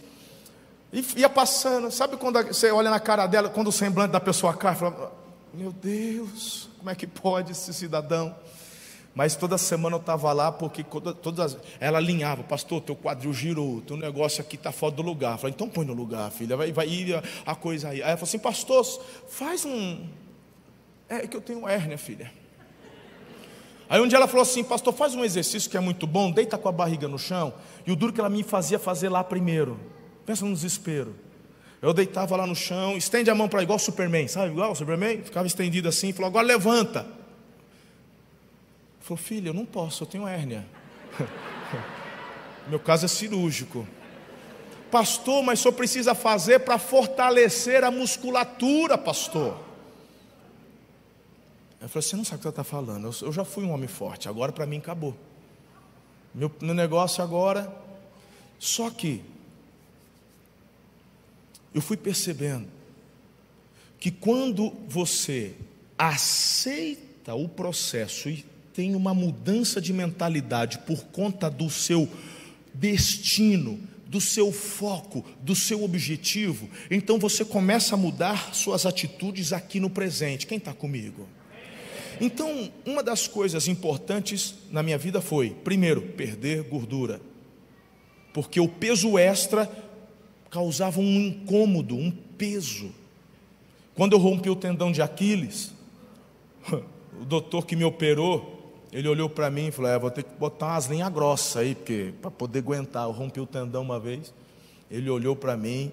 E 0.93 1.04
ia 1.15 1.30
passando, 1.32 1.89
sabe 1.89 2.15
quando 2.15 2.43
você 2.43 2.69
olha 2.69 2.91
na 2.91 2.99
cara 2.99 3.25
dela, 3.25 3.49
quando 3.49 3.69
o 3.69 3.71
semblante 3.71 4.12
da 4.12 4.19
pessoa 4.19 4.54
cai, 4.54 4.75
fala, 4.75 5.12
meu 5.52 5.71
Deus, 5.71 6.69
como 6.78 6.91
é 6.91 6.93
que 6.93 7.08
pode 7.08 7.54
esse 7.54 7.73
cidadão? 7.73 8.36
Mas 9.19 9.36
toda 9.36 9.58
semana 9.58 9.97
eu 9.97 9.99
estava 9.99 10.32
lá 10.32 10.49
porque 10.49 10.82
todas, 10.82 11.58
ela 11.77 11.97
alinhava, 11.97 12.41
pastor, 12.41 12.79
teu 12.79 12.95
quadril 12.95 13.34
girou, 13.34 13.82
teu 13.82 13.97
negócio 13.97 14.39
aqui 14.39 14.55
está 14.55 14.71
fora 14.71 14.93
do 14.93 15.01
lugar. 15.01 15.34
Eu 15.34 15.38
falei, 15.39 15.53
então 15.53 15.67
põe 15.67 15.86
no 15.86 15.91
lugar, 15.91 16.32
filha, 16.32 16.55
vai, 16.55 16.71
vai 16.71 16.88
ir 16.88 17.21
a, 17.45 17.53
coisa 17.53 17.89
aí. 17.89 18.01
Aí 18.01 18.08
ela 18.08 18.15
falou 18.15 18.29
assim, 18.29 18.39
pastor, 18.39 18.86
faz 19.27 19.65
um. 19.65 20.08
É 21.10 21.27
que 21.27 21.36
eu 21.36 21.41
tenho 21.41 21.67
hérnia, 21.67 21.97
filha. 21.97 22.32
Aí 23.89 23.99
um 23.99 24.08
dia 24.08 24.15
ela 24.15 24.25
falou 24.25 24.43
assim, 24.43 24.63
pastor, 24.63 24.93
faz 24.93 25.13
um 25.13 25.25
exercício 25.25 25.69
que 25.69 25.75
é 25.75 25.82
muito 25.82 26.08
bom, 26.08 26.32
deita 26.32 26.58
com 26.58 26.69
a 26.69 26.71
barriga 26.71 27.10
no 27.10 27.19
chão. 27.19 27.53
E 27.86 27.91
o 27.91 27.97
duro 27.97 28.13
que 28.13 28.21
ela 28.21 28.29
me 28.29 28.41
fazia 28.41 28.79
fazer 28.79 29.10
lá 29.10 29.21
primeiro. 29.21 29.77
Pensa 30.25 30.45
no 30.45 30.53
desespero. 30.53 31.13
Eu 31.82 31.93
deitava 31.93 32.38
lá 32.38 32.47
no 32.47 32.55
chão, 32.55 32.95
estende 32.95 33.29
a 33.29 33.36
mão 33.36 33.49
para 33.49 33.62
igual 33.63 33.79
Superman, 33.79 34.29
sabe? 34.29 34.53
Igual 34.53 34.73
Superman, 34.75 35.23
ficava 35.23 35.45
estendido 35.45 35.89
assim, 35.89 36.13
falou, 36.13 36.29
agora 36.29 36.47
levanta. 36.47 37.18
Falou, 39.10 39.24
filho, 39.24 39.48
eu 39.50 39.54
não 39.56 39.65
posso, 39.65 40.04
eu 40.04 40.08
tenho 40.08 40.28
hérnia. 40.28 40.63
Meu 42.69 42.80
caso 42.80 43.06
é 43.06 43.08
cirúrgico. 43.08 43.88
Pastor, 44.91 45.41
mas 45.41 45.60
só 45.60 45.72
precisa 45.72 46.13
fazer 46.13 46.60
para 46.60 46.78
fortalecer 46.78 47.84
a 47.84 47.89
musculatura, 47.89 49.00
pastor. 49.00 49.60
Eu 51.82 51.89
falei, 51.89 52.08
você 52.08 52.15
não 52.15 52.24
sabe 52.24 52.36
o 52.36 52.38
que 52.38 52.43
você 52.43 52.50
está 52.50 52.63
falando. 52.63 53.12
Eu, 53.24 53.34
já 53.34 53.43
fui 53.43 53.63
um 53.63 53.72
homem 53.72 53.88
forte, 53.88 54.30
agora 54.30 54.52
para 54.52 54.67
mim 54.67 54.78
acabou. 54.78 55.17
Meu, 56.32 56.52
meu 56.62 56.76
negócio 56.76 57.24
agora. 57.24 57.76
Só 58.60 58.91
que 58.91 59.24
eu 61.74 61.82
fui 61.82 61.98
percebendo 61.98 62.67
que 64.00 64.12
quando 64.12 64.72
você 64.88 65.56
aceita 65.98 67.34
o 67.34 67.50
processo 67.50 68.30
e 68.30 68.45
tem 68.73 68.95
uma 68.95 69.13
mudança 69.13 69.82
de 69.82 69.91
mentalidade 69.91 70.79
por 70.79 71.03
conta 71.05 71.49
do 71.49 71.69
seu 71.69 72.08
destino, 72.73 73.79
do 74.08 74.19
seu 74.19 74.51
foco, 74.51 75.23
do 75.41 75.55
seu 75.55 75.84
objetivo, 75.84 76.67
então 76.89 77.19
você 77.19 77.45
começa 77.45 77.93
a 77.93 77.97
mudar 77.97 78.55
suas 78.55 78.86
atitudes 78.86 79.53
aqui 79.53 79.79
no 79.79 79.89
presente. 79.89 80.47
Quem 80.47 80.58
está 80.58 80.73
comigo? 80.73 81.27
Então, 82.19 82.71
uma 82.86 83.01
das 83.01 83.27
coisas 83.27 83.67
importantes 83.67 84.55
na 84.71 84.84
minha 84.84 84.97
vida 84.97 85.21
foi, 85.21 85.51
primeiro, 85.51 86.01
perder 86.01 86.63
gordura, 86.63 87.21
porque 88.34 88.60
o 88.60 88.67
peso 88.67 89.17
extra 89.17 89.69
causava 90.49 90.99
um 90.99 91.19
incômodo, 91.19 91.95
um 91.95 92.12
peso. 92.12 92.91
Quando 93.95 94.13
eu 94.13 94.19
rompi 94.19 94.49
o 94.49 94.55
tendão 94.55 94.91
de 94.91 95.01
Aquiles, 95.01 95.71
o 97.21 97.25
doutor 97.25 97.65
que 97.65 97.75
me 97.75 97.84
operou, 97.84 98.59
ele 98.91 99.08
olhou 99.08 99.30
para 99.30 99.49
mim 99.49 99.67
e 99.67 99.71
falou: 99.71 99.91
é, 99.91 99.99
vou 99.99 100.10
ter 100.10 100.23
que 100.23 100.34
botar 100.38 100.67
umas 100.67 100.86
linhas 100.88 101.12
grossas 101.12 101.58
aí, 101.58 101.75
porque 101.75 102.13
para 102.21 102.32
poder 102.32 102.60
aguentar. 102.60 103.04
Eu 103.04 103.12
rompi 103.12 103.39
o 103.39 103.45
tendão 103.45 103.82
uma 103.82 103.99
vez. 103.99 104.34
Ele 104.89 105.10
olhou 105.10 105.36
para 105.36 105.56
mim. 105.56 105.91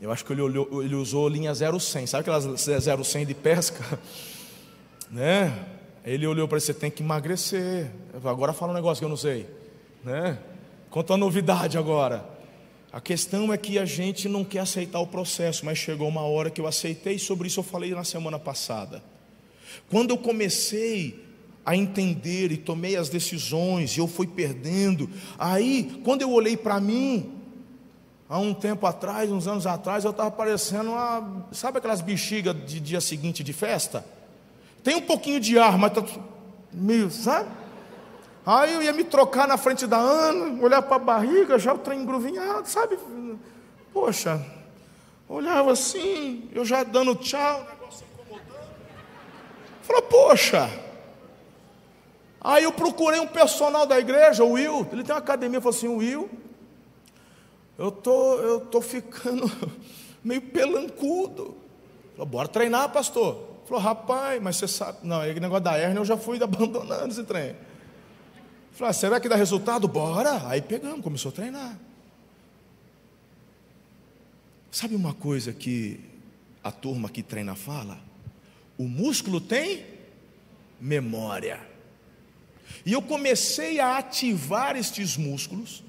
Eu 0.00 0.10
acho 0.10 0.24
que 0.24 0.32
ele, 0.32 0.42
olhou, 0.42 0.82
ele 0.82 0.94
usou 0.94 1.28
linha 1.28 1.52
0100. 1.52 2.06
Sabe 2.06 2.20
aquelas 2.20 2.44
0100 2.44 3.26
de 3.26 3.34
pesca? 3.34 3.98
né? 5.10 5.66
Ele 6.04 6.26
olhou 6.26 6.48
para 6.48 6.58
você 6.58 6.72
tem 6.72 6.90
que 6.90 7.02
emagrecer. 7.02 7.90
Agora 8.24 8.52
fala 8.52 8.72
um 8.72 8.74
negócio 8.74 9.00
que 9.00 9.04
eu 9.04 9.10
não 9.10 9.16
sei, 9.16 9.46
né? 10.04 10.38
Conta 10.90 11.12
uma 11.12 11.18
novidade 11.18 11.76
agora. 11.76 12.24
A 12.92 13.00
questão 13.00 13.52
é 13.52 13.56
que 13.56 13.78
a 13.78 13.84
gente 13.84 14.28
não 14.28 14.44
quer 14.44 14.60
aceitar 14.60 14.98
o 14.98 15.06
processo, 15.06 15.64
mas 15.64 15.78
chegou 15.78 16.08
uma 16.08 16.22
hora 16.22 16.50
que 16.50 16.60
eu 16.60 16.66
aceitei. 16.66 17.18
Sobre 17.18 17.48
isso 17.48 17.60
eu 17.60 17.64
falei 17.64 17.90
na 17.90 18.02
semana 18.02 18.38
passada. 18.38 19.02
Quando 19.88 20.10
eu 20.10 20.18
comecei 20.18 21.29
a 21.70 21.76
entender 21.76 22.50
e 22.50 22.56
tomei 22.56 22.96
as 22.96 23.08
decisões, 23.08 23.96
e 23.96 24.00
eu 24.00 24.08
fui 24.08 24.26
perdendo. 24.26 25.08
Aí, 25.38 26.00
quando 26.04 26.22
eu 26.22 26.32
olhei 26.32 26.56
para 26.56 26.80
mim, 26.80 27.32
há 28.28 28.40
um 28.40 28.52
tempo 28.52 28.86
atrás, 28.86 29.30
uns 29.30 29.46
anos 29.46 29.68
atrás, 29.68 30.04
eu 30.04 30.10
estava 30.10 30.32
parecendo 30.32 30.90
uma. 30.90 31.46
Sabe 31.52 31.78
aquelas 31.78 32.00
bexigas 32.00 32.56
de 32.66 32.80
dia 32.80 33.00
seguinte 33.00 33.44
de 33.44 33.52
festa? 33.52 34.04
Tem 34.82 34.96
um 34.96 35.00
pouquinho 35.00 35.38
de 35.38 35.60
ar, 35.60 35.78
mas 35.78 35.96
está 35.96 36.20
meio, 36.72 37.08
sabe? 37.08 37.48
Aí 38.44 38.74
eu 38.74 38.82
ia 38.82 38.92
me 38.92 39.04
trocar 39.04 39.46
na 39.46 39.56
frente 39.56 39.86
da 39.86 39.96
Ana, 39.96 40.60
olhar 40.60 40.82
para 40.82 40.96
a 40.96 40.98
barriga, 40.98 41.56
já 41.56 41.72
o 41.72 41.78
trem 41.78 42.00
engruvinhado, 42.00 42.68
sabe? 42.68 42.98
Poxa, 43.92 44.44
olhava 45.28 45.70
assim, 45.70 46.48
eu 46.52 46.64
já 46.64 46.82
dando 46.82 47.14
tchau, 47.14 47.60
o 47.60 47.70
negócio 47.70 48.04
incomodando. 48.12 48.74
Falou, 49.82 50.02
poxa, 50.02 50.89
Aí 52.40 52.64
eu 52.64 52.72
procurei 52.72 53.20
um 53.20 53.26
personal 53.26 53.86
da 53.86 53.98
igreja, 53.98 54.42
o 54.42 54.52
Will, 54.52 54.86
ele 54.92 55.04
tem 55.04 55.14
uma 55.14 55.20
academia, 55.20 55.60
falou 55.60 55.76
assim, 55.76 55.88
Will, 55.88 56.30
eu 57.76 57.90
tô, 57.90 58.36
eu 58.38 58.60
tô 58.60 58.80
ficando 58.80 59.50
meio 60.24 60.40
pelancudo. 60.40 61.56
Falou, 62.12 62.26
bora 62.26 62.48
treinar, 62.48 62.90
pastor. 62.90 63.48
Falou, 63.66 63.82
rapaz, 63.82 64.40
mas 64.42 64.56
você 64.56 64.66
sabe, 64.66 64.98
não, 65.02 65.20
aquele 65.20 65.40
negócio 65.40 65.64
da 65.64 65.78
hernia 65.78 66.00
eu 66.00 66.04
já 66.04 66.16
fui 66.16 66.40
abandonando 66.44 67.08
esse 67.08 67.24
treino. 67.24 67.56
Falei, 68.72 68.90
ah, 68.90 68.92
será 68.92 69.20
que 69.20 69.28
dá 69.28 69.36
resultado? 69.36 69.86
Bora. 69.86 70.48
Aí 70.48 70.62
pegamos, 70.62 71.02
começou 71.02 71.30
a 71.30 71.32
treinar. 71.32 71.78
Sabe 74.70 74.94
uma 74.94 75.12
coisa 75.12 75.52
que 75.52 76.00
a 76.62 76.72
turma 76.72 77.08
que 77.08 77.22
treina 77.22 77.54
fala? 77.54 77.98
O 78.78 78.84
músculo 78.84 79.40
tem 79.40 79.84
memória. 80.80 81.69
E 82.84 82.92
eu 82.92 83.02
comecei 83.02 83.80
a 83.80 83.98
ativar 83.98 84.76
estes 84.76 85.16
músculos, 85.16 85.82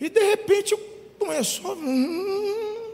e 0.00 0.08
de 0.08 0.20
repente 0.20 0.76
começou. 1.18 1.76
Hum. 1.76 2.84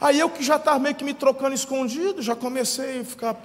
Aí 0.00 0.18
eu 0.18 0.28
que 0.28 0.42
já 0.42 0.56
estava 0.56 0.78
meio 0.78 0.94
que 0.94 1.04
me 1.04 1.14
trocando 1.14 1.54
escondido, 1.54 2.20
já 2.22 2.34
comecei 2.34 3.00
a 3.00 3.04
ficar. 3.04 3.40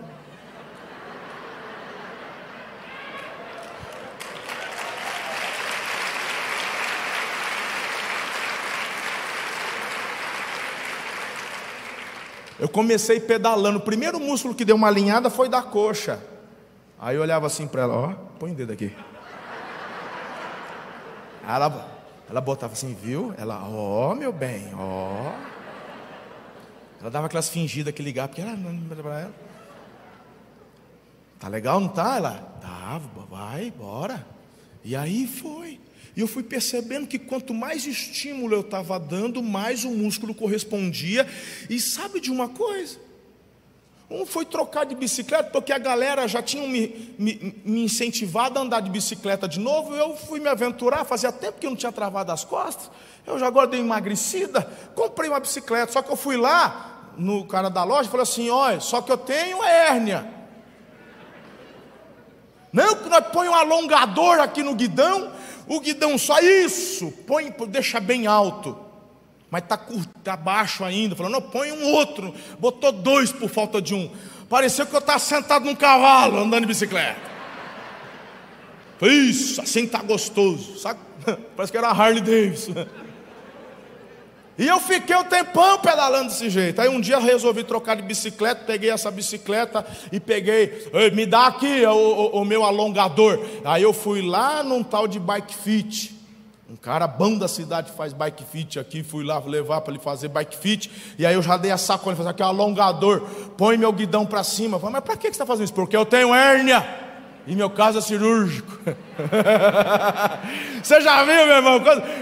Eu 12.59 12.67
comecei 12.67 13.19
pedalando. 13.19 13.77
O 13.77 13.81
primeiro 13.81 14.19
músculo 14.19 14.55
que 14.55 14.65
deu 14.65 14.75
uma 14.75 14.87
alinhada 14.87 15.29
foi 15.29 15.47
da 15.47 15.61
coxa. 15.61 16.19
Aí 16.99 17.15
eu 17.15 17.21
olhava 17.21 17.45
assim 17.45 17.67
para 17.67 17.83
ela, 17.83 17.93
ó, 17.93 18.13
põe 18.39 18.51
o 18.51 18.55
dedo 18.55 18.73
aqui. 18.73 18.91
Ela, 21.47 21.99
ela 22.29 22.41
botava 22.41 22.73
assim, 22.73 22.93
viu? 22.93 23.33
Ela, 23.37 23.67
ó, 23.69 24.15
meu 24.15 24.33
bem, 24.33 24.71
ó. 24.73 25.31
Ela 26.99 27.11
dava 27.11 27.27
aquelas 27.27 27.49
fingidas 27.49 27.93
que 27.93 28.01
ligava, 28.01 28.29
porque 28.29 28.41
ela 28.41 28.57
para 29.01 29.19
ela. 29.21 29.33
Tá 31.39 31.47
legal, 31.47 31.79
não 31.79 31.87
tá? 31.87 32.17
Ela, 32.17 32.33
tá, 32.59 32.99
vai, 33.29 33.71
bora. 33.71 34.25
E 34.83 34.95
aí 34.95 35.27
foi. 35.27 35.79
E 36.15 36.19
eu 36.19 36.27
fui 36.27 36.41
percebendo 36.41 37.05
que 37.05 37.19
quanto 37.19 37.53
mais 37.53 37.85
estímulo 37.85 38.55
eu 38.55 38.61
estava 38.61 38.99
dando, 38.99 39.43
mais 39.43 39.83
o 39.85 39.91
músculo 39.91 40.33
correspondia. 40.33 41.27
E 41.69 41.79
sabe 41.79 42.19
de 42.19 42.31
uma 42.31 42.49
coisa? 42.49 42.97
Um 44.09 44.25
foi 44.25 44.45
trocar 44.45 44.85
de 44.85 44.95
bicicleta, 44.95 45.49
porque 45.49 45.73
a 45.73 45.77
galera 45.77 46.29
já 46.29 46.41
tinha 46.41 46.65
me, 46.65 47.13
me, 47.19 47.61
me, 47.65 47.83
incentivado 47.83 48.57
a 48.57 48.61
andar 48.61 48.79
de 48.79 48.89
bicicleta 48.89 49.49
de 49.49 49.59
novo. 49.59 49.93
Eu 49.93 50.15
fui 50.15 50.39
me 50.39 50.47
aventurar, 50.47 51.03
fazia 51.03 51.29
tempo 51.29 51.59
que 51.59 51.65
eu 51.65 51.71
não 51.71 51.77
tinha 51.77 51.91
travado 51.91 52.31
as 52.31 52.45
costas. 52.45 52.89
Eu 53.25 53.37
já 53.37 53.47
agora 53.47 53.67
dei 53.67 53.81
emagrecida, 53.81 54.61
comprei 54.95 55.29
uma 55.29 55.41
bicicleta. 55.41 55.91
Só 55.91 56.01
que 56.01 56.09
eu 56.09 56.15
fui 56.15 56.37
lá 56.37 57.11
no 57.17 57.45
cara 57.47 57.69
da 57.69 57.83
loja 57.83 58.07
e 58.07 58.11
falei 58.11 58.23
assim: 58.23 58.49
olha, 58.49 58.79
só 58.79 59.01
que 59.01 59.11
eu 59.11 59.17
tenho 59.17 59.61
hérnia. 59.61 60.25
Não, 62.71 62.95
que 62.95 63.09
nós 63.09 63.27
põe 63.33 63.49
um 63.49 63.55
alongador 63.55 64.39
aqui 64.39 64.63
no 64.63 64.73
guidão, 64.73 65.33
o 65.67 65.81
guidão 65.81 66.17
só 66.17 66.39
isso, 66.39 67.11
põe, 67.25 67.53
deixa 67.67 67.99
bem 67.99 68.25
alto 68.25 68.86
mas 69.49 69.63
está 69.63 69.79
tá 70.23 70.35
baixo 70.35 70.83
ainda. 70.83 71.15
Falou, 71.15 71.31
não, 71.31 71.41
põe 71.41 71.71
um 71.71 71.93
outro. 71.93 72.33
Botou 72.59 72.91
dois 72.91 73.31
por 73.31 73.49
falta 73.49 73.81
de 73.81 73.95
um. 73.95 74.09
Pareceu 74.49 74.85
que 74.85 74.95
eu 74.95 74.99
estava 74.99 75.19
sentado 75.19 75.65
num 75.65 75.75
cavalo 75.75 76.39
andando 76.39 76.61
de 76.61 76.67
bicicleta. 76.67 77.19
Isso, 79.01 79.61
assim 79.61 79.85
está 79.85 80.01
gostoso. 80.01 80.77
Sabe? 80.79 80.99
Parece 81.55 81.71
que 81.71 81.77
era 81.77 81.87
a 81.87 81.91
Harley 81.91 82.21
Davidson. 82.21 82.73
E 84.57 84.67
eu 84.67 84.79
fiquei 84.79 85.15
um 85.15 85.23
tempão 85.23 85.77
pedalando 85.79 86.29
desse 86.29 86.49
jeito. 86.49 86.81
Aí 86.81 86.89
um 86.89 86.99
dia 86.99 87.15
eu 87.15 87.21
resolvi 87.21 87.63
trocar 87.63 87.95
de 87.95 88.01
bicicleta, 88.01 88.65
peguei 88.65 88.89
essa 88.89 89.11
bicicleta 89.11 89.85
e 90.11 90.19
peguei, 90.19 90.89
me 91.13 91.27
dá 91.27 91.45
aqui 91.45 91.85
o, 91.85 91.91
o, 91.91 92.41
o 92.41 92.45
meu 92.45 92.63
alongador. 92.63 93.39
Aí 93.63 93.83
eu 93.83 93.93
fui 93.93 94.21
lá 94.21 94.63
num 94.63 94.83
tal 94.83 95.07
de 95.07 95.19
bike 95.19 95.55
fit. 95.55 96.16
Cara 96.81 97.07
bom 97.07 97.37
da 97.37 97.47
cidade 97.47 97.91
faz 97.91 98.13
bike 98.13 98.43
fit 98.43 98.79
aqui, 98.79 99.03
fui 99.03 99.23
lá 99.23 99.39
levar 99.39 99.81
para 99.81 99.93
ele 99.93 100.01
fazer 100.01 100.27
bike 100.27 100.57
fit, 100.57 100.91
e 101.17 101.25
aí 101.25 101.33
eu 101.33 101.41
já 101.41 101.57
dei 101.57 101.71
a 101.71 101.77
sacola, 101.77 102.15
falei, 102.15 102.31
aqui 102.31 102.41
é 102.41 102.45
alongador, 102.45 103.21
põe 103.57 103.77
meu 103.77 103.91
guidão 103.91 104.25
para 104.25 104.43
cima. 104.43 104.79
Falei, 104.79 104.93
mas 104.93 105.03
para 105.03 105.17
que 105.17 105.23
você 105.23 105.29
está 105.29 105.45
fazendo 105.45 105.65
isso? 105.65 105.73
Porque 105.73 105.97
eu 105.97 106.05
tenho 106.05 106.33
hérnia, 106.33 106.85
e 107.45 107.55
meu 107.55 107.69
caso 107.69 107.97
é 107.97 108.01
cirúrgico. 108.01 108.79
você 110.83 111.01
já 111.01 111.23
viu, 111.23 111.45
meu 111.45 111.55
irmão? 111.55 111.81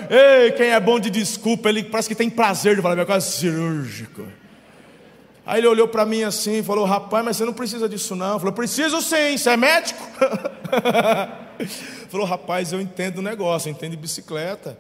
Ei, 0.10 0.52
quem 0.52 0.68
é 0.68 0.80
bom 0.80 1.00
de 1.00 1.10
desculpa, 1.10 1.70
ele 1.70 1.84
parece 1.84 2.08
que 2.08 2.16
tem 2.16 2.30
prazer 2.30 2.76
de 2.76 2.82
falar, 2.82 2.96
meu 2.96 3.06
caso 3.06 3.28
é 3.28 3.32
cirúrgico. 3.32 4.26
Aí 5.46 5.60
ele 5.60 5.68
olhou 5.68 5.88
para 5.88 6.06
mim 6.06 6.24
assim 6.24 6.60
e 6.60 6.64
falou: 6.64 6.86
Rapaz, 6.86 7.24
mas 7.24 7.38
você 7.38 7.46
não 7.46 7.54
precisa 7.54 7.88
disso 7.88 8.16
não. 8.16 8.40
Falei: 8.40 8.54
Preciso 8.54 9.02
sim, 9.02 9.38
você 9.38 9.52
é 9.52 9.58
médico? 9.58 10.02
falou: 12.10 12.26
Rapaz, 12.26 12.74
eu 12.74 12.82
entendo 12.82 13.20
o 13.20 13.22
negócio, 13.22 13.70
eu 13.70 13.74
entendo 13.74 13.96
bicicleta. 13.96 14.78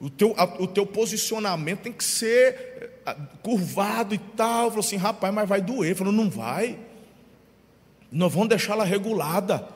O 0.00 0.08
teu, 0.08 0.34
o 0.58 0.66
teu 0.66 0.86
posicionamento 0.86 1.80
tem 1.80 1.92
que 1.92 2.02
ser 2.02 3.00
curvado 3.42 4.14
e 4.14 4.18
tal. 4.18 4.70
Falou 4.70 4.80
assim: 4.80 4.96
Rapaz, 4.96 5.32
mas 5.32 5.48
vai 5.48 5.60
doer. 5.60 5.94
Falou: 5.94 6.12
Não 6.12 6.28
vai. 6.28 6.76
Nós 8.10 8.32
vamos 8.32 8.48
deixar 8.48 8.72
ela 8.72 8.84
regulada. 8.84 9.68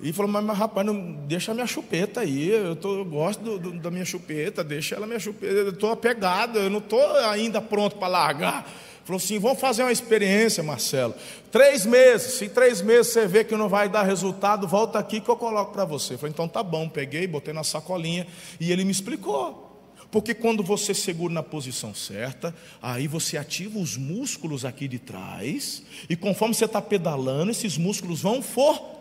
E 0.00 0.12
falou, 0.12 0.30
mas, 0.30 0.44
mas 0.44 0.58
rapaz, 0.58 0.86
não, 0.86 1.12
deixa 1.26 1.52
a 1.52 1.54
minha 1.54 1.66
chupeta 1.66 2.20
aí, 2.20 2.50
eu, 2.50 2.76
tô, 2.76 2.98
eu 2.98 3.04
gosto 3.04 3.42
do, 3.42 3.58
do, 3.58 3.72
da 3.80 3.90
minha 3.90 4.04
chupeta, 4.04 4.62
deixa 4.62 4.94
ela 4.94 5.06
minha 5.06 5.18
chupeta, 5.18 5.54
eu 5.54 5.70
estou 5.70 5.90
apegado, 5.90 6.58
eu 6.58 6.68
não 6.68 6.80
estou 6.80 7.00
ainda 7.30 7.62
pronto 7.62 7.96
para 7.96 8.08
largar. 8.08 8.70
Falou 9.06 9.18
assim: 9.18 9.38
vamos 9.38 9.60
fazer 9.60 9.84
uma 9.84 9.92
experiência, 9.92 10.64
Marcelo. 10.64 11.14
Três 11.52 11.86
meses, 11.86 12.34
se 12.34 12.48
três 12.48 12.82
meses 12.82 13.12
você 13.12 13.24
vê 13.24 13.44
que 13.44 13.54
não 13.56 13.68
vai 13.68 13.88
dar 13.88 14.02
resultado, 14.02 14.66
volta 14.66 14.98
aqui 14.98 15.20
que 15.20 15.28
eu 15.28 15.36
coloco 15.36 15.72
para 15.72 15.84
você. 15.84 16.18
Falei, 16.18 16.32
então 16.32 16.48
tá 16.48 16.60
bom, 16.60 16.88
peguei, 16.88 17.24
botei 17.24 17.54
na 17.54 17.62
sacolinha 17.62 18.26
e 18.58 18.72
ele 18.72 18.84
me 18.84 18.90
explicou. 18.90 19.62
Porque 20.10 20.34
quando 20.34 20.60
você 20.60 20.92
segura 20.92 21.32
na 21.32 21.42
posição 21.42 21.94
certa, 21.94 22.52
aí 22.82 23.06
você 23.06 23.36
ativa 23.36 23.78
os 23.78 23.96
músculos 23.96 24.64
aqui 24.64 24.88
de 24.88 24.98
trás, 24.98 25.82
e 26.08 26.16
conforme 26.16 26.54
você 26.54 26.64
está 26.64 26.82
pedalando, 26.82 27.52
esses 27.52 27.78
músculos 27.78 28.22
vão 28.22 28.42
for 28.42 28.95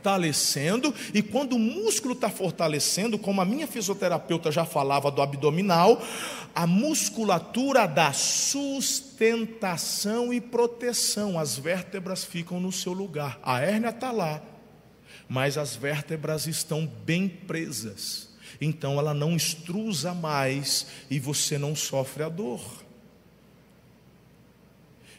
fortalecendo, 0.00 0.94
e 1.12 1.20
quando 1.22 1.56
o 1.56 1.58
músculo 1.58 2.14
está 2.14 2.30
fortalecendo, 2.30 3.18
como 3.18 3.42
a 3.42 3.44
minha 3.44 3.66
fisioterapeuta 3.66 4.50
já 4.50 4.64
falava 4.64 5.10
do 5.10 5.20
abdominal, 5.20 6.02
a 6.54 6.66
musculatura 6.66 7.86
dá 7.86 8.10
sustentação 8.14 10.32
e 10.32 10.40
proteção, 10.40 11.38
as 11.38 11.58
vértebras 11.58 12.24
ficam 12.24 12.58
no 12.58 12.72
seu 12.72 12.94
lugar, 12.94 13.38
a 13.42 13.60
hérnia 13.60 13.90
está 13.90 14.10
lá, 14.10 14.42
mas 15.28 15.58
as 15.58 15.76
vértebras 15.76 16.46
estão 16.46 16.86
bem 16.86 17.28
presas, 17.28 18.30
então 18.58 18.98
ela 18.98 19.12
não 19.12 19.36
extrusa 19.36 20.14
mais 20.14 20.86
e 21.10 21.20
você 21.20 21.58
não 21.58 21.76
sofre 21.76 22.22
a 22.22 22.30
dor. 22.30 22.62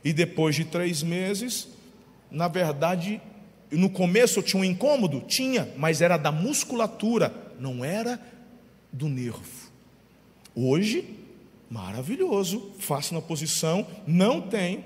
E 0.04 0.12
depois 0.12 0.56
de 0.56 0.66
três 0.66 1.04
meses, 1.04 1.68
na 2.32 2.48
verdade, 2.48 3.22
no 3.78 3.90
começo 3.90 4.42
tinha 4.42 4.62
um 4.62 4.66
incômodo? 4.66 5.22
Tinha, 5.22 5.70
mas 5.78 6.02
era 6.02 6.18
da 6.18 6.32
musculatura, 6.32 7.34
não 7.60 7.84
era 7.86 8.20
do 8.92 9.08
nervo. 9.08 9.42
Hoje, 10.54 11.18
maravilhoso, 11.70 12.72
faço 12.80 13.14
na 13.14 13.22
posição, 13.22 13.88
não 14.06 14.42
tem. 14.42 14.84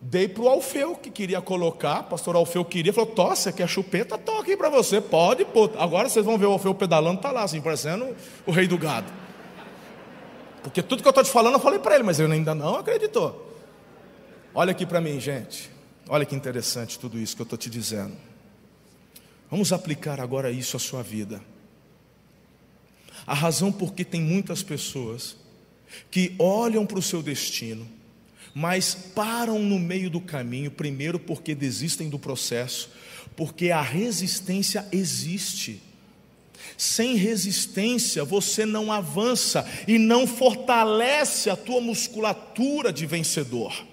Dei 0.00 0.28
para 0.28 0.42
o 0.42 0.48
Alfeu 0.48 0.94
que 0.94 1.10
queria 1.10 1.40
colocar, 1.40 2.04
pastor 2.04 2.36
Alfeu 2.36 2.64
queria, 2.64 2.92
falou: 2.92 3.12
você 3.14 3.52
quer 3.52 3.68
chupeta? 3.68 4.18
Tô 4.18 4.38
aqui 4.38 4.56
para 4.56 4.68
você, 4.68 5.00
pode, 5.00 5.44
pô. 5.44 5.70
Agora 5.78 6.08
vocês 6.08 6.24
vão 6.24 6.38
ver 6.38 6.46
o 6.46 6.52
Alfeu 6.52 6.74
pedalando, 6.74 7.16
está 7.16 7.30
lá, 7.30 7.42
assim, 7.42 7.60
parecendo 7.60 8.14
o 8.46 8.50
rei 8.50 8.66
do 8.66 8.78
gado. 8.78 9.12
Porque 10.62 10.82
tudo 10.82 11.02
que 11.02 11.08
eu 11.08 11.10
estou 11.10 11.24
te 11.24 11.30
falando 11.30 11.54
eu 11.54 11.60
falei 11.60 11.78
para 11.78 11.94
ele, 11.94 12.04
mas 12.04 12.18
ele 12.18 12.32
ainda 12.32 12.54
não 12.54 12.76
acreditou. 12.76 13.54
Olha 14.54 14.72
aqui 14.72 14.84
para 14.84 15.00
mim, 15.00 15.20
gente. 15.20 15.77
Olha 16.10 16.24
que 16.24 16.34
interessante 16.34 16.98
tudo 16.98 17.18
isso 17.18 17.36
que 17.36 17.42
eu 17.42 17.44
estou 17.44 17.58
te 17.58 17.68
dizendo. 17.68 18.16
Vamos 19.50 19.72
aplicar 19.74 20.20
agora 20.20 20.50
isso 20.50 20.74
à 20.74 20.80
sua 20.80 21.02
vida. 21.02 21.42
A 23.26 23.34
razão 23.34 23.70
por 23.70 23.92
que 23.92 24.06
tem 24.06 24.20
muitas 24.20 24.62
pessoas 24.62 25.36
que 26.10 26.34
olham 26.38 26.86
para 26.86 26.98
o 26.98 27.02
seu 27.02 27.22
destino, 27.22 27.86
mas 28.54 28.94
param 28.94 29.58
no 29.58 29.78
meio 29.78 30.08
do 30.08 30.20
caminho, 30.20 30.70
primeiro 30.70 31.18
porque 31.18 31.54
desistem 31.54 32.08
do 32.08 32.18
processo, 32.18 32.90
porque 33.36 33.70
a 33.70 33.82
resistência 33.82 34.88
existe. 34.90 35.82
Sem 36.76 37.16
resistência 37.16 38.24
você 38.24 38.64
não 38.64 38.90
avança 38.90 39.66
e 39.86 39.98
não 39.98 40.26
fortalece 40.26 41.50
a 41.50 41.56
tua 41.56 41.82
musculatura 41.82 42.90
de 42.90 43.04
vencedor. 43.04 43.86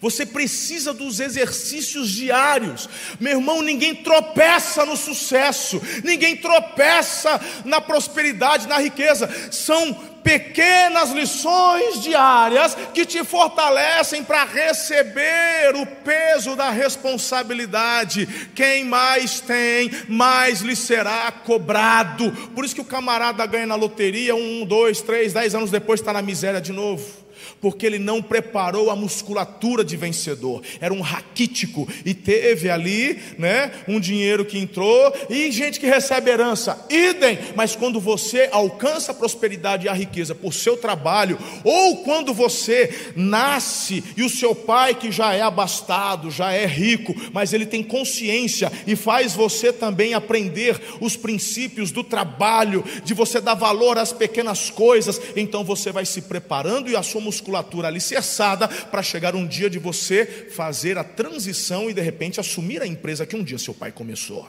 Você 0.00 0.26
precisa 0.26 0.92
dos 0.92 1.20
exercícios 1.20 2.10
diários. 2.10 2.88
Meu 3.18 3.38
irmão, 3.38 3.62
ninguém 3.62 3.94
tropeça 3.94 4.84
no 4.84 4.96
sucesso, 4.96 5.80
ninguém 6.04 6.36
tropeça 6.36 7.40
na 7.64 7.80
prosperidade, 7.80 8.68
na 8.68 8.78
riqueza. 8.78 9.28
São 9.50 10.16
pequenas 10.26 11.12
lições 11.12 12.02
diárias 12.02 12.76
que 12.92 13.06
te 13.06 13.22
fortalecem 13.22 14.24
para 14.24 14.44
receber 14.44 15.76
o 15.76 15.86
peso 15.86 16.56
da 16.56 16.68
responsabilidade. 16.68 18.26
Quem 18.52 18.84
mais 18.84 19.40
tem, 19.40 19.88
mais 20.08 20.62
lhe 20.62 20.74
será 20.74 21.30
cobrado. 21.30 22.32
Por 22.54 22.64
isso 22.64 22.74
que 22.74 22.80
o 22.80 22.84
camarada 22.84 23.46
ganha 23.46 23.66
na 23.66 23.76
loteria, 23.76 24.34
um, 24.34 24.66
dois, 24.66 25.00
três, 25.00 25.32
dez 25.32 25.54
anos 25.54 25.70
depois 25.70 26.00
está 26.00 26.12
na 26.12 26.22
miséria 26.22 26.60
de 26.60 26.72
novo 26.72 27.25
porque 27.66 27.84
ele 27.84 27.98
não 27.98 28.22
preparou 28.22 28.92
a 28.92 28.94
musculatura 28.94 29.84
de 29.84 29.96
vencedor. 29.96 30.62
Era 30.80 30.94
um 30.94 31.00
raquítico 31.00 31.88
e 32.04 32.14
teve 32.14 32.70
ali, 32.70 33.18
né, 33.36 33.72
um 33.88 33.98
dinheiro 33.98 34.44
que 34.44 34.56
entrou 34.56 35.12
e 35.28 35.50
gente 35.50 35.80
que 35.80 35.86
recebe 35.86 36.30
herança. 36.30 36.86
Idem, 36.88 37.40
mas 37.56 37.74
quando 37.74 37.98
você 37.98 38.48
alcança 38.52 39.10
a 39.10 39.14
prosperidade 39.16 39.86
e 39.86 39.88
a 39.88 39.92
riqueza 39.92 40.32
por 40.32 40.54
seu 40.54 40.76
trabalho, 40.76 41.40
ou 41.64 42.04
quando 42.04 42.32
você 42.32 43.12
nasce 43.16 44.04
e 44.16 44.22
o 44.22 44.30
seu 44.30 44.54
pai 44.54 44.94
que 44.94 45.10
já 45.10 45.34
é 45.34 45.42
abastado, 45.42 46.30
já 46.30 46.52
é 46.52 46.66
rico, 46.66 47.16
mas 47.32 47.52
ele 47.52 47.66
tem 47.66 47.82
consciência 47.82 48.70
e 48.86 48.94
faz 48.94 49.34
você 49.34 49.72
também 49.72 50.14
aprender 50.14 50.80
os 51.00 51.16
princípios 51.16 51.90
do 51.90 52.04
trabalho, 52.04 52.84
de 53.02 53.12
você 53.12 53.40
dar 53.40 53.54
valor 53.54 53.98
às 53.98 54.12
pequenas 54.12 54.70
coisas, 54.70 55.20
então 55.34 55.64
você 55.64 55.90
vai 55.90 56.06
se 56.06 56.22
preparando 56.22 56.88
e 56.88 56.94
a 56.94 57.02
sua 57.02 57.20
musculatura 57.20 57.55
musculatura 57.56 57.88
alicerçada 57.88 58.68
para 58.68 59.02
chegar 59.02 59.34
um 59.34 59.46
dia 59.46 59.70
de 59.70 59.78
você 59.78 60.26
fazer 60.50 60.98
a 60.98 61.04
transição 61.04 61.88
e 61.88 61.94
de 61.94 62.00
repente 62.00 62.40
assumir 62.40 62.82
a 62.82 62.86
empresa 62.86 63.26
que 63.26 63.36
um 63.36 63.42
dia 63.42 63.58
seu 63.58 63.74
pai 63.74 63.92
começou. 63.92 64.46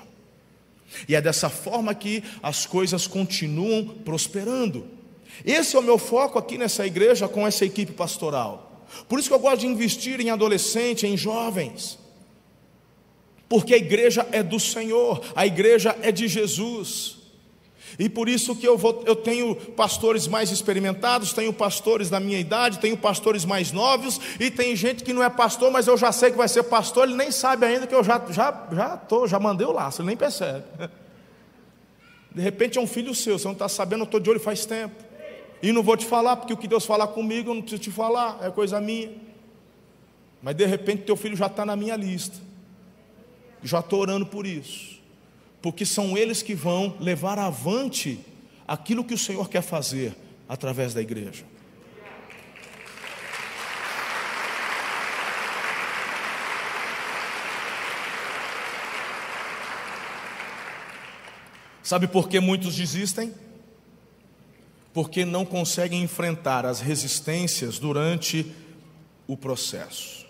E 1.07 1.15
é 1.15 1.21
dessa 1.21 1.49
forma 1.49 1.93
que 1.93 2.23
as 2.41 2.65
coisas 2.65 3.07
continuam 3.07 3.85
prosperando. 3.85 4.87
Esse 5.45 5.75
é 5.75 5.79
o 5.79 5.83
meu 5.83 5.97
foco 5.97 6.39
aqui 6.39 6.57
nessa 6.57 6.85
igreja 6.85 7.27
com 7.27 7.45
essa 7.45 7.65
equipe 7.65 7.91
pastoral. 7.91 8.85
Por 9.07 9.19
isso 9.19 9.27
que 9.27 9.33
eu 9.33 9.39
gosto 9.39 9.59
de 9.59 9.67
investir 9.67 10.19
em 10.19 10.29
adolescente, 10.29 11.05
em 11.05 11.17
jovens. 11.17 11.99
Porque 13.49 13.73
a 13.73 13.77
igreja 13.77 14.27
é 14.31 14.41
do 14.41 14.59
Senhor, 14.59 15.21
a 15.35 15.45
igreja 15.45 15.95
é 16.01 16.11
de 16.11 16.27
Jesus. 16.27 17.16
E 17.97 18.09
por 18.09 18.27
isso 18.27 18.55
que 18.55 18.67
eu, 18.67 18.77
vou, 18.77 19.03
eu 19.05 19.15
tenho 19.15 19.55
pastores 19.55 20.27
mais 20.27 20.51
experimentados, 20.51 21.33
tenho 21.33 21.53
pastores 21.53 22.09
da 22.09 22.19
minha 22.19 22.39
idade, 22.39 22.79
tenho 22.79 22.97
pastores 22.97 23.45
mais 23.45 23.71
novos, 23.71 24.19
e 24.39 24.51
tem 24.51 24.75
gente 24.75 25.03
que 25.03 25.13
não 25.13 25.23
é 25.23 25.29
pastor, 25.29 25.71
mas 25.71 25.87
eu 25.87 25.97
já 25.97 26.11
sei 26.11 26.31
que 26.31 26.37
vai 26.37 26.47
ser 26.47 26.63
pastor, 26.63 27.07
ele 27.07 27.15
nem 27.15 27.31
sabe 27.31 27.65
ainda 27.65 27.87
que 27.87 27.95
eu 27.95 28.03
já 28.03 28.21
já 28.29 28.67
já 28.71 28.97
tô, 28.97 29.27
já 29.27 29.39
mandei 29.39 29.65
o 29.65 29.71
laço, 29.71 30.01
ele 30.01 30.07
nem 30.07 30.17
percebe. 30.17 30.63
De 32.33 32.41
repente 32.41 32.77
é 32.77 32.81
um 32.81 32.85
filho 32.85 33.15
seu, 33.15 33.39
você 33.39 33.45
não 33.45 33.53
está 33.53 33.67
sabendo, 33.67 34.01
eu 34.01 34.05
estou 34.05 34.19
de 34.19 34.29
olho 34.29 34.39
faz 34.39 34.63
tempo. 34.63 35.03
E 35.59 35.71
não 35.71 35.81
vou 35.81 35.97
te 35.97 36.05
falar, 36.05 36.35
porque 36.35 36.53
o 36.53 36.57
que 36.57 36.67
Deus 36.67 36.85
falar 36.85 37.07
comigo, 37.07 37.49
eu 37.49 37.55
não 37.55 37.61
preciso 37.61 37.81
te 37.81 37.89
falar, 37.89 38.37
é 38.43 38.51
coisa 38.51 38.79
minha. 38.79 39.09
Mas 40.39 40.55
de 40.55 40.63
repente 40.65 41.01
teu 41.01 41.15
filho 41.15 41.35
já 41.35 41.47
está 41.47 41.65
na 41.65 41.75
minha 41.75 41.95
lista. 41.95 42.37
Já 43.63 43.79
estou 43.79 44.01
orando 44.01 44.27
por 44.27 44.45
isso 44.45 44.96
porque 45.61 45.85
são 45.85 46.17
eles 46.17 46.41
que 46.41 46.53
vão 46.53 46.95
levar 46.99 47.39
avante 47.39 48.19
aquilo 48.67 49.03
que 49.03 49.13
o 49.13 49.17
Senhor 49.17 49.49
quer 49.49 49.61
fazer 49.61 50.15
através 50.47 50.93
da 50.93 51.01
igreja. 51.01 51.45
Sabe 61.87 62.05
por 62.05 62.27
que 62.27 62.41
muitos 62.41 62.75
desistem? 62.75 63.33
Porque 64.93 65.23
não 65.23 65.45
conseguem 65.45 66.03
enfrentar 66.03 66.65
as 66.65 66.81
resistências 66.81 67.79
durante 67.79 68.53
o 69.25 69.37
processo. 69.37 70.26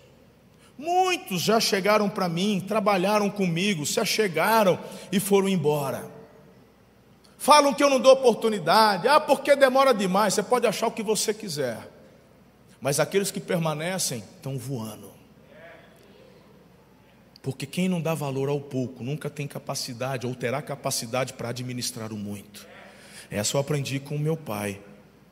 Muitos 0.78 1.42
já 1.42 1.60
chegaram 1.60 2.08
para 2.08 2.30
mim, 2.30 2.64
trabalharam 2.66 3.30
comigo, 3.30 3.86
se 3.86 4.00
achegaram 4.00 4.80
e 5.12 5.20
foram 5.20 5.50
embora. 5.50 6.10
Falam 7.38 7.74
que 7.74 7.84
eu 7.84 7.90
não 7.90 8.00
dou 8.00 8.14
oportunidade, 8.14 9.08
ah, 9.08 9.20
porque 9.20 9.56
demora 9.56 9.94
demais. 9.94 10.34
Você 10.34 10.44
pode 10.44 10.68
achar 10.68 10.88
o 10.88 10.92
que 10.92 11.02
você 11.02 11.34
quiser, 11.34 11.80
mas 12.80 13.00
aqueles 13.00 13.32
que 13.32 13.40
permanecem 13.40 14.24
estão 14.36 14.58
voando. 14.58 15.12
Porque 17.42 17.66
quem 17.66 17.88
não 17.88 18.02
dá 18.02 18.14
valor 18.14 18.50
ao 18.50 18.60
pouco 18.60 19.04
nunca 19.04 19.30
tem 19.30 19.48
capacidade 19.48 20.28
ou 20.28 20.36
terá 20.36 20.62
capacidade 20.62 21.34
para 21.34 21.50
administrar 21.50 22.12
o 22.12 22.18
muito. 22.18 22.68
Essa 23.32 23.56
eu 23.56 23.62
aprendi 23.62 24.00
com 24.00 24.18
meu 24.18 24.36
pai, 24.36 24.82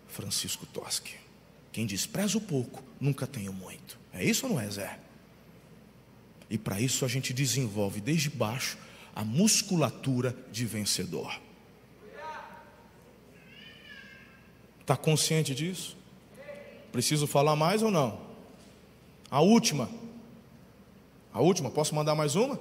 Francisco 0.07 0.65
Toschi. 0.65 1.15
Quem 1.71 1.85
despreza 1.85 2.37
o 2.37 2.41
pouco 2.41 2.81
nunca 2.99 3.27
tem 3.27 3.49
o 3.49 3.53
muito. 3.53 3.99
É 4.13 4.23
isso 4.23 4.45
ou 4.45 4.53
não 4.53 4.61
é, 4.61 4.69
Zé? 4.69 5.04
E 6.49 6.57
para 6.57 6.79
isso 6.79 7.05
a 7.05 7.07
gente 7.07 7.33
desenvolve 7.33 7.99
desde 7.99 8.29
baixo 8.29 8.77
a 9.15 9.23
musculatura 9.23 10.35
de 10.51 10.65
vencedor. 10.65 11.39
Está 14.81 14.95
consciente 14.95 15.55
disso? 15.55 15.97
Preciso 16.91 17.25
falar 17.25 17.55
mais 17.55 17.81
ou 17.81 17.89
não? 17.89 18.19
A 19.31 19.41
última. 19.41 19.89
A 21.33 21.41
última, 21.41 21.71
posso 21.71 21.95
mandar 21.95 22.13
mais 22.13 22.35
uma? 22.35 22.59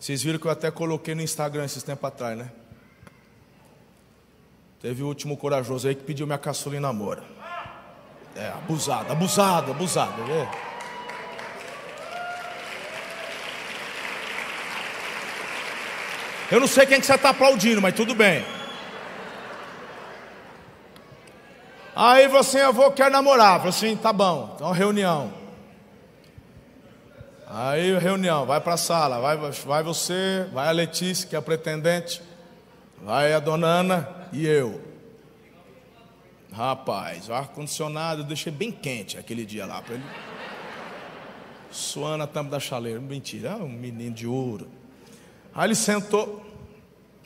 Vocês 0.00 0.22
viram 0.22 0.38
que 0.38 0.46
eu 0.46 0.50
até 0.50 0.70
coloquei 0.70 1.14
no 1.14 1.22
Instagram 1.22 1.64
esses 1.64 1.82
tempos 1.82 2.04
atrás, 2.04 2.38
né? 2.38 2.50
Teve 4.80 5.02
o 5.02 5.08
último 5.08 5.36
corajoso 5.36 5.88
aí 5.88 5.94
que 5.94 6.04
pediu 6.04 6.26
minha 6.26 6.38
caçula 6.38 6.76
em 6.76 6.80
namoro. 6.80 7.22
É, 8.34 8.48
abusado, 8.48 9.12
abusado, 9.12 9.72
abusado. 9.72 10.22
É. 10.30 10.77
Eu 16.50 16.60
não 16.60 16.66
sei 16.66 16.86
quem 16.86 16.98
que 16.98 17.06
você 17.06 17.14
está 17.14 17.30
aplaudindo, 17.30 17.80
mas 17.82 17.94
tudo 17.94 18.14
bem. 18.14 18.44
Aí 21.94 22.28
você, 22.28 22.64
eu 22.64 22.72
vou, 22.72 22.94
namorar. 23.10 23.58
Falei 23.58 23.70
assim, 23.70 23.96
tá 23.96 24.12
bom, 24.12 24.52
então 24.54 24.70
reunião. 24.70 25.32
Aí 27.46 27.98
reunião, 27.98 28.46
vai 28.46 28.60
para 28.60 28.74
a 28.74 28.76
sala, 28.76 29.20
vai, 29.20 29.36
vai 29.36 29.82
você, 29.82 30.46
vai 30.52 30.68
a 30.68 30.70
Letícia, 30.70 31.26
que 31.26 31.34
é 31.34 31.38
a 31.38 31.42
pretendente, 31.42 32.22
vai 33.02 33.32
a 33.32 33.40
dona 33.40 33.66
Ana 33.66 34.08
e 34.32 34.46
eu. 34.46 34.80
Rapaz, 36.52 37.28
o 37.28 37.34
ar-condicionado 37.34 38.20
eu 38.20 38.26
deixei 38.26 38.52
bem 38.52 38.70
quente 38.70 39.18
aquele 39.18 39.44
dia 39.44 39.66
lá, 39.66 39.82
para 39.82 39.94
ele. 39.94 40.04
Suando 41.70 42.24
a 42.24 42.26
tampa 42.26 42.50
da 42.50 42.60
chaleira, 42.60 43.00
mentira, 43.00 43.56
um 43.56 43.68
menino 43.68 44.14
de 44.14 44.26
ouro. 44.26 44.77
Aí 45.58 45.66
ele 45.66 45.74
sentou, 45.74 46.40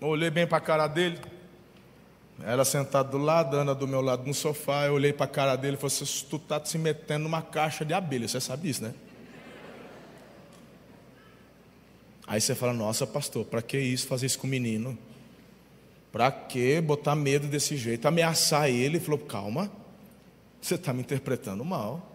olhei 0.01 0.30
bem 0.30 0.47
para 0.47 0.57
a 0.57 0.61
cara 0.62 0.87
dele, 0.87 1.20
ela 2.43 2.64
sentada 2.64 3.11
do 3.11 3.18
lado, 3.18 3.55
Ana 3.59 3.74
do 3.74 3.87
meu 3.87 4.01
lado 4.01 4.26
no 4.26 4.33
sofá, 4.33 4.87
eu 4.87 4.95
olhei 4.95 5.12
para 5.12 5.26
a 5.26 5.28
cara 5.28 5.55
dele 5.55 5.76
e 5.76 5.78
falei 5.78 5.95
assim, 5.95 6.26
tu 6.30 6.39
tá 6.39 6.59
se 6.64 6.78
metendo 6.78 7.24
numa 7.24 7.43
caixa 7.43 7.85
de 7.85 7.93
abelha, 7.93 8.26
você 8.26 8.41
sabe 8.41 8.70
isso, 8.70 8.83
né? 8.83 8.95
Aí 12.26 12.41
você 12.41 12.55
fala, 12.55 12.72
nossa 12.72 13.07
pastor, 13.07 13.45
para 13.45 13.61
que 13.61 13.78
isso, 13.78 14.07
fazer 14.07 14.24
isso 14.24 14.39
com 14.39 14.47
o 14.47 14.51
menino? 14.51 14.97
Para 16.11 16.33
que 16.33 16.80
botar 16.80 17.14
medo 17.14 17.47
desse 17.47 17.76
jeito, 17.76 18.09
ameaçar 18.09 18.70
ele? 18.70 18.97
Ele 18.97 19.01
falou, 19.01 19.20
calma, 19.20 19.70
você 20.59 20.76
está 20.76 20.91
me 20.95 21.03
interpretando 21.03 21.62
mal. 21.66 22.11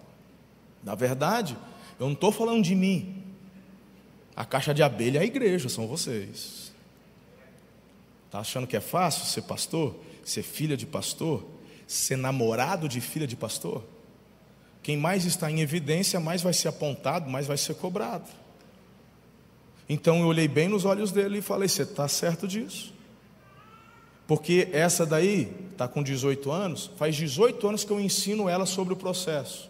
Na 0.84 0.95
verdade, 0.95 1.55
eu 1.99 2.07
não 2.07 2.13
estou 2.13 2.32
falando 2.32 2.63
de 2.63 2.74
mim. 2.74 3.26
A 4.38 4.45
caixa 4.45 4.71
de 4.71 4.83
abelha 4.83 5.17
é 5.17 5.21
a 5.23 5.25
igreja, 5.25 5.67
são 5.67 5.88
vocês. 5.88 6.71
Está 8.27 8.38
achando 8.38 8.67
que 8.67 8.77
é 8.77 8.79
fácil 8.79 9.25
ser 9.25 9.41
pastor? 9.41 9.95
Ser 10.23 10.43
filha 10.43 10.77
de 10.77 10.85
pastor? 10.85 11.43
Ser 11.88 12.17
namorado 12.17 12.88
de 12.88 13.01
filha 13.01 13.25
de 13.25 13.35
pastor? 13.35 13.83
Quem 14.83 14.95
mais 14.95 15.25
está 15.25 15.49
em 15.49 15.59
evidência, 15.61 16.19
mais 16.19 16.43
vai 16.43 16.53
ser 16.53 16.67
apontado, 16.67 17.27
mais 17.27 17.47
vai 17.47 17.57
ser 17.57 17.73
cobrado. 17.73 18.29
Então 19.89 20.19
eu 20.19 20.27
olhei 20.27 20.47
bem 20.47 20.67
nos 20.67 20.85
olhos 20.85 21.11
dele 21.11 21.39
e 21.39 21.41
falei: 21.41 21.67
Você 21.67 21.81
está 21.81 22.07
certo 22.07 22.47
disso? 22.47 22.93
Porque 24.27 24.69
essa 24.71 25.03
daí 25.03 25.51
está 25.71 25.88
com 25.88 26.03
18 26.03 26.51
anos, 26.51 26.91
faz 26.95 27.15
18 27.15 27.67
anos 27.67 27.83
que 27.83 27.91
eu 27.91 27.99
ensino 27.99 28.47
ela 28.47 28.67
sobre 28.67 28.93
o 28.93 28.97
processo. 28.97 29.67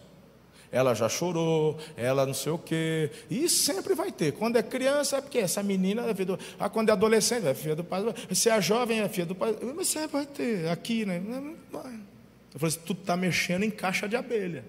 Ela 0.70 0.94
já 0.94 1.08
chorou, 1.08 1.78
ela 1.96 2.26
não 2.26 2.34
sei 2.34 2.52
o 2.52 2.58
quê. 2.58 3.10
E 3.30 3.48
sempre 3.48 3.94
vai 3.94 4.12
ter. 4.12 4.32
Quando 4.32 4.56
é 4.56 4.62
criança, 4.62 5.16
é 5.16 5.20
porque 5.20 5.38
essa 5.38 5.62
menina 5.62 6.02
é 6.02 6.14
filha 6.14 6.36
do. 6.36 6.38
Ah, 6.58 6.68
quando 6.68 6.90
é 6.90 6.92
adolescente, 6.92 7.46
é 7.46 7.54
filha 7.54 7.74
do 7.74 7.84
pai. 7.84 8.02
Se 8.32 8.50
é 8.50 8.60
jovem, 8.60 9.00
é 9.00 9.08
filha 9.08 9.26
do 9.26 9.34
pai. 9.34 9.56
Mas 9.74 9.88
sempre 9.88 10.08
vai 10.08 10.26
ter. 10.26 10.68
Aqui, 10.68 11.06
né? 11.06 11.22
Eu 11.22 12.60
falei 12.60 12.68
assim: 12.68 12.80
tu 12.84 12.92
está 12.92 13.16
mexendo 13.16 13.62
em 13.62 13.70
caixa 13.70 14.06
de 14.06 14.14
abelha. 14.14 14.64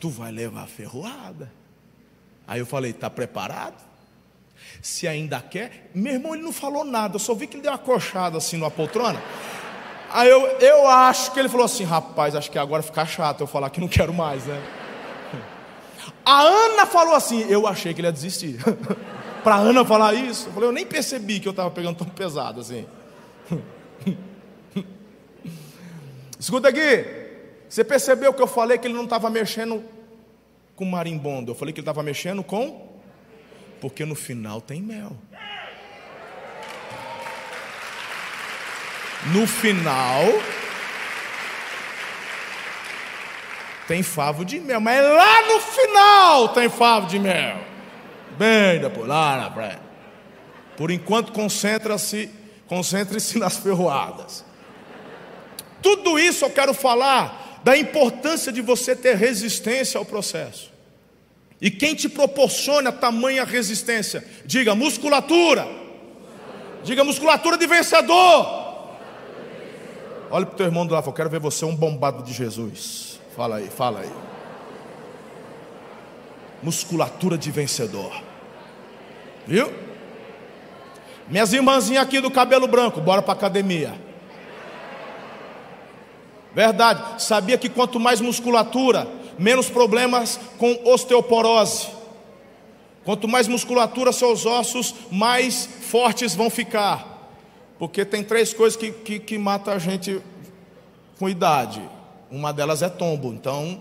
Tu 0.00 0.08
vai 0.08 0.32
levar 0.32 0.66
ferroada. 0.66 1.52
Aí 2.46 2.60
eu 2.60 2.66
falei: 2.66 2.92
está 2.92 3.10
preparado? 3.10 3.86
Se 4.82 5.06
ainda 5.06 5.40
quer, 5.40 5.90
meu 5.94 6.14
irmão, 6.14 6.34
ele 6.34 6.44
não 6.44 6.52
falou 6.52 6.84
nada, 6.84 7.16
eu 7.16 7.20
só 7.20 7.34
vi 7.34 7.46
que 7.46 7.56
ele 7.56 7.62
deu 7.62 7.72
uma 7.72 7.78
coxada 7.78 8.38
assim 8.38 8.56
numa 8.56 8.70
poltrona. 8.70 9.20
Aí 10.10 10.28
eu, 10.28 10.40
eu 10.58 10.86
acho 10.88 11.32
que 11.32 11.38
ele 11.38 11.48
falou 11.48 11.64
assim: 11.64 11.84
rapaz, 11.84 12.34
acho 12.34 12.50
que 12.50 12.58
agora 12.58 12.82
fica 12.82 13.04
chato 13.04 13.40
eu 13.40 13.46
falar 13.46 13.70
que 13.70 13.80
não 13.80 13.88
quero 13.88 14.12
mais, 14.12 14.46
né? 14.46 14.62
A 16.24 16.42
Ana 16.42 16.86
falou 16.86 17.14
assim: 17.14 17.46
eu 17.48 17.66
achei 17.66 17.92
que 17.94 18.00
ele 18.00 18.08
ia 18.08 18.12
desistir. 18.12 18.58
Para 19.44 19.56
Ana 19.56 19.84
falar 19.84 20.14
isso, 20.14 20.48
eu 20.48 20.52
falei: 20.52 20.68
eu 20.68 20.72
nem 20.72 20.86
percebi 20.86 21.40
que 21.40 21.48
eu 21.48 21.52
estava 21.52 21.70
pegando 21.70 21.96
tão 21.96 22.06
pesado 22.06 22.60
assim. 22.60 22.86
Escuta 26.38 26.68
aqui, 26.68 27.04
você 27.68 27.82
percebeu 27.82 28.32
que 28.32 28.40
eu 28.40 28.46
falei 28.46 28.78
que 28.78 28.86
ele 28.86 28.94
não 28.94 29.04
estava 29.04 29.28
mexendo 29.28 29.82
com 30.76 30.84
marimbondo, 30.84 31.50
eu 31.50 31.54
falei 31.54 31.72
que 31.72 31.80
ele 31.80 31.82
estava 31.82 32.02
mexendo 32.02 32.44
com 32.44 32.88
porque 33.80 34.04
no 34.04 34.14
final 34.14 34.60
tem 34.60 34.82
mel. 34.82 35.12
No 39.26 39.46
final 39.46 40.24
tem 43.86 44.02
favo 44.02 44.44
de 44.44 44.60
mel, 44.60 44.80
mas 44.80 45.02
lá 45.02 45.46
no 45.46 45.60
final 45.60 46.48
tem 46.50 46.68
favo 46.68 47.06
de 47.06 47.18
mel. 47.18 47.56
Bem 48.36 48.80
depois, 48.80 49.08
lá 49.08 49.36
na 49.36 49.50
praia. 49.50 49.80
Por 50.76 50.90
enquanto, 50.90 51.32
concentra-se, 51.32 52.30
concentre-se 52.66 53.38
nas 53.40 53.56
ferroadas. 53.56 54.44
Tudo 55.82 56.18
isso 56.18 56.44
eu 56.44 56.50
quero 56.50 56.74
falar 56.74 57.60
da 57.64 57.76
importância 57.76 58.52
de 58.52 58.60
você 58.60 58.94
ter 58.94 59.16
resistência 59.16 59.98
ao 59.98 60.04
processo. 60.04 60.70
E 61.60 61.70
quem 61.70 61.94
te 61.94 62.08
proporciona 62.08 62.92
tamanha 62.92 63.44
resistência? 63.44 64.24
Diga 64.44 64.74
musculatura. 64.74 65.66
Diga 66.84 67.02
musculatura 67.02 67.58
de 67.58 67.66
vencedor. 67.66 68.57
Olha 70.30 70.44
para 70.44 70.54
o 70.54 70.56
teu 70.56 70.66
irmão 70.66 70.86
do 70.86 70.94
lado, 70.94 71.06
eu 71.08 71.12
quero 71.12 71.30
ver 71.30 71.40
você 71.40 71.64
um 71.64 71.74
bombado 71.74 72.22
de 72.22 72.32
Jesus. 72.32 73.18
Fala 73.34 73.56
aí, 73.56 73.68
fala 73.68 74.00
aí. 74.00 74.10
Musculatura 76.62 77.38
de 77.38 77.50
vencedor. 77.50 78.22
Viu? 79.46 79.72
Minhas 81.28 81.52
irmãzinhas 81.52 82.02
aqui 82.02 82.20
do 82.20 82.30
cabelo 82.30 82.66
branco, 82.66 83.00
bora 83.00 83.22
para 83.22 83.32
academia. 83.32 83.94
Verdade. 86.54 87.22
Sabia 87.22 87.56
que 87.56 87.68
quanto 87.68 88.00
mais 88.00 88.20
musculatura, 88.20 89.08
menos 89.38 89.70
problemas 89.70 90.38
com 90.58 90.78
osteoporose. 90.84 91.88
Quanto 93.04 93.28
mais 93.28 93.48
musculatura 93.48 94.12
seus 94.12 94.44
ossos, 94.44 94.94
mais 95.10 95.66
fortes 95.82 96.34
vão 96.34 96.50
ficar. 96.50 97.17
Porque 97.78 98.04
tem 98.04 98.24
três 98.24 98.52
coisas 98.52 98.76
que, 98.76 98.90
que, 98.90 99.18
que 99.18 99.38
matam 99.38 99.72
a 99.72 99.78
gente 99.78 100.20
com 101.18 101.28
idade. 101.28 101.80
Uma 102.30 102.52
delas 102.52 102.82
é 102.82 102.88
tombo. 102.88 103.32
Então, 103.32 103.80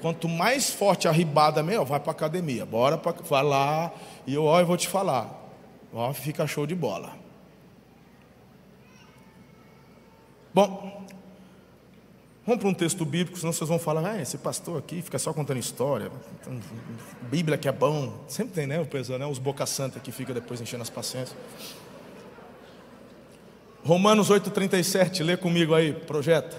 quanto 0.00 0.28
mais 0.28 0.70
forte 0.70 1.08
a 1.08 1.10
ribada, 1.10 1.62
meu, 1.62 1.84
vai 1.84 1.98
para 1.98 2.12
academia. 2.12 2.66
Bora 2.66 2.98
para 2.98 3.12
vai 3.22 3.42
lá 3.42 3.92
e 4.26 4.34
eu, 4.34 4.44
ó, 4.44 4.60
eu 4.60 4.66
vou 4.66 4.76
te 4.76 4.88
falar. 4.88 5.40
Ó, 5.92 6.12
fica 6.12 6.46
show 6.46 6.66
de 6.66 6.74
bola. 6.74 7.12
Bom, 10.54 11.02
Vamos 12.44 12.60
para 12.60 12.70
um 12.70 12.74
texto 12.74 13.04
bíblico, 13.04 13.38
senão 13.38 13.52
vocês 13.52 13.68
vão 13.68 13.78
falar, 13.78 14.04
ah, 14.04 14.20
esse 14.20 14.36
pastor 14.36 14.76
aqui 14.76 15.00
fica 15.00 15.16
só 15.16 15.32
contando 15.32 15.58
história. 15.58 16.10
Bíblia 17.30 17.56
que 17.56 17.68
é 17.68 17.72
bom. 17.72 18.12
Sempre 18.26 18.54
tem, 18.54 18.66
né, 18.66 18.80
o 18.80 18.86
pessoal, 18.86 19.16
né? 19.16 19.26
Os 19.26 19.38
boca 19.38 19.64
santa 19.64 20.00
que 20.00 20.10
fica 20.10 20.34
depois 20.34 20.60
enchendo 20.60 20.82
as 20.82 20.90
paciências. 20.90 21.36
Romanos 23.84 24.30
8,37, 24.30 25.24
lê 25.24 25.36
comigo 25.36 25.74
aí, 25.74 25.92
projeta. 25.92 26.56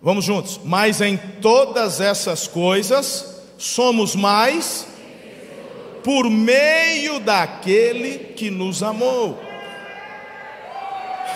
Vamos 0.00 0.24
juntos. 0.24 0.60
Mas 0.64 1.00
em 1.00 1.16
todas 1.16 2.00
essas 2.00 2.46
coisas 2.46 3.42
somos 3.58 4.14
mais 4.14 4.86
por 6.04 6.30
meio 6.30 7.18
daquele 7.18 8.18
que 8.34 8.50
nos 8.50 8.82
amou. 8.82 9.42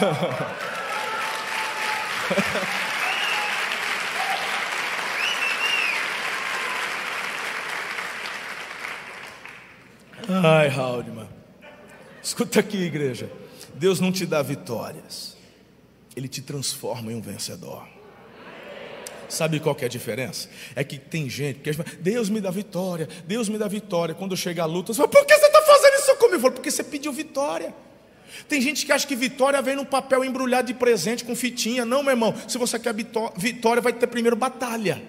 Ai, 10.28 10.68
Haldman. 10.68 11.28
Escuta 12.22 12.60
aqui, 12.60 12.78
igreja. 12.78 13.28
Deus 13.82 13.98
não 13.98 14.12
te 14.12 14.24
dá 14.24 14.40
vitórias, 14.42 15.36
Ele 16.14 16.28
te 16.28 16.40
transforma 16.40 17.10
em 17.10 17.16
um 17.16 17.20
vencedor. 17.20 17.84
Sabe 19.28 19.58
qual 19.58 19.76
é 19.80 19.86
a 19.86 19.88
diferença? 19.88 20.48
É 20.76 20.84
que 20.84 21.00
tem 21.00 21.28
gente 21.28 21.58
que 21.58 21.72
Deus 22.00 22.28
me 22.28 22.40
dá 22.40 22.48
vitória, 22.48 23.08
Deus 23.26 23.48
me 23.48 23.58
dá 23.58 23.66
vitória. 23.66 24.14
Quando 24.14 24.36
chega 24.36 24.62
a 24.62 24.66
luta, 24.66 24.92
você 24.92 24.98
fala, 24.98 25.08
por 25.08 25.26
que 25.26 25.36
você 25.36 25.46
está 25.46 25.62
fazendo 25.62 25.94
isso 25.94 26.14
comigo? 26.14 26.38
Falo, 26.38 26.54
porque 26.54 26.70
você 26.70 26.84
pediu 26.84 27.12
vitória. 27.12 27.74
Tem 28.48 28.60
gente 28.60 28.86
que 28.86 28.92
acha 28.92 29.04
que 29.04 29.16
vitória 29.16 29.60
vem 29.60 29.74
num 29.74 29.84
papel 29.84 30.24
embrulhado 30.24 30.68
de 30.68 30.74
presente 30.74 31.24
com 31.24 31.34
fitinha. 31.34 31.84
Não, 31.84 32.04
meu 32.04 32.12
irmão, 32.12 32.32
se 32.46 32.58
você 32.58 32.78
quer 32.78 32.94
vitória, 32.94 33.82
vai 33.82 33.92
ter 33.92 34.06
primeiro 34.06 34.36
batalha. 34.36 35.02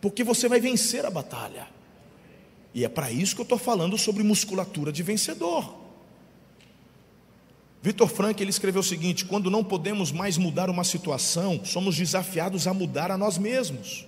Porque 0.00 0.24
você 0.24 0.48
vai 0.48 0.58
vencer 0.58 1.04
a 1.04 1.10
batalha. 1.10 1.68
E 2.72 2.82
é 2.82 2.88
para 2.88 3.12
isso 3.12 3.34
que 3.34 3.42
eu 3.42 3.44
estou 3.44 3.58
falando 3.58 3.98
sobre 3.98 4.22
musculatura 4.22 4.90
de 4.90 5.02
vencedor. 5.02 5.81
Vitor 7.82 8.08
Frank 8.08 8.40
ele 8.40 8.50
escreveu 8.50 8.80
o 8.80 8.84
seguinte: 8.84 9.24
quando 9.24 9.50
não 9.50 9.64
podemos 9.64 10.12
mais 10.12 10.38
mudar 10.38 10.70
uma 10.70 10.84
situação, 10.84 11.60
somos 11.64 11.96
desafiados 11.96 12.66
a 12.66 12.74
mudar 12.74 13.10
a 13.10 13.18
nós 13.18 13.36
mesmos. 13.36 14.06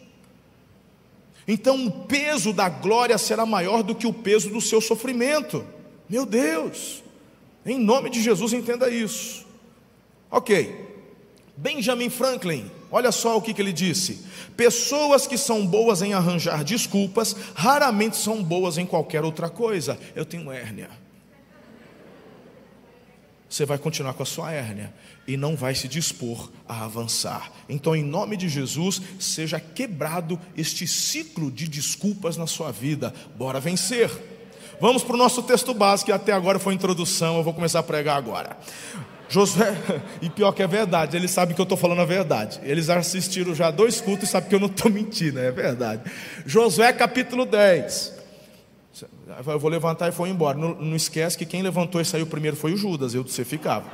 Então 1.47 1.87
o 1.87 1.91
peso 1.91 2.53
da 2.53 2.69
glória 2.69 3.19
será 3.19 3.45
maior 3.45 3.83
do 3.83 3.95
que 3.95 4.07
o 4.07 4.13
peso 4.13 4.49
do 4.51 4.61
seu 4.61 4.81
sofrimento. 4.81 5.65
Meu 6.09 6.25
Deus, 6.25 7.03
em 7.67 7.79
nome 7.79 8.09
de 8.09 8.23
Jesus 8.23 8.53
entenda 8.53 8.89
isso. 8.89 9.45
Ok, 10.31 10.75
Benjamin 11.57 12.09
Franklin, 12.09 12.71
Olha 12.95 13.11
só 13.11 13.37
o 13.37 13.43
que, 13.43 13.53
que 13.53 13.61
ele 13.61 13.73
disse: 13.73 14.25
pessoas 14.57 15.27
que 15.27 15.37
são 15.37 15.67
boas 15.67 16.01
em 16.01 16.15
arranjar 16.15 16.63
desculpas, 16.63 17.35
raramente 17.53 18.17
são 18.17 18.41
boas 18.41 18.79
em 18.79 18.87
qualquer 18.87 19.25
outra 19.25 19.51
coisa. 19.51 19.99
Eu 20.15 20.25
tenho 20.25 20.49
hérnia. 20.53 20.89
Você 23.55 23.65
vai 23.65 23.79
continuar 23.79 24.15
com 24.15 24.23
a 24.25 24.27
sua 24.27 24.51
hérnia 24.51 24.93
e 25.29 25.37
não 25.37 25.55
vai 25.55 25.77
se 25.77 25.87
dispor 25.87 26.51
a 26.69 26.85
avançar. 26.87 27.53
Então, 27.69 27.95
em 27.95 28.03
nome 28.03 28.37
de 28.37 28.49
Jesus, 28.49 29.01
seja 29.21 29.61
quebrado 29.61 30.41
este 30.57 30.89
ciclo 30.89 31.53
de 31.53 31.69
desculpas 31.69 32.37
na 32.37 32.49
sua 32.49 32.73
vida. 32.73 33.15
Bora 33.37 33.61
vencer. 33.61 34.11
Vamos 34.81 35.05
para 35.05 35.15
o 35.15 35.17
nosso 35.17 35.41
texto 35.41 35.73
básico, 35.73 36.07
que 36.07 36.13
até 36.13 36.33
agora 36.33 36.59
foi 36.59 36.75
introdução, 36.75 37.37
eu 37.37 37.45
vou 37.45 37.55
começar 37.55 37.79
a 37.79 37.85
pregar 37.85 38.17
agora. 38.17 38.59
Josué, 39.29 39.73
e 40.21 40.29
pior 40.29 40.51
que 40.51 40.65
é 40.65 40.67
verdade, 40.67 41.17
eles 41.17 41.31
sabem 41.31 41.55
que 41.55 41.61
eu 41.61 41.63
estou 41.63 41.79
falando 41.79 42.01
a 42.01 42.05
verdade. 42.05 42.59
Eles 42.65 42.91
assistiram 42.91 43.55
já 43.55 43.71
dois 43.71 44.01
cultos 44.01 44.29
e 44.29 44.33
sabem 44.33 44.49
que 44.49 44.55
eu 44.57 44.61
não 44.61 44.67
estou 44.67 44.91
mentindo, 44.91 45.39
é 45.39 45.53
verdade. 45.53 46.03
Josué 46.45 46.93
capítulo 46.93 47.47
10. 47.47 48.14
Eu 49.47 49.59
vou 49.59 49.71
levantar 49.71 50.09
e 50.09 50.13
foi 50.13 50.29
embora. 50.29 50.57
Não, 50.57 50.75
não, 50.75 50.97
esquece 50.97 51.37
que 51.37 51.45
quem 51.45 51.63
levantou 51.63 52.01
e 52.01 52.05
saiu 52.05 52.27
primeiro 52.27 52.57
foi 52.57 52.73
o 52.73 52.77
Judas, 52.77 53.15
eu 53.15 53.23
você 53.23 53.45
ficava. 53.45 53.87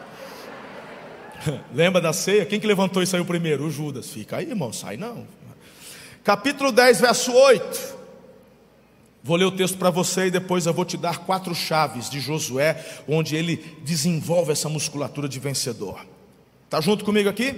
Lembra 1.72 2.01
da 2.01 2.12
ceia? 2.12 2.44
Quem 2.44 2.61
que 2.61 2.66
levantou 2.66 3.03
e 3.03 3.07
saiu 3.07 3.24
primeiro? 3.24 3.64
O 3.64 3.70
Judas. 3.70 4.11
Fica 4.11 4.36
aí, 4.36 4.51
irmão, 4.51 4.72
sai 4.72 4.96
não. 4.96 5.26
Capítulo 6.22 6.70
10, 6.70 7.01
verso 7.01 7.32
8. 7.32 8.01
Vou 9.22 9.36
ler 9.36 9.44
o 9.44 9.51
texto 9.51 9.76
para 9.76 9.90
você 9.90 10.26
e 10.26 10.30
depois 10.30 10.66
eu 10.66 10.72
vou 10.72 10.84
te 10.84 10.96
dar 10.96 11.18
quatro 11.18 11.55
chaves 11.55 12.09
de 12.09 12.20
Josué, 12.20 13.03
onde 13.07 13.36
ele 13.36 13.57
desenvolve 13.82 14.53
essa 14.53 14.68
musculatura 14.68 15.28
de 15.28 15.38
vencedor. 15.38 16.07
Está 16.64 16.80
junto 16.80 17.05
comigo 17.05 17.28
aqui? 17.28 17.53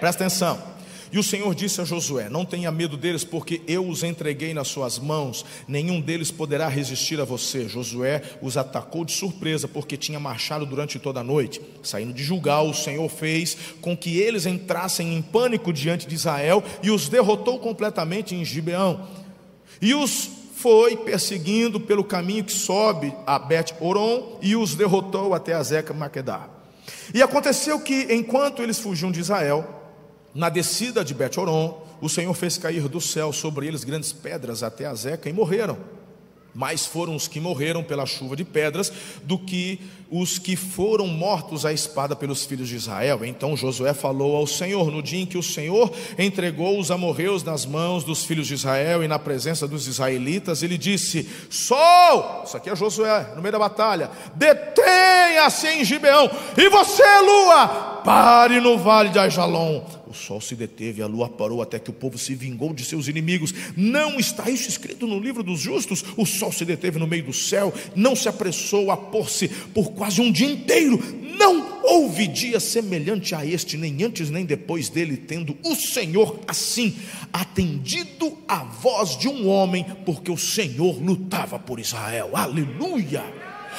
Presta 0.00 0.24
atenção. 0.24 0.77
E 1.10 1.18
o 1.18 1.22
Senhor 1.22 1.54
disse 1.54 1.80
a 1.80 1.84
Josué: 1.84 2.28
Não 2.28 2.44
tenha 2.44 2.70
medo 2.70 2.96
deles, 2.96 3.24
porque 3.24 3.62
eu 3.66 3.88
os 3.88 4.02
entreguei 4.02 4.52
nas 4.52 4.68
suas 4.68 4.98
mãos, 4.98 5.44
nenhum 5.66 6.00
deles 6.00 6.30
poderá 6.30 6.68
resistir 6.68 7.20
a 7.20 7.24
você. 7.24 7.68
Josué 7.68 8.22
os 8.42 8.56
atacou 8.56 9.04
de 9.04 9.12
surpresa, 9.12 9.66
porque 9.66 9.96
tinha 9.96 10.20
marchado 10.20 10.66
durante 10.66 10.98
toda 10.98 11.20
a 11.20 11.24
noite. 11.24 11.60
Saindo 11.82 12.12
de 12.12 12.22
julgar, 12.22 12.62
o 12.62 12.74
Senhor 12.74 13.08
fez 13.08 13.56
com 13.80 13.96
que 13.96 14.18
eles 14.18 14.46
entrassem 14.46 15.14
em 15.14 15.22
pânico 15.22 15.72
diante 15.72 16.06
de 16.06 16.14
Israel 16.14 16.62
e 16.82 16.90
os 16.90 17.08
derrotou 17.08 17.58
completamente 17.58 18.34
em 18.34 18.44
Gibeão. 18.44 19.06
E 19.80 19.94
os 19.94 20.38
foi 20.58 20.96
perseguindo 20.96 21.78
pelo 21.78 22.02
caminho 22.02 22.42
que 22.42 22.52
sobe 22.52 23.14
a 23.24 23.38
Bet-Oron 23.38 24.38
e 24.42 24.56
os 24.56 24.74
derrotou 24.74 25.32
até 25.32 25.54
a 25.54 25.62
Zeca 25.62 25.94
Maquedá. 25.94 26.48
E 27.14 27.22
aconteceu 27.22 27.78
que, 27.78 28.08
enquanto 28.10 28.60
eles 28.60 28.78
fugiam 28.78 29.12
de 29.12 29.20
Israel, 29.20 29.77
na 30.38 30.48
descida 30.48 31.04
de 31.04 31.12
Bet-Oron, 31.12 31.84
o 32.00 32.08
Senhor 32.08 32.32
fez 32.32 32.56
cair 32.56 32.88
do 32.88 33.00
céu 33.00 33.32
sobre 33.32 33.66
eles 33.66 33.84
grandes 33.84 34.12
pedras 34.12 34.62
até 34.62 34.86
a 34.86 34.94
Zeca 34.94 35.28
e 35.28 35.32
morreram 35.32 35.76
mais 36.58 36.86
foram 36.86 37.14
os 37.14 37.28
que 37.28 37.38
morreram 37.38 37.84
pela 37.84 38.04
chuva 38.04 38.34
de 38.34 38.44
pedras 38.44 38.92
do 39.22 39.38
que 39.38 39.80
os 40.10 40.40
que 40.40 40.56
foram 40.56 41.06
mortos 41.06 41.64
à 41.64 41.72
espada 41.72 42.16
pelos 42.16 42.44
filhos 42.44 42.68
de 42.68 42.74
Israel. 42.74 43.24
Então 43.24 43.56
Josué 43.56 43.94
falou 43.94 44.34
ao 44.34 44.44
Senhor: 44.44 44.90
No 44.90 45.00
dia 45.00 45.20
em 45.20 45.26
que 45.26 45.38
o 45.38 45.42
Senhor 45.42 45.92
entregou 46.18 46.78
os 46.80 46.90
amorreus 46.90 47.44
nas 47.44 47.64
mãos 47.64 48.02
dos 48.02 48.24
filhos 48.24 48.48
de 48.48 48.54
Israel 48.54 49.04
e 49.04 49.08
na 49.08 49.20
presença 49.20 49.68
dos 49.68 49.86
israelitas, 49.86 50.62
ele 50.64 50.76
disse: 50.76 51.28
Sol, 51.48 52.42
isso 52.44 52.56
aqui 52.56 52.68
é 52.68 52.74
Josué, 52.74 53.34
no 53.36 53.42
meio 53.42 53.52
da 53.52 53.58
batalha, 53.60 54.10
detenha-se 54.34 55.68
em 55.68 55.84
Gibeão, 55.84 56.28
e 56.56 56.68
você, 56.68 57.20
lua, 57.20 58.00
pare 58.04 58.60
no 58.60 58.78
vale 58.78 59.10
de 59.10 59.18
Ajalon 59.20 59.97
o 60.10 60.14
sol 60.14 60.40
se 60.40 60.54
deteve, 60.54 61.02
a 61.02 61.06
lua 61.06 61.28
parou 61.28 61.60
até 61.60 61.78
que 61.78 61.90
o 61.90 61.92
povo 61.92 62.18
se 62.18 62.34
vingou 62.34 62.72
de 62.72 62.84
seus 62.84 63.08
inimigos. 63.08 63.54
Não 63.76 64.18
está 64.18 64.48
isso 64.50 64.68
escrito 64.68 65.06
no 65.06 65.18
livro 65.18 65.42
dos 65.42 65.60
justos? 65.60 66.04
O 66.16 66.24
sol 66.24 66.50
se 66.50 66.64
deteve 66.64 66.98
no 66.98 67.06
meio 67.06 67.24
do 67.24 67.32
céu, 67.32 67.72
não 67.94 68.16
se 68.16 68.28
apressou 68.28 68.90
a 68.90 68.96
pôr-se 68.96 69.48
por 69.48 69.92
quase 69.92 70.20
um 70.20 70.32
dia 70.32 70.50
inteiro. 70.50 70.98
Não 71.38 71.80
houve 71.84 72.26
dia 72.26 72.58
semelhante 72.58 73.34
a 73.34 73.46
este, 73.46 73.76
nem 73.76 74.02
antes 74.02 74.30
nem 74.30 74.44
depois 74.44 74.88
dele, 74.88 75.16
tendo 75.16 75.56
o 75.64 75.76
Senhor 75.76 76.40
assim 76.48 76.96
atendido 77.32 78.36
a 78.48 78.64
voz 78.64 79.16
de 79.16 79.28
um 79.28 79.48
homem, 79.48 79.86
porque 80.04 80.30
o 80.30 80.38
Senhor 80.38 81.00
lutava 81.00 81.58
por 81.58 81.78
Israel. 81.78 82.30
Aleluia! 82.32 83.22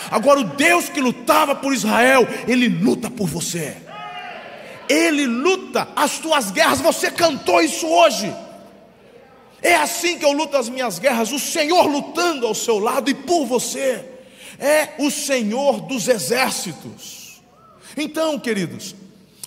Agora, 0.09 0.39
o 0.39 0.43
Deus 0.43 0.87
que 0.87 1.01
lutava 1.01 1.55
por 1.55 1.73
Israel, 1.73 2.25
ele 2.47 2.69
luta 2.69 3.09
por 3.09 3.27
você. 3.27 3.88
Ele 4.89 5.27
luta 5.27 5.87
as 5.95 6.17
tuas 6.17 6.49
guerras. 6.49 6.81
Você 6.81 7.11
cantou 7.11 7.61
isso 7.61 7.87
hoje. 7.87 8.35
É 9.61 9.75
assim 9.75 10.17
que 10.17 10.25
eu 10.25 10.31
luto 10.31 10.57
as 10.57 10.67
minhas 10.67 10.99
guerras, 10.99 11.31
o 11.31 11.39
Senhor 11.39 11.85
lutando 11.85 12.47
ao 12.47 12.55
seu 12.55 12.79
lado 12.79 13.09
e 13.09 13.13
por 13.13 13.45
você. 13.45 14.05
É 14.57 14.95
o 14.97 15.11
Senhor 15.11 15.81
dos 15.81 16.07
exércitos. 16.07 17.41
Então, 17.95 18.39
queridos, 18.39 18.95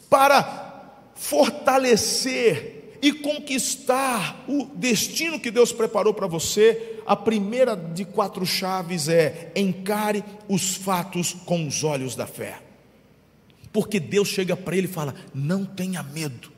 para 0.09 0.90
fortalecer 1.14 2.99
e 3.03 3.12
conquistar 3.12 4.45
o 4.47 4.64
destino 4.74 5.40
que 5.40 5.51
Deus 5.51 5.72
preparou 5.72 6.14
para 6.14 6.26
você, 6.26 7.01
a 7.05 7.16
primeira 7.16 7.74
de 7.74 8.05
quatro 8.05 8.47
chaves 8.47 9.09
é 9.09 9.51
encare 9.57 10.22
os 10.49 10.76
fatos 10.76 11.34
com 11.45 11.66
os 11.66 11.82
olhos 11.82 12.14
da 12.14 12.26
fé. 12.26 12.62
Porque 13.73 13.99
Deus 13.99 14.29
chega 14.29 14.57
para 14.57 14.77
ele 14.77 14.87
e 14.87 14.91
fala: 14.91 15.14
não 15.35 15.64
tenha 15.64 16.03
medo. 16.03 16.53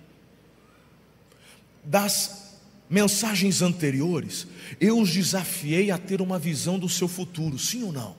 Das 1.85 2.59
mensagens 2.91 3.63
anteriores, 3.63 4.47
eu 4.81 4.99
os 4.99 5.13
desafiei 5.13 5.91
a 5.91 5.99
ter 5.99 6.21
uma 6.21 6.39
visão 6.39 6.79
do 6.79 6.89
seu 6.89 7.07
futuro, 7.07 7.59
sim 7.59 7.83
ou 7.85 7.93
não? 7.93 8.17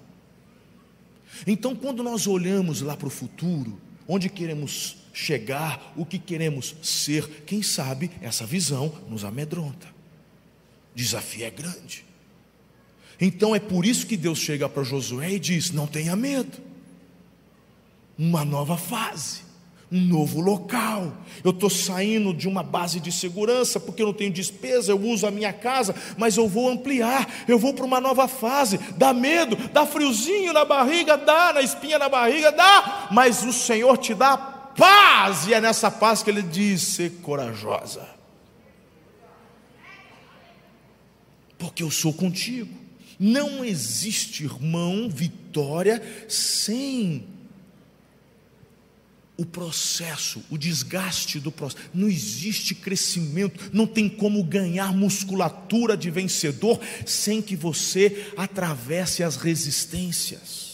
Então, 1.46 1.76
quando 1.76 2.02
nós 2.02 2.28
olhamos 2.28 2.82
lá 2.82 2.96
para 2.96 3.08
o 3.08 3.12
futuro, 3.12 3.80
onde 4.08 4.30
queremos 4.30 4.98
chegar, 5.12 5.94
o 5.96 6.06
que 6.06 6.18
queremos 6.18 6.76
ser, 6.82 7.28
quem 7.46 7.62
sabe 7.62 8.12
essa 8.22 8.46
visão 8.46 8.94
nos 9.10 9.26
amedronta. 9.26 9.88
Desafio 10.94 11.46
é 11.46 11.50
grande. 11.50 12.06
Então 13.20 13.56
é 13.56 13.60
por 13.60 13.86
isso 13.86 14.06
que 14.06 14.16
Deus 14.16 14.40
chega 14.40 14.70
para 14.70 14.84
Josué 14.84 15.34
e 15.34 15.40
diz: 15.40 15.72
Não 15.72 15.88
tenha 15.88 16.16
medo 16.16 16.75
uma 18.18 18.46
nova 18.46 18.78
fase, 18.78 19.42
um 19.92 20.00
novo 20.00 20.40
local. 20.40 21.16
Eu 21.44 21.52
estou 21.52 21.70
saindo 21.70 22.34
de 22.34 22.48
uma 22.48 22.64
base 22.64 23.00
de 23.00 23.12
segurança, 23.12 23.80
porque 23.80 24.02
eu 24.02 24.08
não 24.08 24.14
tenho 24.14 24.32
despesa, 24.32 24.92
eu 24.92 25.02
uso 25.02 25.28
a 25.28 25.32
minha 25.32 25.54
casa, 25.54 25.96
mas 26.18 26.38
eu 26.38 26.48
vou 26.48 26.70
ampliar, 26.70 27.46
eu 27.48 27.60
vou 27.60 27.74
para 27.74 27.86
uma 27.86 28.02
nova 28.02 28.28
fase. 28.28 28.78
Dá 28.98 29.14
medo, 29.14 29.56
dá 29.72 29.86
friozinho 29.86 30.54
na 30.54 30.66
barriga, 30.66 31.18
dá, 31.18 31.54
na 31.54 31.62
espinha 31.62 32.00
na 32.00 32.10
barriga, 32.10 32.52
dá, 32.52 33.08
mas 33.12 33.44
o 33.44 33.54
Senhor 33.54 33.98
te 33.98 34.14
dá 34.14 34.38
paz, 34.38 35.48
e 35.48 35.54
é 35.54 35.62
nessa 35.62 35.92
paz 35.92 36.24
que 36.24 36.30
Ele 36.30 36.42
diz: 36.42 36.82
ser 36.82 37.12
corajosa, 37.22 38.08
porque 41.58 41.84
eu 41.84 41.92
sou 41.92 42.14
contigo. 42.14 42.86
Não 43.18 43.64
existe, 43.64 44.44
irmão, 44.44 45.10
vitória 45.10 46.04
sem 46.28 47.35
o 49.38 49.46
processo, 49.46 50.44
o 50.50 50.58
desgaste 50.58 51.40
do 51.40 51.52
processo. 51.52 51.90
Não 51.94 52.08
existe 52.08 52.74
crescimento, 52.74 53.70
não 53.74 53.86
tem 53.86 54.08
como 54.08 54.44
ganhar 54.44 54.94
musculatura 54.94 55.98
de 55.98 56.10
vencedor 56.10 56.80
sem 57.06 57.42
que 57.42 57.56
você 57.56 58.32
atravesse 58.38 59.24
as 59.24 59.36
resistências. 59.36 60.65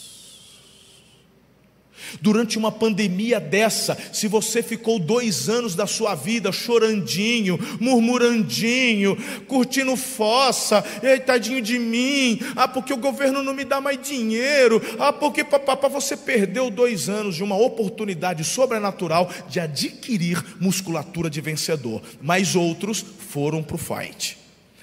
Durante 2.21 2.57
uma 2.57 2.71
pandemia 2.71 3.39
dessa, 3.39 3.97
se 4.11 4.27
você 4.27 4.61
ficou 4.61 4.99
dois 4.99 5.49
anos 5.49 5.75
da 5.75 5.87
sua 5.87 6.15
vida 6.15 6.51
chorandinho, 6.51 7.59
murmurandinho, 7.79 9.17
curtindo 9.47 9.95
fossa, 9.95 10.83
ei, 11.01 11.19
tadinho 11.19 11.61
de 11.61 11.79
mim, 11.79 12.39
ah, 12.55 12.67
porque 12.67 12.93
o 12.93 12.97
governo 12.97 13.43
não 13.43 13.53
me 13.53 13.63
dá 13.63 13.79
mais 13.79 14.01
dinheiro, 14.01 14.81
ah, 14.99 15.13
porque 15.13 15.43
papapá, 15.43 15.87
você 15.87 16.15
perdeu 16.17 16.69
dois 16.69 17.09
anos 17.09 17.35
de 17.35 17.43
uma 17.43 17.55
oportunidade 17.55 18.43
sobrenatural 18.43 19.29
de 19.49 19.59
adquirir 19.59 20.43
musculatura 20.59 21.29
de 21.29 21.41
vencedor, 21.41 22.01
mas 22.21 22.55
outros 22.55 23.03
foram 23.29 23.63
para 23.63 23.75
o 23.75 23.79
fight. 23.79 24.37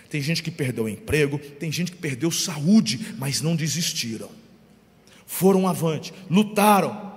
Tem 0.09 0.23
gente 0.23 0.43
que 0.43 0.51
perdeu 0.51 0.89
emprego, 0.89 1.39
tem 1.39 1.71
gente 1.71 1.93
que 1.93 1.99
perdeu 1.99 2.31
saúde, 2.31 3.15
mas 3.19 3.43
não 3.43 3.55
desistiram. 3.55 4.31
Foram 5.27 5.69
avante, 5.69 6.15
lutaram, 6.31 7.08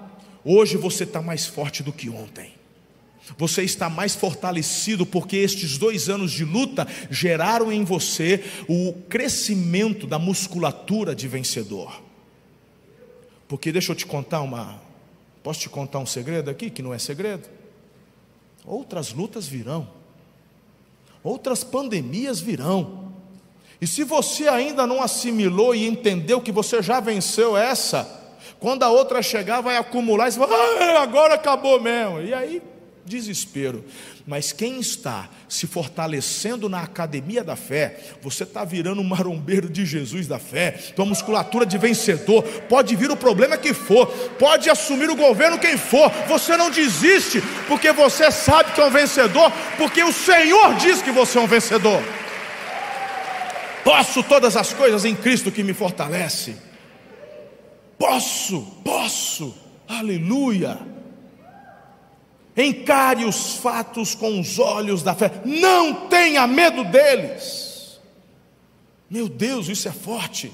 Hoje 0.44 0.78
você 0.78 1.04
está 1.04 1.22
mais 1.22 1.46
forte 1.46 1.84
do 1.84 1.92
que 1.92 2.10
ontem. 2.10 2.54
Você 3.38 3.64
está 3.64 3.90
mais 3.90 4.16
fortalecido 4.16 5.06
porque 5.06 5.38
estes 5.38 5.78
dois 5.78 6.10
anos 6.10 6.32
de 6.32 6.44
luta 6.44 6.88
geraram 7.10 7.72
em 7.72 7.84
você 7.84 8.44
o 8.68 8.94
crescimento 9.08 10.08
da 10.08 10.18
musculatura 10.18 11.16
de 11.16 11.28
vencedor. 11.28 12.02
Porque 13.48 13.72
deixa 13.72 13.92
eu 13.92 13.96
te 13.96 14.06
contar 14.06 14.42
uma. 14.42 14.82
Posso 15.44 15.60
te 15.60 15.70
contar 15.70 16.00
um 16.00 16.06
segredo 16.06 16.50
aqui 16.50 16.70
que 16.70 16.82
não 16.82 16.94
é 16.94 17.00
segredo? 17.00 17.62
outras 18.66 19.12
lutas 19.14 19.48
virão, 19.48 19.88
outras 21.24 21.64
pandemias 21.64 22.40
virão. 22.40 23.12
E 23.80 23.88
se 23.88 24.04
você 24.04 24.48
ainda 24.48 24.86
não 24.86 25.02
assimilou 25.02 25.74
e 25.74 25.88
entendeu 25.88 26.40
que 26.40 26.52
você 26.52 26.82
já 26.84 27.00
venceu 27.00 27.58
essa, 27.58 28.21
quando 28.62 28.84
a 28.84 28.90
outra 28.92 29.24
chegar, 29.24 29.60
vai 29.60 29.76
acumular 29.76 30.28
e 30.28 30.34
você 30.34 30.40
vai, 30.40 30.50
ah, 30.52 31.02
agora 31.02 31.34
acabou 31.34 31.82
mesmo. 31.82 32.22
E 32.22 32.32
aí, 32.32 32.62
desespero. 33.04 33.84
Mas 34.28 34.52
quem 34.52 34.80
está 34.80 35.28
se 35.50 35.66
fortalecendo 35.66 36.70
na 36.70 36.84
academia 36.84 37.44
da 37.44 37.56
fé, 37.56 37.98
você 38.22 38.44
está 38.44 38.64
virando 38.64 39.02
um 39.02 39.04
marombeiro 39.04 39.68
de 39.68 39.84
Jesus 39.84 40.28
da 40.28 40.38
fé, 40.38 40.74
tua 40.96 41.08
musculatura 41.08 41.66
de 41.66 41.76
vencedor, 41.80 42.44
pode 42.70 42.96
vir 42.96 43.10
o 43.10 43.18
problema 43.18 43.58
que 43.58 43.74
for, 43.74 44.06
pode 44.38 44.70
assumir 44.70 45.10
o 45.10 45.16
governo 45.16 45.58
quem 45.58 45.76
for, 45.76 46.12
você 46.28 46.56
não 46.56 46.70
desiste, 46.70 47.42
porque 47.68 47.92
você 47.92 48.30
sabe 48.30 48.74
que 48.74 48.80
é 48.80 48.86
um 48.86 48.92
vencedor, 48.92 49.52
porque 49.76 50.04
o 50.04 50.14
Senhor 50.14 50.76
diz 50.76 51.02
que 51.02 51.10
você 51.10 51.40
é 51.40 51.42
um 51.42 51.48
vencedor. 51.48 52.00
Posso 53.84 54.22
todas 54.22 54.56
as 54.56 54.72
coisas 54.72 55.04
em 55.04 55.16
Cristo 55.16 55.52
que 55.52 55.64
me 55.64 55.74
fortalece. 55.74 56.70
Posso, 58.02 58.64
posso, 58.84 59.54
aleluia. 59.88 60.80
Encare 62.58 63.26
os 63.26 63.58
fatos 63.58 64.16
com 64.16 64.40
os 64.40 64.58
olhos 64.58 65.04
da 65.04 65.14
fé. 65.14 65.32
Não 65.46 66.08
tenha 66.08 66.48
medo 66.48 66.84
deles. 66.84 68.02
Meu 69.08 69.30
Deus, 69.30 69.70
isso 69.70 69.88
é 69.88 69.92
forte. 69.92 70.52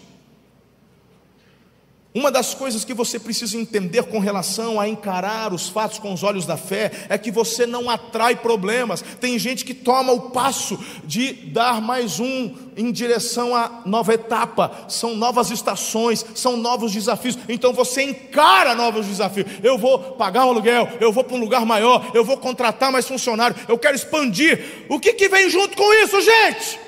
Uma 2.18 2.32
das 2.32 2.56
coisas 2.56 2.84
que 2.84 2.96
você 2.96 3.20
precisa 3.20 3.56
entender 3.56 4.02
com 4.02 4.18
relação 4.18 4.80
a 4.80 4.90
encarar 4.90 5.54
os 5.54 5.70
fatos 5.70 6.00
com 6.00 6.12
os 6.12 6.24
olhos 6.24 6.48
da 6.48 6.58
fé 6.58 6.92
é 7.10 7.16
que 7.16 7.30
você 7.30 7.68
não 7.68 7.92
atrai 7.92 8.36
problemas. 8.36 9.04
Tem 9.22 9.38
gente 9.38 9.64
que 9.64 9.72
toma 9.72 10.12
o 10.14 10.32
passo 10.32 10.84
de 11.04 11.32
dar 11.32 11.80
mais 11.80 12.20
um 12.20 12.56
em 12.76 12.92
direção 12.92 13.56
à 13.56 13.84
nova 13.86 14.16
etapa. 14.16 14.88
São 14.88 15.16
novas 15.16 15.52
estações, 15.52 16.26
são 16.34 16.58
novos 16.58 16.92
desafios. 16.92 17.38
Então 17.48 17.72
você 17.72 18.02
encara 18.02 18.74
novos 18.74 19.06
desafios. 19.06 19.46
Eu 19.62 19.78
vou 19.78 20.00
pagar 20.00 20.48
um 20.48 20.50
aluguel, 20.50 20.90
eu 21.00 21.14
vou 21.14 21.24
para 21.24 21.36
um 21.36 21.40
lugar 21.40 21.68
maior, 21.68 22.10
eu 22.16 22.26
vou 22.26 22.38
contratar 22.38 22.92
mais 22.92 23.08
funcionários, 23.08 23.62
eu 23.70 23.78
quero 23.78 23.96
expandir. 23.96 24.88
O 24.90 25.00
que, 25.00 25.14
que 25.14 25.30
vem 25.30 25.52
junto 25.52 25.78
com 25.78 25.94
isso, 25.94 26.20
gente? 26.20 26.80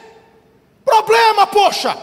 Problema, 0.84 1.46
poxa! 1.46 1.96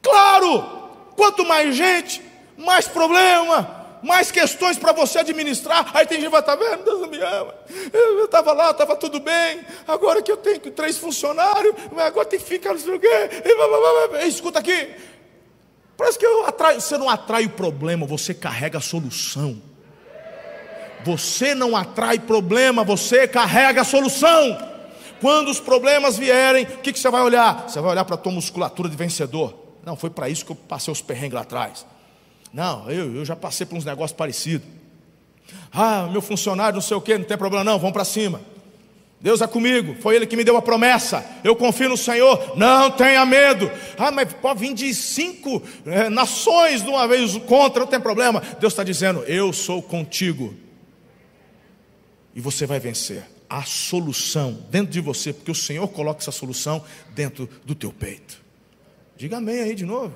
Claro! 0.00 0.83
Quanto 1.16 1.44
mais 1.44 1.74
gente, 1.74 2.22
mais 2.56 2.86
problema, 2.86 3.84
mais 4.02 4.30
questões 4.30 4.78
para 4.78 4.92
você 4.92 5.20
administrar. 5.20 5.90
Aí 5.94 6.06
tem 6.06 6.18
gente 6.18 6.26
que 6.26 6.30
vai 6.30 6.40
estar 6.40 6.56
tá 6.56 6.62
vendo, 6.62 6.84
Deus 6.84 7.00
não 7.00 7.08
me 7.08 7.18
ama. 7.18 7.54
Eu 7.92 8.24
estava 8.26 8.52
lá, 8.52 8.70
estava 8.70 8.94
tudo 8.96 9.18
bem. 9.18 9.60
Agora 9.88 10.22
que 10.22 10.30
eu 10.30 10.36
tenho 10.36 10.60
três 10.60 10.98
funcionários, 10.98 11.74
agora 11.96 12.26
tem 12.26 12.38
que 12.38 12.44
ficar 12.44 12.74
não 12.74 12.78
sei 12.78 12.94
o 12.94 13.00
quê. 13.00 13.30
Escuta 14.26 14.58
aqui. 14.58 14.94
Parece 15.96 16.18
que 16.18 16.26
eu 16.26 16.44
atraio, 16.44 16.80
você 16.80 16.98
não 16.98 17.08
atrai 17.08 17.46
o 17.46 17.50
problema, 17.50 18.06
você 18.06 18.34
carrega 18.34 18.78
a 18.78 18.80
solução. 18.80 19.60
Você 21.04 21.54
não 21.54 21.76
atrai 21.76 22.18
problema, 22.18 22.82
você 22.82 23.28
carrega 23.28 23.82
a 23.82 23.84
solução. 23.84 24.58
Quando 25.20 25.50
os 25.50 25.60
problemas 25.60 26.18
vierem, 26.18 26.64
o 26.64 26.78
que, 26.78 26.92
que 26.92 26.98
você 26.98 27.10
vai 27.10 27.22
olhar? 27.22 27.68
Você 27.68 27.80
vai 27.80 27.92
olhar 27.92 28.04
para 28.04 28.16
a 28.16 28.18
tua 28.18 28.32
musculatura 28.32 28.88
de 28.88 28.96
vencedor. 28.96 29.63
Não, 29.84 29.96
foi 29.96 30.10
para 30.10 30.28
isso 30.28 30.44
que 30.44 30.52
eu 30.52 30.56
passei 30.56 30.92
os 30.92 31.02
perrengues 31.02 31.34
lá 31.34 31.42
atrás. 31.42 31.86
Não, 32.52 32.90
eu, 32.90 33.16
eu 33.16 33.24
já 33.24 33.34
passei 33.34 33.66
por 33.66 33.76
uns 33.76 33.84
negócios 33.84 34.16
parecidos. 34.16 34.66
Ah, 35.72 36.08
meu 36.10 36.22
funcionário, 36.22 36.74
não 36.74 36.82
sei 36.82 36.96
o 36.96 37.00
que, 37.00 37.18
não 37.18 37.24
tem 37.24 37.36
problema, 37.36 37.64
não, 37.64 37.78
vamos 37.78 37.92
para 37.92 38.04
cima. 38.04 38.40
Deus 39.20 39.40
é 39.40 39.46
comigo, 39.46 39.96
foi 40.00 40.16
Ele 40.16 40.26
que 40.26 40.36
me 40.36 40.44
deu 40.44 40.56
a 40.56 40.62
promessa. 40.62 41.24
Eu 41.42 41.56
confio 41.56 41.88
no 41.88 41.96
Senhor, 41.96 42.56
não 42.56 42.90
tenha 42.90 43.24
medo. 43.24 43.70
Ah, 43.96 44.10
mas 44.10 44.32
pode 44.34 44.60
vir 44.60 44.74
de 44.74 44.94
cinco 44.94 45.62
é, 45.86 46.10
nações 46.10 46.82
de 46.82 46.88
uma 46.88 47.08
vez 47.08 47.36
contra, 47.38 47.80
não 47.80 47.86
tem 47.86 47.98
problema. 47.98 48.42
Deus 48.60 48.72
está 48.72 48.84
dizendo: 48.84 49.24
Eu 49.24 49.52
sou 49.52 49.82
contigo. 49.82 50.54
E 52.34 52.40
você 52.40 52.66
vai 52.66 52.78
vencer. 52.78 53.24
A 53.48 53.62
solução 53.62 54.58
dentro 54.70 54.92
de 54.92 55.00
você, 55.00 55.32
porque 55.32 55.50
o 55.50 55.54
Senhor 55.54 55.86
coloca 55.88 56.20
essa 56.20 56.32
solução 56.32 56.84
dentro 57.14 57.48
do 57.64 57.74
teu 57.74 57.92
peito. 57.92 58.43
Diga 59.16 59.36
amém 59.36 59.60
aí 59.60 59.74
de 59.74 59.84
novo. 59.84 60.12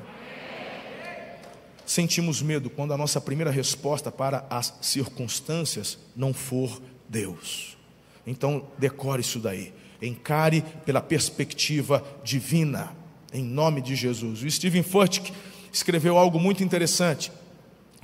Sentimos 1.86 2.42
medo 2.42 2.68
quando 2.68 2.92
a 2.92 2.99
nossa 2.99 3.20
primeira 3.20 3.51
resposta 3.51 4.11
para 4.11 4.46
as 4.51 4.74
circunstâncias 4.80 5.99
não 6.14 6.34
for 6.34 6.82
Deus. 7.09 7.78
Então, 8.26 8.66
decore 8.76 9.22
isso 9.22 9.38
daí. 9.38 9.72
Encare 10.03 10.62
pela 10.84 11.01
perspectiva 11.01 12.05
divina, 12.22 12.94
em 13.32 13.42
nome 13.42 13.80
de 13.80 13.96
Jesus. 13.96 14.42
O 14.42 14.51
Stephen 14.51 14.82
Furtick 14.82 15.32
escreveu 15.72 16.18
algo 16.18 16.38
muito 16.38 16.62
interessante. 16.62 17.32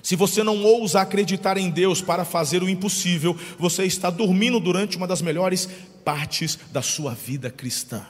Se 0.03 0.16
você 0.16 0.42
não 0.42 0.62
ousa 0.62 1.01
acreditar 1.01 1.57
em 1.57 1.70
Deus 1.70 2.01
para 2.01 2.24
fazer 2.24 2.62
o 2.62 2.68
impossível, 2.68 3.36
você 3.59 3.84
está 3.84 4.11
dormindo 4.11 4.61
durante 4.61 4.97
uma 4.97 5.07
das 5.07 5.22
melhores 5.22 5.68
partes 6.05 6.59
da 6.72 6.82
sua 6.82 7.14
vida 7.14 7.51
cristã. 7.51 8.05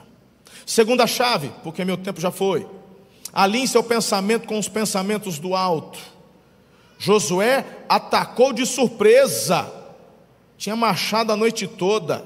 Segunda 0.67 1.07
chave, 1.07 1.51
porque 1.63 1.85
meu 1.85 1.97
tempo 1.97 2.21
já 2.21 2.31
foi. 2.31 2.67
Alinhe 3.33 3.67
seu 3.67 3.83
pensamento 3.83 4.47
com 4.47 4.59
os 4.59 4.69
pensamentos 4.69 5.39
do 5.39 5.55
alto. 5.55 5.99
Josué 6.99 7.65
atacou 7.89 8.53
de 8.53 8.65
surpresa. 8.65 9.71
Tinha 10.57 10.77
marchado 10.77 11.33
a 11.33 11.37
noite 11.37 11.67
toda. 11.67 12.25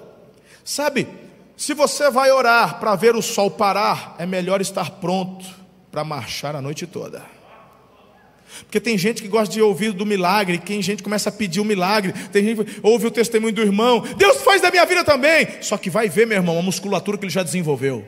Sabe, 0.62 1.09
se 1.57 1.74
você 1.74 2.11
vai 2.11 2.30
orar 2.30 2.78
para 2.78 2.95
ver 2.95 3.16
o 3.16 3.22
sol 3.22 3.51
parar, 3.51 4.14
é 4.18 4.26
melhor 4.26 4.61
estar 4.61 4.91
pronto 4.93 5.45
para 5.91 6.05
marchar 6.05 6.55
a 6.55 6.61
noite 6.61 6.86
toda. 6.86 7.22
Porque 8.64 8.80
tem 8.80 8.97
gente 8.99 9.22
que 9.22 9.28
gosta 9.28 9.53
de 9.53 9.62
ouvir 9.62 9.93
do 9.93 10.05
milagre, 10.05 10.59
tem 10.59 10.80
gente 10.82 10.99
que 10.99 11.05
começa 11.05 11.28
a 11.28 11.32
pedir 11.32 11.61
o 11.61 11.64
milagre, 11.64 12.12
tem 12.30 12.45
gente 12.45 12.64
que 12.64 12.80
ouve 12.82 13.07
o 13.07 13.11
testemunho 13.11 13.53
do 13.53 13.62
irmão, 13.62 14.01
Deus 14.16 14.43
faz 14.43 14.61
da 14.61 14.70
minha 14.70 14.84
vida 14.84 15.03
também. 15.05 15.49
Só 15.61 15.76
que 15.76 15.91
vai 15.91 16.09
ver, 16.09 16.26
meu 16.26 16.36
irmão, 16.36 16.59
a 16.59 16.62
musculatura 16.62 17.16
que 17.16 17.24
ele 17.24 17.32
já 17.32 17.43
desenvolveu. 17.43 18.07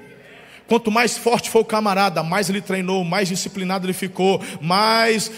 Quanto 0.71 0.89
mais 0.89 1.19
forte 1.19 1.51
for 1.51 1.63
o 1.63 1.65
camarada, 1.65 2.23
mais 2.23 2.49
ele 2.49 2.61
treinou, 2.61 3.03
mais 3.03 3.29
disciplinado 3.29 3.87
ele 3.87 3.93
ficou, 3.93 4.41
mais. 4.61 5.29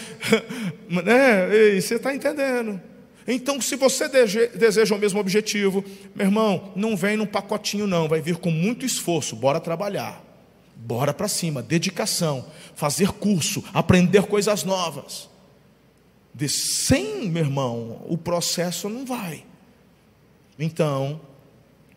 né? 0.87 1.47
você 1.81 1.95
está 1.95 2.13
entendendo. 2.13 2.79
Então, 3.27 3.59
se 3.59 3.75
você 3.75 4.07
deseja 4.07 4.93
o 4.93 4.99
mesmo 4.99 5.19
objetivo, 5.19 5.83
meu 6.13 6.27
irmão, 6.27 6.71
não 6.75 6.95
vem 6.95 7.17
num 7.17 7.25
pacotinho, 7.25 7.87
não, 7.87 8.07
vai 8.07 8.21
vir 8.21 8.37
com 8.37 8.51
muito 8.51 8.85
esforço, 8.85 9.35
bora 9.35 9.59
trabalhar, 9.59 10.23
bora 10.75 11.11
para 11.11 11.27
cima, 11.27 11.63
dedicação, 11.63 12.45
fazer 12.75 13.11
curso, 13.13 13.63
aprender 13.73 14.27
coisas 14.27 14.63
novas. 14.63 15.31
De 16.31 16.47
sem, 16.47 17.27
meu 17.27 17.43
irmão, 17.43 18.05
o 18.07 18.19
processo 18.19 18.87
não 18.87 19.03
vai. 19.03 19.43
Então, 20.59 21.19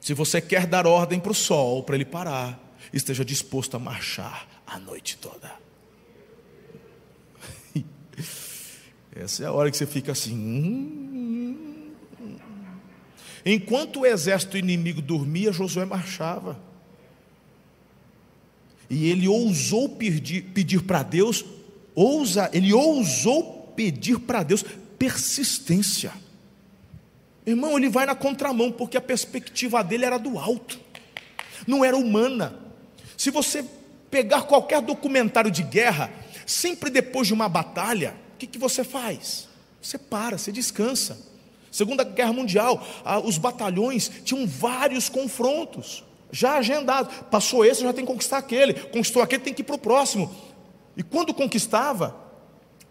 se 0.01 0.15
você 0.15 0.41
quer 0.41 0.67
dar 0.67 0.87
ordem 0.87 1.21
para 1.21 1.33
o 1.33 1.35
sol, 1.35 1.83
para 1.83 1.97
ele 1.97 2.07
parar, 2.07 2.66
esteja 2.93 3.25
disposto 3.25 3.77
a 3.77 3.79
marchar 3.79 4.49
a 4.67 4.79
noite 4.79 5.17
toda. 5.19 5.53
Essa 9.15 9.45
é 9.45 9.47
a 9.47 9.53
hora 9.53 9.71
que 9.71 9.77
você 9.77 9.87
fica 9.87 10.13
assim. 10.13 10.35
Hum, 10.35 11.27
Enquanto 13.49 14.01
o 14.01 14.07
exército 14.07 14.59
inimigo 14.59 15.01
dormia, 15.01 15.53
Josué 15.53 15.85
marchava. 15.85 16.59
E 18.91 19.09
ele 19.09 19.29
ousou 19.29 19.89
pedir, 19.89 20.43
pedir 20.47 20.83
para 20.83 21.05
Deus, 21.05 21.45
ousa, 21.95 22.51
ele 22.53 22.73
ousou 22.73 23.73
pedir 23.77 24.19
para 24.19 24.43
Deus 24.43 24.65
persistência. 24.99 26.13
Irmão, 27.47 27.77
ele 27.77 27.89
vai 27.89 28.05
na 28.05 28.17
contramão, 28.17 28.73
porque 28.73 28.97
a 28.97 29.01
perspectiva 29.01 29.83
dele 29.85 30.05
era 30.05 30.19
do 30.19 30.41
alto, 30.41 30.81
não 31.69 31.85
era 31.85 31.97
humana. 31.97 32.66
Se 33.17 33.31
você 33.31 33.65
pegar 34.11 34.43
qualquer 34.43 34.81
documentário 34.81 35.51
de 35.51 35.63
guerra, 35.63 36.11
sempre 36.47 36.91
depois 36.91 37.27
de 37.27 37.35
uma 37.35 37.49
batalha, 37.49 38.15
o 38.35 38.39
que, 38.39 38.47
que 38.47 38.59
você 38.59 38.85
faz? 38.85 39.49
Você 39.81 39.99
para, 39.99 40.39
você 40.39 40.53
descansa. 40.53 41.19
Segunda 41.71 42.05
Guerra 42.05 42.33
Mundial, 42.33 42.83
os 43.25 43.39
batalhões 43.39 44.11
tinham 44.25 44.47
vários 44.47 45.09
confrontos 45.09 46.05
já 46.31 46.57
agendados. 46.57 47.15
Passou 47.31 47.65
esse, 47.65 47.83
já 47.83 47.93
tem 47.93 48.05
que 48.05 48.11
conquistar 48.11 48.39
aquele. 48.39 48.75
Conquistou 48.75 49.23
aquele, 49.23 49.43
tem 49.43 49.55
que 49.55 49.63
ir 49.63 49.65
para 49.65 49.77
o 49.77 49.79
próximo. 49.79 50.35
E 50.97 51.03
quando 51.03 51.35
conquistava, 51.35 52.17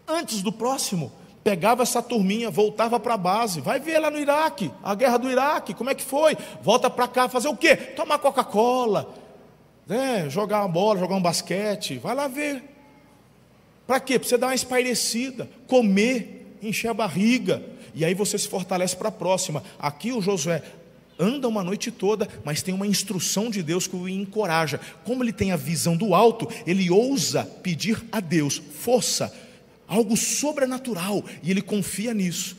antes 0.06 0.40
do 0.40 0.52
próximo, 0.52 1.12
pegava 1.42 1.82
essa 1.82 2.00
turminha, 2.00 2.50
voltava 2.50 2.98
para 3.00 3.14
a 3.14 3.18
base. 3.18 3.60
Vai 3.60 3.80
ver 3.80 3.98
lá 3.98 4.10
no 4.10 4.18
Iraque, 4.18 4.70
a 4.82 4.94
guerra 4.94 5.18
do 5.18 5.30
Iraque, 5.30 5.74
como 5.74 5.90
é 5.90 5.94
que 5.94 6.04
foi? 6.04 6.36
Volta 6.62 6.88
para 6.88 7.08
cá, 7.08 7.28
fazer 7.28 7.48
o 7.48 7.56
quê? 7.56 7.76
Tomar 7.76 8.18
Coca-Cola, 8.18 9.14
né, 9.86 10.28
jogar 10.28 10.60
uma 10.62 10.68
bola, 10.68 10.98
jogar 10.98 11.14
um 11.14 11.22
basquete, 11.22 11.98
vai 11.98 12.14
lá 12.14 12.26
ver. 12.26 12.62
Para 13.86 14.00
quê? 14.00 14.18
Para 14.18 14.28
você 14.28 14.36
dar 14.36 14.48
uma 14.48 14.54
espairecida, 14.54 15.48
comer, 15.66 16.56
encher 16.62 16.88
a 16.88 16.94
barriga. 16.94 17.62
e 17.94 18.04
aí 18.04 18.14
você 18.14 18.36
se 18.36 18.48
fortalece 18.48 18.96
para 18.96 19.08
a 19.08 19.12
próxima. 19.12 19.62
Aqui 19.78 20.12
o 20.12 20.20
Josué 20.20 20.62
anda 21.18 21.48
uma 21.48 21.64
noite 21.64 21.90
toda, 21.90 22.28
mas 22.44 22.62
tem 22.62 22.74
uma 22.74 22.86
instrução 22.86 23.48
de 23.48 23.62
Deus 23.62 23.86
que 23.86 23.96
o 23.96 24.08
encoraja. 24.08 24.80
Como 25.04 25.22
ele 25.22 25.32
tem 25.32 25.52
a 25.52 25.56
visão 25.56 25.96
do 25.96 26.14
alto, 26.14 26.48
ele 26.66 26.90
ousa 26.90 27.44
pedir 27.62 28.04
a 28.12 28.20
Deus 28.20 28.60
força, 28.80 29.32
algo 29.88 30.16
sobrenatural, 30.16 31.24
e 31.42 31.50
ele 31.50 31.62
confia 31.62 32.12
nisso. 32.12 32.56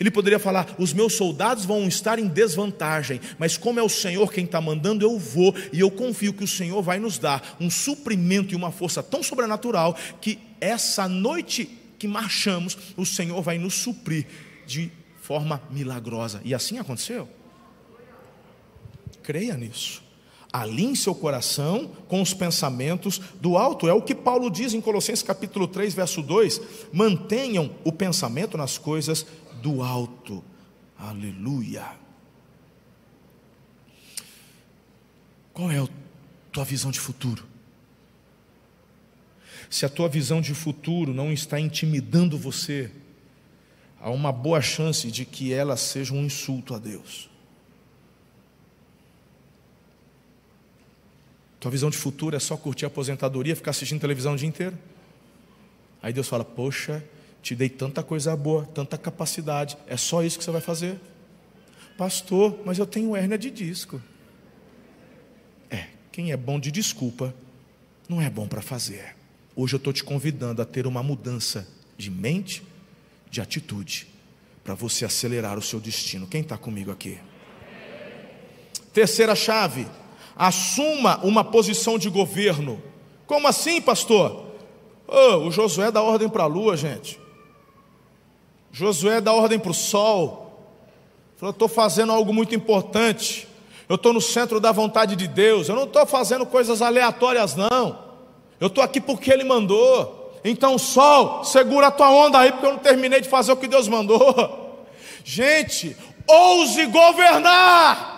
Ele 0.00 0.10
poderia 0.10 0.38
falar: 0.38 0.74
os 0.78 0.92
meus 0.92 1.14
soldados 1.14 1.64
vão 1.64 1.86
estar 1.88 2.18
em 2.18 2.28
desvantagem, 2.28 3.20
mas 3.38 3.56
como 3.56 3.80
é 3.80 3.82
o 3.82 3.88
Senhor 3.88 4.32
quem 4.32 4.44
está 4.44 4.60
mandando, 4.60 5.04
eu 5.04 5.18
vou, 5.18 5.54
e 5.72 5.80
eu 5.80 5.90
confio 5.90 6.32
que 6.32 6.44
o 6.44 6.48
Senhor 6.48 6.82
vai 6.82 6.98
nos 6.98 7.18
dar 7.18 7.56
um 7.60 7.70
suprimento 7.70 8.52
e 8.52 8.56
uma 8.56 8.70
força 8.70 9.02
tão 9.02 9.22
sobrenatural 9.22 9.96
que 10.20 10.38
essa 10.60 11.08
noite 11.08 11.68
que 11.98 12.06
marchamos, 12.06 12.78
o 12.96 13.04
Senhor 13.04 13.42
vai 13.42 13.58
nos 13.58 13.74
suprir 13.74 14.26
de 14.66 14.90
forma 15.20 15.60
milagrosa. 15.70 16.40
E 16.44 16.54
assim 16.54 16.78
aconteceu. 16.78 17.28
Creia 19.22 19.56
nisso. 19.56 20.02
Alinhe 20.50 20.96
seu 20.96 21.14
coração 21.14 21.90
com 22.08 22.22
os 22.22 22.32
pensamentos 22.32 23.20
do 23.40 23.58
alto. 23.58 23.86
É 23.86 23.92
o 23.92 24.00
que 24.00 24.14
Paulo 24.14 24.50
diz 24.50 24.72
em 24.72 24.80
Colossenses 24.80 25.22
capítulo 25.22 25.68
3, 25.68 25.92
verso 25.92 26.22
2: 26.22 26.60
mantenham 26.92 27.70
o 27.84 27.92
pensamento 27.92 28.56
nas 28.56 28.78
coisas 28.78 29.26
do 29.58 29.82
alto. 29.82 30.44
Aleluia. 30.96 31.86
Qual 35.52 35.70
é 35.70 35.78
a 35.78 35.88
tua 36.52 36.64
visão 36.64 36.90
de 36.90 37.00
futuro? 37.00 37.44
Se 39.68 39.84
a 39.84 39.88
tua 39.88 40.08
visão 40.08 40.40
de 40.40 40.54
futuro 40.54 41.12
não 41.12 41.32
está 41.32 41.60
intimidando 41.60 42.38
você, 42.38 42.90
há 44.00 44.10
uma 44.10 44.32
boa 44.32 44.62
chance 44.62 45.10
de 45.10 45.24
que 45.24 45.52
ela 45.52 45.76
seja 45.76 46.14
um 46.14 46.24
insulto 46.24 46.74
a 46.74 46.78
Deus. 46.78 47.28
Tua 51.60 51.70
visão 51.70 51.90
de 51.90 51.98
futuro 51.98 52.36
é 52.36 52.38
só 52.38 52.56
curtir 52.56 52.84
a 52.84 52.88
aposentadoria, 52.88 53.56
ficar 53.56 53.72
assistindo 53.72 54.00
televisão 54.00 54.34
o 54.34 54.36
dia 54.36 54.48
inteiro? 54.48 54.78
Aí 56.00 56.12
Deus 56.12 56.28
fala: 56.28 56.44
Poxa, 56.44 57.04
te 57.48 57.56
dei 57.56 57.70
tanta 57.70 58.02
coisa 58.02 58.36
boa, 58.36 58.66
tanta 58.74 58.98
capacidade, 58.98 59.78
é 59.86 59.96
só 59.96 60.22
isso 60.22 60.36
que 60.36 60.44
você 60.44 60.50
vai 60.50 60.60
fazer? 60.60 61.00
Pastor, 61.96 62.60
mas 62.62 62.78
eu 62.78 62.84
tenho 62.84 63.16
hérnia 63.16 63.38
de 63.38 63.50
disco. 63.50 64.02
É, 65.70 65.86
quem 66.12 66.30
é 66.30 66.36
bom 66.36 66.60
de 66.60 66.70
desculpa, 66.70 67.34
não 68.06 68.20
é 68.20 68.28
bom 68.28 68.46
para 68.46 68.60
fazer. 68.60 69.16
Hoje 69.56 69.74
eu 69.74 69.78
estou 69.78 69.94
te 69.94 70.04
convidando 70.04 70.60
a 70.60 70.66
ter 70.66 70.86
uma 70.86 71.02
mudança 71.02 71.66
de 71.96 72.10
mente, 72.10 72.62
de 73.30 73.40
atitude, 73.40 74.08
para 74.62 74.74
você 74.74 75.06
acelerar 75.06 75.56
o 75.56 75.62
seu 75.62 75.80
destino. 75.80 76.26
Quem 76.26 76.42
está 76.42 76.58
comigo 76.58 76.90
aqui? 76.90 77.18
Terceira 78.92 79.34
chave 79.34 79.86
assuma 80.36 81.16
uma 81.24 81.42
posição 81.42 81.98
de 81.98 82.10
governo. 82.10 82.82
Como 83.26 83.48
assim, 83.48 83.80
pastor? 83.80 84.52
Oh, 85.06 85.46
o 85.46 85.50
Josué 85.50 85.90
dá 85.90 86.02
ordem 86.02 86.28
para 86.28 86.42
a 86.42 86.46
lua, 86.46 86.76
gente. 86.76 87.18
Josué 88.72 89.20
dá 89.20 89.32
ordem 89.32 89.58
para 89.58 89.70
o 89.70 89.74
sol. 89.74 90.48
Falou: 91.36 91.52
estou 91.52 91.68
fazendo 91.68 92.12
algo 92.12 92.32
muito 92.32 92.54
importante. 92.54 93.48
Eu 93.88 93.96
estou 93.96 94.12
no 94.12 94.20
centro 94.20 94.60
da 94.60 94.70
vontade 94.70 95.16
de 95.16 95.26
Deus. 95.26 95.68
Eu 95.68 95.76
não 95.76 95.84
estou 95.84 96.04
fazendo 96.06 96.44
coisas 96.44 96.82
aleatórias, 96.82 97.56
não. 97.56 97.98
Eu 98.60 98.66
estou 98.66 98.84
aqui 98.84 99.00
porque 99.00 99.32
Ele 99.32 99.44
mandou. 99.44 100.38
Então, 100.44 100.78
sol, 100.78 101.44
segura 101.44 101.88
a 101.88 101.90
tua 101.90 102.10
onda 102.10 102.38
aí, 102.38 102.52
porque 102.52 102.66
eu 102.66 102.72
não 102.72 102.78
terminei 102.78 103.20
de 103.20 103.28
fazer 103.28 103.52
o 103.52 103.56
que 103.56 103.66
Deus 103.66 103.88
mandou. 103.88 104.84
Gente, 105.24 105.96
ouse 106.26 106.86
governar. 106.86 108.16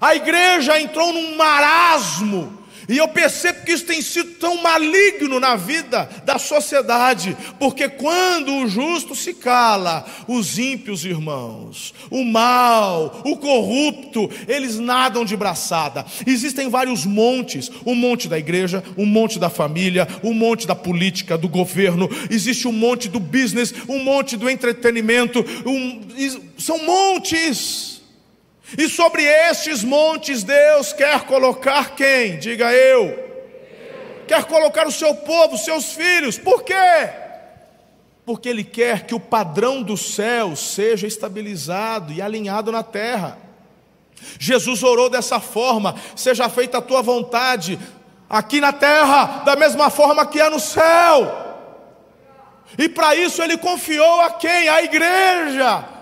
A 0.00 0.14
igreja 0.14 0.80
entrou 0.80 1.12
num 1.12 1.36
marasmo 1.36 2.55
e 2.88 2.98
eu 2.98 3.08
percebo 3.08 3.64
que 3.64 3.72
isso 3.72 3.84
tem 3.84 4.00
sido 4.00 4.32
tão 4.32 4.62
maligno 4.62 5.40
na 5.40 5.56
vida 5.56 6.08
da 6.24 6.38
sociedade, 6.38 7.36
porque 7.58 7.88
quando 7.88 8.54
o 8.54 8.68
justo 8.68 9.14
se 9.14 9.34
cala, 9.34 10.06
os 10.28 10.58
ímpios 10.58 11.04
irmãos, 11.04 11.94
o 12.10 12.24
mal, 12.24 13.22
o 13.24 13.36
corrupto, 13.36 14.30
eles 14.46 14.78
nadam 14.78 15.24
de 15.24 15.36
braçada. 15.36 16.04
Existem 16.26 16.68
vários 16.68 17.04
montes: 17.04 17.70
o 17.84 17.94
monte 17.94 18.28
da 18.28 18.38
igreja, 18.38 18.82
o 18.96 19.04
monte 19.04 19.38
da 19.38 19.50
família, 19.50 20.06
o 20.22 20.32
monte 20.32 20.66
da 20.66 20.74
política, 20.74 21.36
do 21.36 21.48
governo, 21.48 22.08
existe 22.30 22.68
o 22.68 22.72
monte 22.72 23.08
do 23.08 23.18
business, 23.18 23.74
o 23.88 23.98
monte 23.98 24.36
do 24.36 24.48
entretenimento, 24.48 25.44
um, 25.64 26.00
são 26.58 26.84
montes. 26.84 27.95
E 28.76 28.88
sobre 28.88 29.22
estes 29.22 29.84
montes 29.84 30.42
Deus 30.42 30.92
quer 30.92 31.24
colocar 31.24 31.94
quem? 31.94 32.38
Diga 32.38 32.72
eu. 32.72 33.24
Quer 34.26 34.44
colocar 34.44 34.86
o 34.86 34.92
seu 34.92 35.14
povo, 35.14 35.56
seus 35.56 35.92
filhos. 35.92 36.36
Por 36.36 36.64
quê? 36.64 36.74
Porque 38.24 38.48
Ele 38.48 38.64
quer 38.64 39.06
que 39.06 39.14
o 39.14 39.20
padrão 39.20 39.82
do 39.82 39.96
céu 39.96 40.56
seja 40.56 41.06
estabilizado 41.06 42.12
e 42.12 42.20
alinhado 42.20 42.72
na 42.72 42.82
terra. 42.82 43.38
Jesus 44.38 44.82
orou 44.82 45.08
dessa 45.08 45.38
forma: 45.38 45.94
seja 46.16 46.48
feita 46.48 46.78
a 46.78 46.82
tua 46.82 47.02
vontade, 47.02 47.78
aqui 48.28 48.60
na 48.60 48.72
terra, 48.72 49.44
da 49.44 49.54
mesma 49.54 49.90
forma 49.90 50.26
que 50.26 50.40
é 50.40 50.50
no 50.50 50.58
céu. 50.58 51.44
E 52.76 52.88
para 52.88 53.14
isso 53.14 53.40
ele 53.42 53.56
confiou 53.56 54.20
a 54.22 54.32
quem? 54.32 54.68
A 54.68 54.82
igreja. 54.82 55.95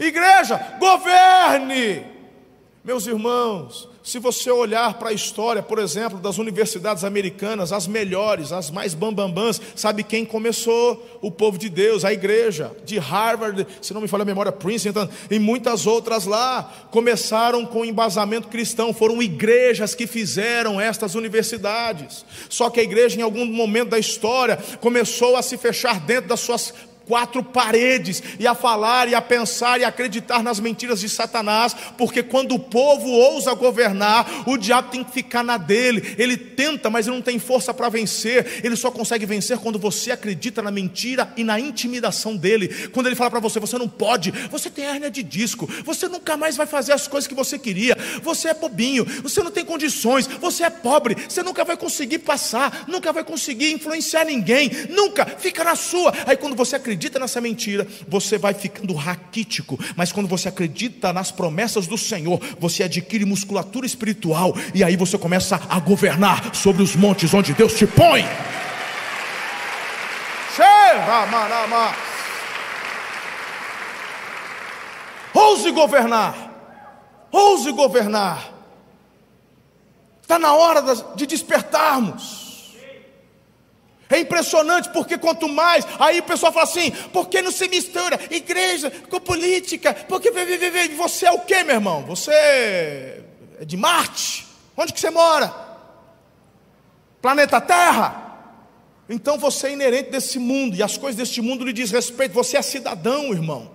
Igreja, 0.00 0.78
governe. 0.78 2.02
Meus 2.82 3.06
irmãos, 3.06 3.86
se 4.02 4.18
você 4.18 4.50
olhar 4.50 4.94
para 4.94 5.10
a 5.10 5.12
história, 5.12 5.62
por 5.62 5.78
exemplo, 5.78 6.18
das 6.18 6.38
universidades 6.38 7.04
americanas, 7.04 7.70
as 7.70 7.86
melhores, 7.86 8.52
as 8.52 8.70
mais 8.70 8.94
bambambãs, 8.94 9.60
sabe 9.76 10.02
quem 10.02 10.24
começou? 10.24 11.18
O 11.20 11.30
povo 11.30 11.58
de 11.58 11.68
Deus, 11.68 12.02
a 12.02 12.12
igreja 12.12 12.74
de 12.82 12.98
Harvard, 12.98 13.66
se 13.82 13.92
não 13.92 14.00
me 14.00 14.08
falha 14.08 14.22
a 14.22 14.24
memória, 14.24 14.50
Princeton 14.50 15.06
e 15.30 15.38
muitas 15.38 15.86
outras 15.86 16.24
lá, 16.24 16.72
começaram 16.90 17.66
com 17.66 17.84
embasamento 17.84 18.48
cristão, 18.48 18.94
foram 18.94 19.22
igrejas 19.22 19.94
que 19.94 20.06
fizeram 20.06 20.80
estas 20.80 21.14
universidades. 21.14 22.24
Só 22.48 22.70
que 22.70 22.80
a 22.80 22.82
igreja, 22.82 23.18
em 23.18 23.22
algum 23.22 23.44
momento 23.44 23.90
da 23.90 23.98
história, 23.98 24.58
começou 24.80 25.36
a 25.36 25.42
se 25.42 25.58
fechar 25.58 26.00
dentro 26.00 26.30
das 26.30 26.40
suas 26.40 26.72
quatro 27.10 27.42
paredes 27.42 28.22
e 28.38 28.46
a 28.46 28.54
falar 28.54 29.08
e 29.08 29.16
a 29.16 29.20
pensar 29.20 29.80
e 29.80 29.84
a 29.84 29.88
acreditar 29.88 30.44
nas 30.44 30.60
mentiras 30.60 31.00
de 31.00 31.08
Satanás, 31.08 31.74
porque 31.98 32.22
quando 32.22 32.54
o 32.54 32.58
povo 32.58 33.08
ousa 33.08 33.52
governar, 33.52 34.44
o 34.46 34.56
diabo 34.56 34.92
tem 34.92 35.02
que 35.02 35.10
ficar 35.10 35.42
na 35.42 35.56
dele. 35.56 36.14
Ele 36.16 36.36
tenta, 36.36 36.88
mas 36.88 37.08
ele 37.08 37.16
não 37.16 37.22
tem 37.22 37.40
força 37.40 37.74
para 37.74 37.88
vencer. 37.88 38.60
Ele 38.62 38.76
só 38.76 38.92
consegue 38.92 39.26
vencer 39.26 39.58
quando 39.58 39.76
você 39.76 40.12
acredita 40.12 40.62
na 40.62 40.70
mentira 40.70 41.32
e 41.36 41.42
na 41.42 41.58
intimidação 41.58 42.36
dele. 42.36 42.68
Quando 42.92 43.08
ele 43.08 43.16
fala 43.16 43.28
para 43.28 43.40
você, 43.40 43.58
você 43.58 43.76
não 43.76 43.88
pode, 43.88 44.30
você 44.48 44.70
tem 44.70 44.84
hérnia 44.84 45.10
de 45.10 45.24
disco, 45.24 45.68
você 45.84 46.06
nunca 46.06 46.36
mais 46.36 46.56
vai 46.56 46.66
fazer 46.66 46.92
as 46.92 47.08
coisas 47.08 47.26
que 47.26 47.34
você 47.34 47.58
queria. 47.58 47.96
Você 48.22 48.46
é 48.46 48.54
bobinho, 48.54 49.04
você 49.20 49.42
não 49.42 49.50
tem 49.50 49.64
condições, 49.64 50.28
você 50.28 50.62
é 50.62 50.70
pobre, 50.70 51.16
você 51.28 51.42
nunca 51.42 51.64
vai 51.64 51.76
conseguir 51.76 52.20
passar, 52.20 52.84
nunca 52.86 53.12
vai 53.12 53.24
conseguir 53.24 53.72
influenciar 53.72 54.24
ninguém, 54.24 54.70
nunca. 54.88 55.26
Fica 55.26 55.64
na 55.64 55.74
sua. 55.74 56.14
Aí 56.24 56.36
quando 56.36 56.54
você 56.54 56.76
acredita 56.76 56.99
acredita 57.00 57.18
nessa 57.18 57.40
mentira, 57.40 57.86
você 58.06 58.36
vai 58.36 58.52
ficando 58.52 58.92
raquítico. 58.92 59.78
Mas 59.96 60.12
quando 60.12 60.28
você 60.28 60.48
acredita 60.48 61.14
nas 61.14 61.30
promessas 61.30 61.86
do 61.86 61.96
Senhor, 61.96 62.38
você 62.58 62.82
adquire 62.82 63.24
musculatura 63.24 63.86
espiritual. 63.86 64.54
E 64.74 64.84
aí 64.84 64.96
você 64.96 65.16
começa 65.16 65.58
a 65.68 65.80
governar 65.80 66.54
sobre 66.54 66.82
os 66.82 66.94
montes 66.94 67.32
onde 67.32 67.54
Deus 67.54 67.72
te 67.72 67.86
põe. 67.86 68.22
Ouse 75.32 75.70
governar. 75.70 76.34
Ouse 77.32 77.72
governar. 77.72 78.52
Está 80.20 80.38
na 80.38 80.52
hora 80.52 80.82
de 81.14 81.26
despertarmos. 81.26 82.39
É 84.10 84.18
impressionante 84.18 84.88
porque 84.88 85.16
quanto 85.16 85.48
mais, 85.48 85.86
aí 85.96 86.18
o 86.18 86.24
pessoal 86.24 86.52
fala 86.52 86.64
assim, 86.64 86.90
por 87.12 87.28
que 87.28 87.40
não 87.40 87.52
se 87.52 87.68
mistura 87.68 88.18
igreja 88.28 88.90
com 89.08 89.20
política? 89.20 89.94
Porque 89.94 90.32
você 90.96 91.26
é 91.26 91.30
o 91.30 91.38
que, 91.38 91.62
meu 91.62 91.76
irmão? 91.76 92.02
Você 92.06 92.32
é 92.32 93.20
de 93.64 93.76
Marte? 93.76 94.48
Onde 94.76 94.92
que 94.92 94.98
você 94.98 95.10
mora? 95.10 95.54
Planeta 97.22 97.60
Terra? 97.60 98.26
Então 99.08 99.38
você 99.38 99.68
é 99.68 99.72
inerente 99.74 100.10
desse 100.10 100.40
mundo 100.40 100.74
e 100.74 100.82
as 100.82 100.96
coisas 100.96 101.16
deste 101.16 101.40
mundo 101.40 101.64
lhe 101.64 101.72
diz 101.72 101.92
respeito. 101.92 102.34
Você 102.34 102.56
é 102.56 102.62
cidadão, 102.62 103.32
irmão. 103.32 103.70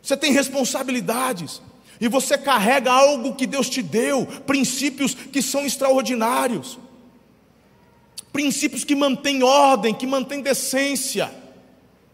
Você 0.00 0.16
tem 0.16 0.30
responsabilidades. 0.30 1.60
E 2.00 2.06
você 2.06 2.38
carrega 2.38 2.92
algo 2.92 3.34
que 3.34 3.46
Deus 3.48 3.68
te 3.68 3.82
deu, 3.82 4.26
princípios 4.46 5.12
que 5.14 5.42
são 5.42 5.64
extraordinários 5.66 6.78
princípios 8.34 8.82
que 8.82 8.96
mantêm 8.96 9.44
ordem, 9.44 9.94
que 9.94 10.08
mantêm 10.08 10.42
decência, 10.42 11.30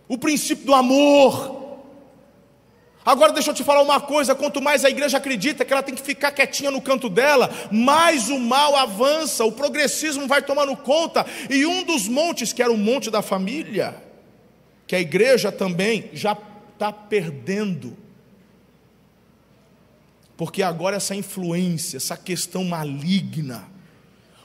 o 0.06 0.18
princípio 0.18 0.66
do 0.66 0.74
amor. 0.74 1.80
Agora 3.02 3.32
deixa 3.32 3.50
eu 3.50 3.54
te 3.54 3.64
falar 3.64 3.80
uma 3.80 3.98
coisa: 3.98 4.34
quanto 4.34 4.60
mais 4.60 4.84
a 4.84 4.90
igreja 4.90 5.16
acredita 5.16 5.64
que 5.64 5.72
ela 5.72 5.82
tem 5.82 5.94
que 5.94 6.02
ficar 6.02 6.30
quietinha 6.30 6.70
no 6.70 6.82
canto 6.82 7.08
dela, 7.08 7.50
mais 7.72 8.28
o 8.28 8.38
mal 8.38 8.76
avança, 8.76 9.46
o 9.46 9.52
progressismo 9.52 10.26
vai 10.26 10.42
tomando 10.42 10.76
conta, 10.76 11.24
e 11.48 11.64
um 11.64 11.82
dos 11.84 12.06
montes, 12.06 12.52
que 12.52 12.62
era 12.62 12.70
o 12.70 12.76
monte 12.76 13.10
da 13.10 13.22
família, 13.22 13.96
que 14.86 14.94
a 14.94 15.00
igreja 15.00 15.50
também 15.50 16.10
já 16.12 16.36
está 16.74 16.92
perdendo. 16.92 17.96
Porque 20.36 20.62
agora 20.62 20.96
essa 20.96 21.14
influência, 21.14 21.96
essa 21.96 22.16
questão 22.16 22.62
maligna, 22.64 23.79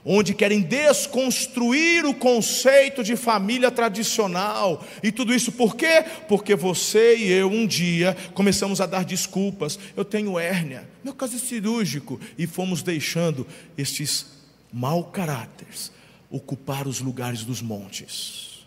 onde 0.06 0.36
querem 0.36 0.62
desconstruir 0.62 2.06
o 2.06 2.14
conceito 2.14 3.03
de 3.03 3.16
família 3.16 3.72
tradicional. 3.72 4.86
E 5.01 5.12
tudo 5.12 5.34
isso 5.34 5.51
por 5.51 5.76
quê? 5.76 6.06
Porque 6.28 6.56
você 6.56 7.18
e 7.18 7.32
eu 7.32 7.49
um 7.49 7.66
dia 7.66 8.16
começamos 8.36 8.80
a 8.80 8.86
dar 8.86 9.03
desculpas. 9.03 9.80
Eu 9.97 10.06
tenho 10.06 10.38
hérnia, 10.38 10.88
meu 11.03 11.14
caso 11.14 11.36
é 11.36 11.39
cirúrgico, 11.39 12.20
e 12.38 12.45
fomos 12.45 12.84
deixando 12.84 13.47
estes 13.76 14.28
mau 14.72 15.06
caráteres 15.06 15.91
ocupar 16.30 16.88
os 16.88 16.99
lugares 16.99 17.43
dos 17.43 17.62
montes. 17.62 18.66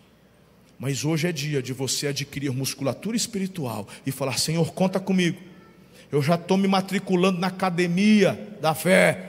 Mas 0.77 1.05
hoje 1.05 1.27
é 1.27 1.31
dia 1.31 1.61
de 1.61 1.71
você 1.73 2.07
adquirir 2.07 2.51
musculatura 2.51 3.15
espiritual 3.15 3.87
e 4.05 4.11
falar: 4.11 4.37
Senhor, 4.39 4.73
conta 4.73 4.99
comigo. 4.99 5.39
Eu 6.11 6.21
já 6.23 6.35
estou 6.35 6.57
me 6.57 6.67
matriculando 6.67 7.39
na 7.39 7.47
academia 7.47 8.57
da 8.59 8.73
fé 8.73 9.28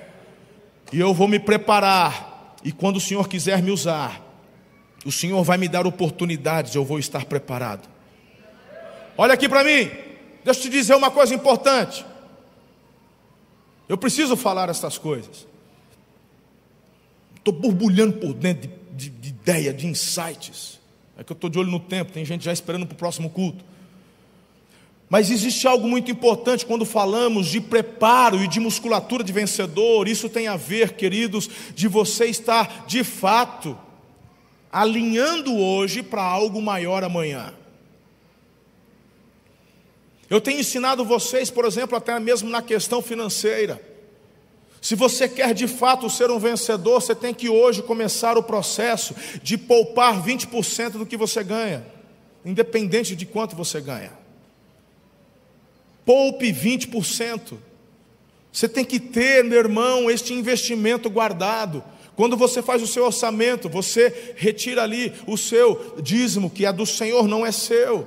e 0.92 0.98
eu 1.00 1.14
vou 1.14 1.28
me 1.28 1.38
preparar, 1.38 2.56
e 2.64 2.72
quando 2.72 2.96
o 2.96 3.00
Senhor 3.00 3.28
quiser 3.28 3.62
me 3.62 3.70
usar, 3.70 4.20
o 5.04 5.12
Senhor 5.12 5.42
vai 5.42 5.56
me 5.56 5.68
dar 5.68 5.86
oportunidades, 5.86 6.74
eu 6.74 6.84
vou 6.84 6.98
estar 6.98 7.24
preparado. 7.24 7.88
Olha 9.16 9.34
aqui 9.34 9.48
para 9.48 9.64
mim, 9.64 9.90
deixa 10.44 10.60
eu 10.60 10.64
te 10.64 10.68
dizer 10.68 10.94
uma 10.94 11.10
coisa 11.10 11.34
importante. 11.34 12.04
Eu 13.88 13.96
preciso 13.96 14.36
falar 14.36 14.68
essas 14.68 14.98
coisas. 14.98 15.46
Estou 17.34 17.52
borbulhando 17.52 18.14
por 18.14 18.34
dentro 18.34 18.70
de, 18.92 19.08
de, 19.08 19.10
de 19.10 19.28
ideia, 19.30 19.72
de 19.72 19.86
insights. 19.86 20.78
É 21.16 21.24
que 21.24 21.32
eu 21.32 21.34
estou 21.34 21.50
de 21.50 21.58
olho 21.58 21.70
no 21.70 21.80
tempo, 21.80 22.12
tem 22.12 22.24
gente 22.24 22.44
já 22.44 22.52
esperando 22.52 22.86
para 22.86 22.94
o 22.94 22.98
próximo 22.98 23.30
culto. 23.30 23.64
Mas 25.10 25.28
existe 25.28 25.66
algo 25.66 25.88
muito 25.88 26.08
importante 26.08 26.64
quando 26.64 26.86
falamos 26.86 27.48
de 27.48 27.60
preparo 27.60 28.40
e 28.44 28.46
de 28.46 28.60
musculatura 28.60 29.24
de 29.24 29.32
vencedor. 29.32 30.06
Isso 30.06 30.28
tem 30.28 30.46
a 30.46 30.56
ver, 30.56 30.92
queridos, 30.92 31.50
de 31.74 31.88
você 31.88 32.26
estar 32.26 32.86
de 32.86 33.02
fato 33.02 33.76
alinhando 34.70 35.58
hoje 35.58 36.00
para 36.00 36.22
algo 36.22 36.62
maior 36.62 37.02
amanhã. 37.02 37.52
Eu 40.30 40.40
tenho 40.40 40.60
ensinado 40.60 41.04
vocês, 41.04 41.50
por 41.50 41.64
exemplo, 41.64 41.96
até 41.96 42.16
mesmo 42.20 42.48
na 42.48 42.62
questão 42.62 43.02
financeira. 43.02 43.82
Se 44.80 44.94
você 44.94 45.28
quer 45.28 45.52
de 45.52 45.66
fato 45.66 46.08
ser 46.08 46.30
um 46.30 46.38
vencedor, 46.38 47.02
você 47.02 47.16
tem 47.16 47.34
que 47.34 47.48
hoje 47.48 47.82
começar 47.82 48.38
o 48.38 48.44
processo 48.44 49.12
de 49.42 49.58
poupar 49.58 50.24
20% 50.24 50.92
do 50.92 51.04
que 51.04 51.16
você 51.16 51.42
ganha, 51.42 51.84
independente 52.44 53.16
de 53.16 53.26
quanto 53.26 53.56
você 53.56 53.80
ganha. 53.80 54.19
Poupe 56.04 56.52
20%. 56.52 57.58
Você 58.52 58.68
tem 58.68 58.84
que 58.84 58.98
ter, 58.98 59.44
meu 59.44 59.58
irmão, 59.58 60.10
este 60.10 60.32
investimento 60.32 61.08
guardado. 61.08 61.84
Quando 62.16 62.36
você 62.36 62.60
faz 62.60 62.82
o 62.82 62.86
seu 62.86 63.04
orçamento, 63.04 63.68
você 63.68 64.34
retira 64.36 64.82
ali 64.82 65.12
o 65.26 65.38
seu 65.38 65.96
dízimo, 66.02 66.50
que 66.50 66.66
é 66.66 66.72
do 66.72 66.84
Senhor, 66.84 67.26
não 67.28 67.46
é 67.46 67.52
seu. 67.52 68.06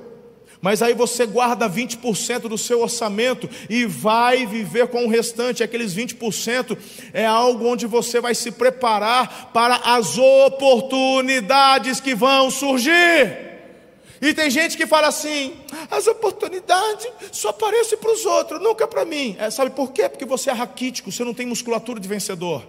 Mas 0.60 0.80
aí 0.80 0.94
você 0.94 1.26
guarda 1.26 1.68
20% 1.68 2.48
do 2.48 2.56
seu 2.56 2.80
orçamento 2.80 3.50
e 3.68 3.84
vai 3.84 4.46
viver 4.46 4.86
com 4.86 5.04
o 5.04 5.10
restante. 5.10 5.62
Aqueles 5.62 5.94
20% 5.94 6.78
é 7.12 7.26
algo 7.26 7.66
onde 7.66 7.86
você 7.86 8.18
vai 8.18 8.34
se 8.34 8.50
preparar 8.50 9.50
para 9.52 9.76
as 9.76 10.16
oportunidades 10.16 12.00
que 12.00 12.14
vão 12.14 12.50
surgir. 12.50 13.53
E 14.20 14.32
tem 14.32 14.50
gente 14.50 14.76
que 14.76 14.86
fala 14.86 15.08
assim: 15.08 15.56
as 15.90 16.06
oportunidades 16.06 17.08
só 17.32 17.50
aparecem 17.50 17.98
para 17.98 18.12
os 18.12 18.24
outros, 18.24 18.60
nunca 18.60 18.86
para 18.86 19.04
mim. 19.04 19.36
É, 19.38 19.50
sabe 19.50 19.70
por 19.70 19.92
quê? 19.92 20.08
Porque 20.08 20.24
você 20.24 20.50
é 20.50 20.52
raquítico, 20.52 21.10
você 21.10 21.24
não 21.24 21.34
tem 21.34 21.46
musculatura 21.46 22.00
de 22.00 22.08
vencedor. 22.08 22.64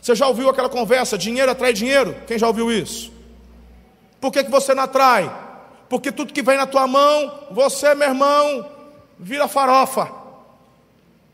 Você 0.00 0.14
já 0.14 0.26
ouviu 0.26 0.48
aquela 0.48 0.68
conversa: 0.68 1.18
dinheiro 1.18 1.50
atrai 1.50 1.72
dinheiro? 1.72 2.16
Quem 2.26 2.38
já 2.38 2.46
ouviu 2.46 2.70
isso? 2.70 3.12
Por 4.20 4.32
que, 4.32 4.44
que 4.44 4.50
você 4.50 4.74
não 4.74 4.84
atrai? 4.84 5.30
Porque 5.88 6.12
tudo 6.12 6.32
que 6.32 6.42
vem 6.42 6.56
na 6.56 6.66
tua 6.66 6.86
mão, 6.86 7.48
você, 7.50 7.94
meu 7.94 8.08
irmão, 8.08 8.68
vira 9.18 9.48
farofa. 9.48 10.12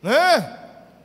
Né? 0.03 0.61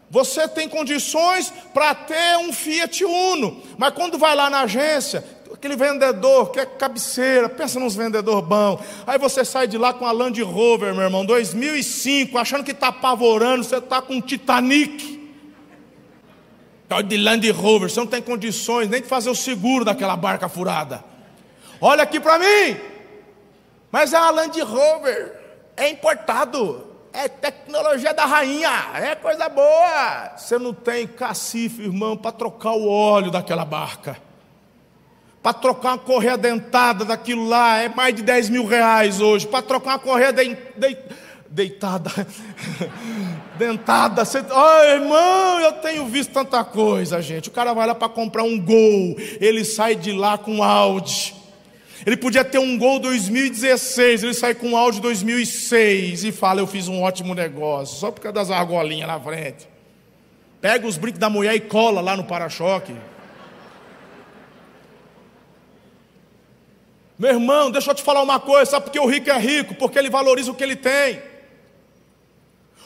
Você 0.10 0.48
tem 0.48 0.68
condições 0.68 1.54
para 1.74 1.94
ter 1.94 2.38
um 2.38 2.52
Fiat 2.52 3.06
Uno, 3.06 3.62
mas 3.78 3.94
quando 3.94 4.18
vai 4.18 4.36
lá 4.36 4.50
na 4.50 4.62
agência, 4.62 5.24
aquele 5.60 5.76
vendedor 5.76 6.52
que 6.52 6.60
é 6.62 6.66
cabeceira, 6.66 7.50
pensa 7.50 7.82
nos 7.82 7.94
vendedor 7.94 8.42
bom. 8.42 8.82
Aí 9.06 9.20
você 9.20 9.44
sai 9.44 9.68
de 9.68 9.78
lá 9.78 9.94
com 9.94 10.06
a 10.06 10.12
Land 10.14 10.42
Rover, 10.42 10.96
meu 10.96 11.04
irmão, 11.04 11.26
2005, 11.26 12.38
achando 12.38 12.64
que 12.64 12.72
está 12.72 12.88
apavorando, 12.88 13.66
você 13.66 13.76
está 13.76 14.02
com 14.02 14.16
um 14.16 14.22
Titanic. 14.22 15.20
De 17.06 17.18
Land 17.18 17.52
Rover, 17.52 17.90
você 17.90 18.00
não 18.00 18.08
tem 18.08 18.22
condições 18.22 18.90
nem 18.90 19.02
de 19.02 19.08
fazer 19.08 19.30
o 19.30 19.36
seguro 19.36 19.84
daquela 19.84 20.16
barca 20.16 20.48
furada. 20.48 21.04
Olha 21.82 22.04
aqui 22.04 22.22
para 22.22 22.40
mim. 22.40 22.78
Mas 23.92 24.14
é 24.14 24.18
uma 24.18 24.32
Land 24.32 24.62
Rover, 24.62 25.36
é 25.76 25.90
importado, 25.90 26.88
é 27.12 27.28
tecnologia 27.28 28.14
da 28.14 28.26
rainha, 28.26 28.72
é 28.96 29.14
coisa 29.14 29.50
boa. 29.50 30.38
Você 30.38 30.58
não 30.58 30.74
tem 30.74 31.06
cacife, 31.06 31.82
irmão, 31.82 32.16
para 32.16 32.32
trocar 32.32 32.72
o 32.72 32.88
óleo 32.88 33.30
daquela 33.30 33.66
barca. 33.66 34.29
Para 35.42 35.54
trocar 35.54 35.90
uma 35.94 35.98
correia 35.98 36.38
dentada 36.38 37.06
daquilo 37.06 37.48
lá 37.48 37.78
é 37.80 37.88
mais 37.88 38.14
de 38.14 38.22
10 38.22 38.50
mil 38.50 38.66
reais 38.66 39.22
hoje. 39.22 39.48
Para 39.48 39.62
trocar 39.62 39.92
uma 39.92 40.00
correia 40.00 40.34
de, 40.34 40.58
de, 40.76 40.98
deitada, 41.50 42.12
dentada. 43.58 44.26
Você, 44.26 44.40
oh, 44.40 44.84
irmão, 44.84 45.60
eu 45.62 45.74
tenho 45.74 46.06
visto 46.08 46.32
tanta 46.32 46.64
coisa, 46.64 47.22
gente. 47.22 47.50
O 47.50 47.52
cara 47.52 47.74
vai 47.74 47.88
lá 47.88 47.96
para 47.96 48.10
comprar 48.10 48.44
um 48.44 48.60
gol, 48.60 49.16
ele 49.40 49.64
sai 49.64 49.96
de 49.96 50.12
lá 50.12 50.38
com 50.38 50.56
um 50.56 50.64
Audi. 50.64 51.36
Ele 52.06 52.16
podia 52.16 52.46
ter 52.46 52.60
um 52.60 52.78
gol 52.78 53.00
2016, 53.00 54.24
ele 54.24 54.34
sai 54.34 54.54
com 54.56 54.70
um 54.70 54.78
Audi 54.78 55.02
2006 55.02 56.24
e 56.24 56.32
fala: 56.32 56.62
Eu 56.62 56.68
fiz 56.68 56.88
um 56.88 57.02
ótimo 57.02 57.34
negócio, 57.34 57.98
só 57.98 58.12
por 58.12 58.22
causa 58.22 58.36
das 58.36 58.52
argolinhas 58.52 59.08
na 59.08 59.20
frente. 59.20 59.68
Pega 60.62 60.88
os 60.88 60.98
brincos 60.98 61.20
da 61.20 61.30
mulher 61.30 61.56
e 61.56 61.60
cola 61.60 62.02
lá 62.02 62.16
no 62.16 62.24
para-choque. 62.24 62.94
Meu 67.20 67.32
irmão, 67.32 67.70
deixa 67.70 67.92
eu 67.92 67.96
te 67.96 68.02
falar 68.02 68.24
uma 68.24 68.40
coisa, 68.40 68.72
sabe 68.72 68.86
por 68.86 68.92
que 68.94 69.00
o 69.00 69.06
rico 69.06 69.30
é 69.30 69.38
rico? 69.38 69.76
Porque 69.76 70.00
ele 70.00 70.10
valoriza 70.10 70.50
o 70.52 70.56
que 70.56 70.64
ele 70.64 70.78
tem. 70.78 71.22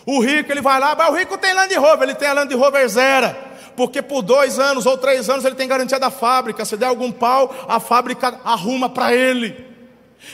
O 0.08 0.20
rico, 0.20 0.52
ele 0.52 0.60
vai 0.60 0.80
lá, 0.80 0.96
mas 0.96 1.08
o 1.08 1.16
rico 1.16 1.38
tem 1.38 1.54
Land 1.54 1.76
Rover, 1.76 2.10
ele 2.10 2.16
tem 2.16 2.28
a 2.28 2.34
Land 2.34 2.56
Rover 2.56 2.90
zero. 2.90 3.36
Porque 3.76 4.02
por 4.02 4.24
dois 4.24 4.58
anos 4.58 4.88
ou 4.88 4.98
três 4.98 5.30
anos 5.30 5.46
ele 5.46 5.54
tem 5.54 5.68
garantia 5.68 6.00
da 6.00 6.10
fábrica. 6.10 6.66
Se 6.66 6.76
der 6.76 6.88
algum 6.88 7.12
pau, 7.12 7.54
a 7.70 7.80
fábrica 7.80 8.40
arruma 8.44 8.90
para 8.90 9.14
ele. 9.14 9.68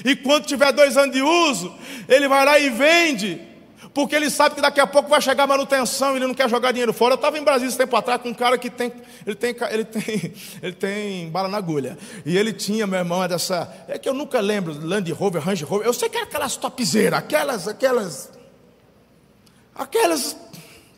E 0.06 0.16
quando 0.16 0.46
tiver 0.46 0.72
dois 0.72 0.96
anos 0.96 1.14
de 1.14 1.22
uso, 1.22 1.76
ele 2.08 2.30
vai 2.30 2.46
lá 2.46 2.58
e 2.58 2.70
vende 2.70 3.49
porque 3.94 4.16
ele 4.16 4.30
sabe 4.30 4.56
que 4.56 4.62
daqui 4.62 4.80
a 4.80 4.86
pouco 4.88 5.10
vai 5.10 5.20
chegar 5.22 5.48
manutenção, 5.48 6.16
ele 6.16 6.28
não 6.28 6.34
quer 6.34 6.48
jogar 6.48 6.72
dinheiro 6.72 6.94
fora. 6.94 7.14
Eu 7.14 7.16
estava 7.16 7.38
em 7.38 7.44
Brasília 7.44 7.70
esse 7.70 7.78
tempo 7.78 7.96
atrás 7.96 8.22
com 8.22 8.30
um 8.30 8.34
cara 8.34 8.58
que 8.58 8.70
tem, 8.70 8.94
ele 9.26 9.36
tem, 9.36 9.56
ele 9.72 9.86
tem, 9.86 10.34
ele 10.62 10.74
tem 10.74 11.30
bala 11.30 11.48
na 11.48 11.58
agulha. 11.58 11.98
E 12.26 12.38
ele 12.38 12.54
tinha, 12.54 12.86
meu 12.86 13.00
irmão, 13.00 13.24
é 13.24 13.28
dessa, 13.28 13.72
é 13.88 13.98
que 13.98 14.08
eu 14.08 14.14
nunca 14.14 14.40
lembro, 14.40 14.74
Land 14.80 15.12
Rover, 15.12 15.42
Range 15.42 15.64
Rover. 15.64 15.88
Eu 15.88 15.94
sei 15.94 16.08
que 16.08 16.18
era 16.18 16.26
aquelas 16.26 16.56
topzeiras, 16.56 17.20
aquelas, 17.20 17.68
aquelas, 17.68 18.30
aquelas, 19.74 20.38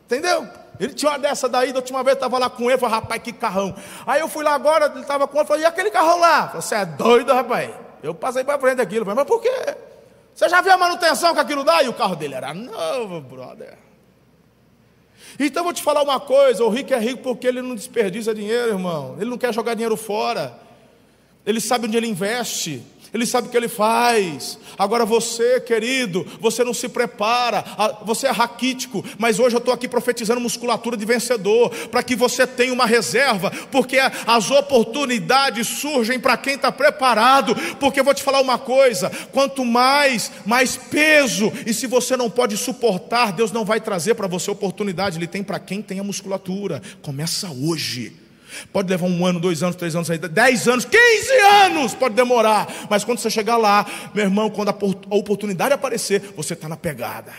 entendeu? 0.04 0.46
Ele 0.78 0.92
tinha 0.92 1.12
uma 1.12 1.18
dessa 1.18 1.48
daí, 1.48 1.72
da 1.72 1.78
última 1.78 2.02
vez 2.02 2.14
eu 2.14 2.18
estava 2.18 2.38
lá 2.38 2.50
com 2.50 2.70
ele, 2.70 2.78
falei, 2.78 2.94
rapaz, 2.96 3.22
que 3.22 3.32
carrão. 3.32 3.74
Aí 4.06 4.20
eu 4.20 4.28
fui 4.28 4.44
lá 4.44 4.54
agora, 4.54 4.86
ele 4.86 5.00
estava 5.00 5.26
com 5.26 5.38
ele, 5.38 5.46
falei, 5.46 5.62
e 5.62 5.66
aquele 5.66 5.90
carrão 5.90 6.18
lá? 6.18 6.52
Você 6.54 6.74
é 6.74 6.84
doido, 6.84 7.32
rapaz? 7.32 7.70
Eu 8.02 8.14
passei 8.14 8.44
para 8.44 8.58
frente 8.58 8.76
daquilo, 8.76 9.04
falei, 9.04 9.16
mas 9.16 9.26
por 9.26 9.40
quê? 9.40 9.76
Você 10.34 10.48
já 10.48 10.60
viu 10.60 10.72
a 10.72 10.78
manutenção 10.78 11.34
que 11.34 11.40
aquilo 11.40 11.64
dá? 11.64 11.82
E 11.82 11.88
o 11.88 11.92
carro 11.92 12.16
dele 12.16 12.34
era 12.34 12.54
novo, 12.54 13.20
brother. 13.20 13.76
Então 15.38 15.64
vou 15.64 15.72
te 15.72 15.82
falar 15.82 16.02
uma 16.02 16.20
coisa: 16.20 16.64
o 16.64 16.68
rico 16.68 16.92
é 16.92 16.98
rico 16.98 17.22
porque 17.22 17.46
ele 17.46 17.62
não 17.62 17.74
desperdiça 17.74 18.34
dinheiro, 18.34 18.68
irmão. 18.68 19.16
Ele 19.18 19.30
não 19.30 19.38
quer 19.38 19.52
jogar 19.52 19.74
dinheiro 19.74 19.96
fora. 19.96 20.58
Ele 21.44 21.60
sabe 21.60 21.86
onde 21.86 21.96
ele 21.96 22.06
investe. 22.06 22.82
Ele 23.12 23.26
sabe 23.26 23.48
o 23.48 23.50
que 23.50 23.56
ele 23.56 23.68
faz. 23.68 24.58
Agora 24.78 25.04
você, 25.04 25.60
querido, 25.60 26.26
você 26.40 26.64
não 26.64 26.72
se 26.72 26.88
prepara, 26.88 27.62
você 28.04 28.26
é 28.26 28.30
raquítico, 28.30 29.04
mas 29.18 29.38
hoje 29.38 29.54
eu 29.54 29.58
estou 29.58 29.74
aqui 29.74 29.86
profetizando 29.86 30.40
musculatura 30.40 30.96
de 30.96 31.04
vencedor, 31.04 31.70
para 31.88 32.02
que 32.02 32.16
você 32.16 32.46
tenha 32.46 32.72
uma 32.72 32.86
reserva, 32.86 33.50
porque 33.70 33.98
as 34.26 34.50
oportunidades 34.50 35.66
surgem 35.66 36.18
para 36.18 36.38
quem 36.38 36.54
está 36.54 36.72
preparado. 36.72 37.54
Porque 37.78 38.00
eu 38.00 38.04
vou 38.04 38.14
te 38.14 38.22
falar 38.22 38.40
uma 38.40 38.58
coisa: 38.58 39.10
quanto 39.30 39.64
mais, 39.64 40.32
mais 40.46 40.76
peso, 40.76 41.52
e 41.66 41.74
se 41.74 41.86
você 41.86 42.16
não 42.16 42.30
pode 42.30 42.56
suportar, 42.56 43.32
Deus 43.32 43.52
não 43.52 43.64
vai 43.64 43.80
trazer 43.80 44.14
para 44.14 44.26
você 44.26 44.50
oportunidade, 44.50 45.18
Ele 45.18 45.26
tem 45.26 45.42
para 45.42 45.58
quem 45.58 45.82
tem 45.82 46.00
a 46.00 46.04
musculatura. 46.04 46.80
Começa 47.02 47.50
hoje. 47.50 48.21
Pode 48.72 48.88
levar 48.88 49.06
um 49.06 49.26
ano, 49.26 49.40
dois 49.40 49.62
anos, 49.62 49.76
três 49.76 49.94
anos, 49.94 50.08
dez 50.08 50.68
anos, 50.68 50.84
quinze 50.84 51.40
anos, 51.64 51.94
pode 51.94 52.14
demorar. 52.14 52.68
Mas 52.88 53.04
quando 53.04 53.18
você 53.18 53.30
chegar 53.30 53.56
lá, 53.56 53.86
meu 54.14 54.24
irmão, 54.24 54.50
quando 54.50 54.68
a 54.70 54.76
oportunidade 55.14 55.74
aparecer, 55.74 56.32
você 56.36 56.54
está 56.54 56.68
na 56.68 56.76
pegada. 56.76 57.32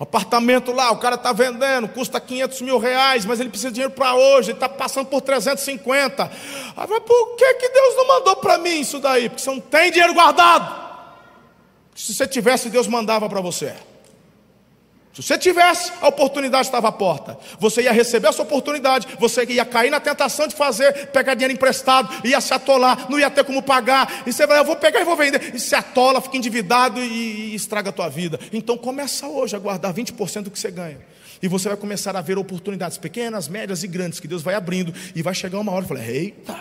O 0.00 0.04
apartamento 0.04 0.72
lá, 0.72 0.90
o 0.90 0.96
cara 0.96 1.16
está 1.16 1.30
vendendo, 1.30 1.86
custa 1.86 2.18
500 2.18 2.62
mil 2.62 2.78
reais, 2.78 3.26
mas 3.26 3.38
ele 3.38 3.50
precisa 3.50 3.68
de 3.68 3.74
dinheiro 3.74 3.92
para 3.92 4.14
hoje, 4.14 4.48
ele 4.48 4.56
está 4.56 4.66
passando 4.66 5.08
por 5.08 5.20
350. 5.20 6.30
Aí 6.74 6.86
vai, 6.86 7.00
por 7.02 7.36
que, 7.36 7.54
que 7.54 7.68
Deus 7.68 7.96
não 7.96 8.08
mandou 8.08 8.36
para 8.36 8.56
mim 8.56 8.80
isso 8.80 8.98
daí? 8.98 9.28
Porque 9.28 9.42
você 9.42 9.50
não 9.50 9.60
tem 9.60 9.90
dinheiro 9.90 10.14
guardado. 10.14 10.88
Se 11.94 12.14
você 12.14 12.26
tivesse, 12.26 12.70
Deus 12.70 12.86
mandava 12.86 13.28
para 13.28 13.42
você. 13.42 13.74
Se 15.12 15.22
você 15.22 15.36
tivesse, 15.36 15.90
a 16.00 16.06
oportunidade 16.06 16.68
estava 16.68 16.88
à 16.88 16.92
porta. 16.92 17.36
Você 17.58 17.82
ia 17.82 17.92
receber 17.92 18.28
essa 18.28 18.42
oportunidade, 18.42 19.08
você 19.18 19.44
ia 19.44 19.64
cair 19.64 19.90
na 19.90 19.98
tentação 19.98 20.46
de 20.46 20.54
fazer, 20.54 21.08
pegar 21.08 21.34
dinheiro 21.34 21.52
emprestado, 21.52 22.08
ia 22.24 22.40
se 22.40 22.54
atolar, 22.54 23.10
não 23.10 23.18
ia 23.18 23.28
ter 23.28 23.42
como 23.44 23.60
pagar. 23.60 24.22
E 24.24 24.32
você 24.32 24.46
vai, 24.46 24.60
eu 24.60 24.64
vou 24.64 24.76
pegar 24.76 25.00
e 25.00 25.04
vou 25.04 25.16
vender. 25.16 25.52
E 25.52 25.58
se 25.58 25.74
atola, 25.74 26.20
fica 26.20 26.36
endividado 26.36 27.02
e, 27.02 27.50
e 27.50 27.54
estraga 27.56 27.90
a 27.90 27.92
tua 27.92 28.08
vida. 28.08 28.38
Então 28.52 28.78
começa 28.78 29.26
hoje 29.26 29.56
a 29.56 29.58
guardar 29.58 29.92
20% 29.92 30.42
do 30.42 30.50
que 30.50 30.58
você 30.58 30.70
ganha. 30.70 31.00
E 31.42 31.48
você 31.48 31.68
vai 31.68 31.76
começar 31.76 32.14
a 32.14 32.20
ver 32.20 32.38
oportunidades 32.38 32.96
pequenas, 32.96 33.48
médias 33.48 33.82
e 33.82 33.88
grandes 33.88 34.20
que 34.20 34.28
Deus 34.28 34.42
vai 34.42 34.54
abrindo. 34.54 34.94
E 35.12 35.22
vai 35.22 35.34
chegar 35.34 35.58
uma 35.58 35.72
hora 35.72 35.84
e 35.84 35.88
falar: 35.88 36.08
Eita! 36.08 36.56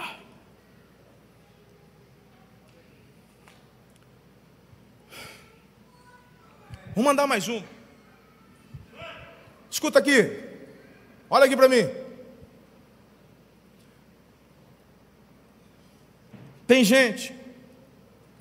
Vamos 6.95 7.05
mandar 7.05 7.27
mais 7.27 7.47
um. 7.47 7.61
Escuta 9.69 9.99
aqui. 9.99 10.43
Olha 11.29 11.45
aqui 11.45 11.55
para 11.55 11.67
mim. 11.67 11.87
Tem 16.65 16.83
gente 16.83 17.35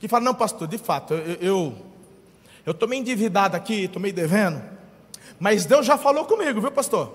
que 0.00 0.08
fala: 0.08 0.24
Não, 0.24 0.34
pastor, 0.34 0.68
de 0.68 0.78
fato, 0.78 1.14
eu 1.14 1.88
eu 2.68 2.72
estou 2.72 2.86
meio 2.86 3.00
endividado 3.00 3.56
aqui, 3.56 3.84
estou 3.84 4.00
meio 4.00 4.12
devendo. 4.12 4.62
Mas 5.40 5.64
Deus 5.64 5.86
já 5.86 5.96
falou 5.96 6.26
comigo, 6.26 6.60
viu, 6.60 6.70
pastor? 6.70 7.10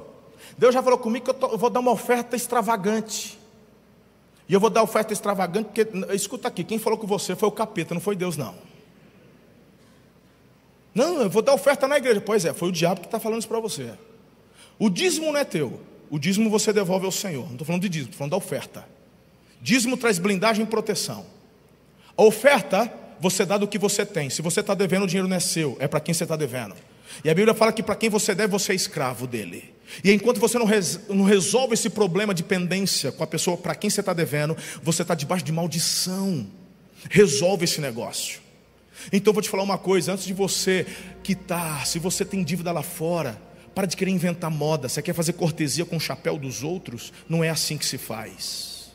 Deus 0.58 0.74
já 0.74 0.82
falou 0.82 0.98
comigo 0.98 1.26
que 1.26 1.30
eu, 1.30 1.36
tô, 1.36 1.48
eu 1.48 1.60
vou 1.60 1.70
dar 1.70 1.80
uma 1.80 1.92
oferta 1.92 2.36
extravagante. 2.36 3.40
E 4.50 4.54
eu 4.56 4.60
vou 4.60 4.72
dar 4.72 4.82
oferta 4.82 5.14
extravagante, 5.14 5.70
porque, 5.70 5.88
escuta 6.12 6.48
aqui, 6.48 6.64
quem 6.64 6.80
falou 6.80 6.98
com 6.98 7.06
você 7.06 7.36
foi 7.36 7.48
o 7.48 7.52
capeta, 7.52 7.94
não 7.94 8.02
foi 8.02 8.16
Deus, 8.16 8.36
não. 8.36 8.56
Não, 10.94 11.22
eu 11.22 11.30
vou 11.30 11.42
dar 11.42 11.54
oferta 11.54 11.88
na 11.88 11.98
igreja. 11.98 12.22
Pois 12.22 12.46
é, 12.46 12.54
foi 12.54 12.70
o 12.70 12.72
diabo 12.72 13.02
que 13.02 13.08
está 13.08 13.20
falando 13.20 13.40
isso 13.40 13.48
para 13.48 13.60
você. 13.60 13.92
O 14.78 14.90
dízimo 14.90 15.32
não 15.32 15.40
é 15.40 15.46
teu. 15.46 15.80
O 16.10 16.20
dízimo 16.20 16.50
você 16.50 16.72
devolve 16.72 17.06
ao 17.06 17.12
Senhor. 17.12 17.46
Não 17.46 17.54
estou 17.54 17.66
falando 17.66 17.82
de 17.82 17.90
dízimo, 17.90 18.12
estou 18.12 18.20
falando 18.20 18.32
da 18.32 18.38
oferta. 18.38 18.88
Dízimo 19.62 19.98
traz 19.98 20.20
blindagem 20.20 20.64
e 20.64 20.68
proteção. 20.68 21.26
A 22.16 22.24
oferta, 22.24 22.92
você 23.20 23.46
dá 23.46 23.58
do 23.58 23.68
que 23.68 23.80
você 23.80 24.06
tem. 24.06 24.30
Se 24.30 24.42
você 24.42 24.60
está 24.60 24.76
devendo, 24.76 25.04
o 25.04 25.08
dinheiro 25.08 25.28
não 25.28 25.36
é 25.36 25.40
seu, 25.40 25.76
é 25.80 25.88
para 25.88 26.00
quem 26.00 26.14
você 26.14 26.24
está 26.24 26.36
devendo. 26.36 26.76
E 27.24 27.30
a 27.30 27.34
Bíblia 27.34 27.54
fala 27.54 27.72
que 27.72 27.82
para 27.82 27.96
quem 27.96 28.10
você 28.10 28.36
deve, 28.36 28.52
você 28.52 28.74
é 28.74 28.76
escravo 28.76 29.26
dele. 29.26 29.74
E 30.04 30.12
enquanto 30.12 30.40
você 30.40 30.60
não, 30.60 30.66
res, 30.66 31.00
não 31.10 31.24
resolve 31.24 31.74
esse 31.74 31.90
problema 31.90 32.34
de 32.34 32.44
pendência 32.44 33.12
com 33.12 33.24
a 33.24 33.28
pessoa 33.28 33.58
para 33.58 33.74
quem 33.74 33.90
você 33.90 34.00
está 34.00 34.14
devendo, 34.14 34.56
você 34.82 35.02
está 35.02 35.16
debaixo 35.16 35.44
de 35.46 35.52
maldição. 35.52 36.46
Resolve 37.10 37.66
esse 37.66 37.82
negócio. 37.82 38.43
Então 39.12 39.34
vou 39.34 39.42
te 39.42 39.50
falar 39.50 39.64
uma 39.64 39.78
coisa, 39.78 40.14
antes 40.14 40.26
de 40.26 40.34
você 40.34 40.86
quitar, 41.24 41.86
se 41.86 42.00
você 42.00 42.24
tem 42.24 42.44
dívida 42.44 42.72
lá 42.72 42.84
fora, 42.84 43.40
para 43.74 43.88
de 43.88 43.98
querer 43.98 44.12
inventar 44.12 44.52
moda. 44.52 44.88
Você 44.88 45.02
quer 45.02 45.14
fazer 45.14 45.34
cortesia 45.34 45.86
com 45.86 45.98
o 45.98 46.00
chapéu 46.00 46.38
dos 46.38 46.64
outros? 46.64 47.12
Não 47.28 47.44
é 47.44 47.50
assim 47.50 47.78
que 47.78 47.86
se 47.86 47.98
faz. 47.98 48.92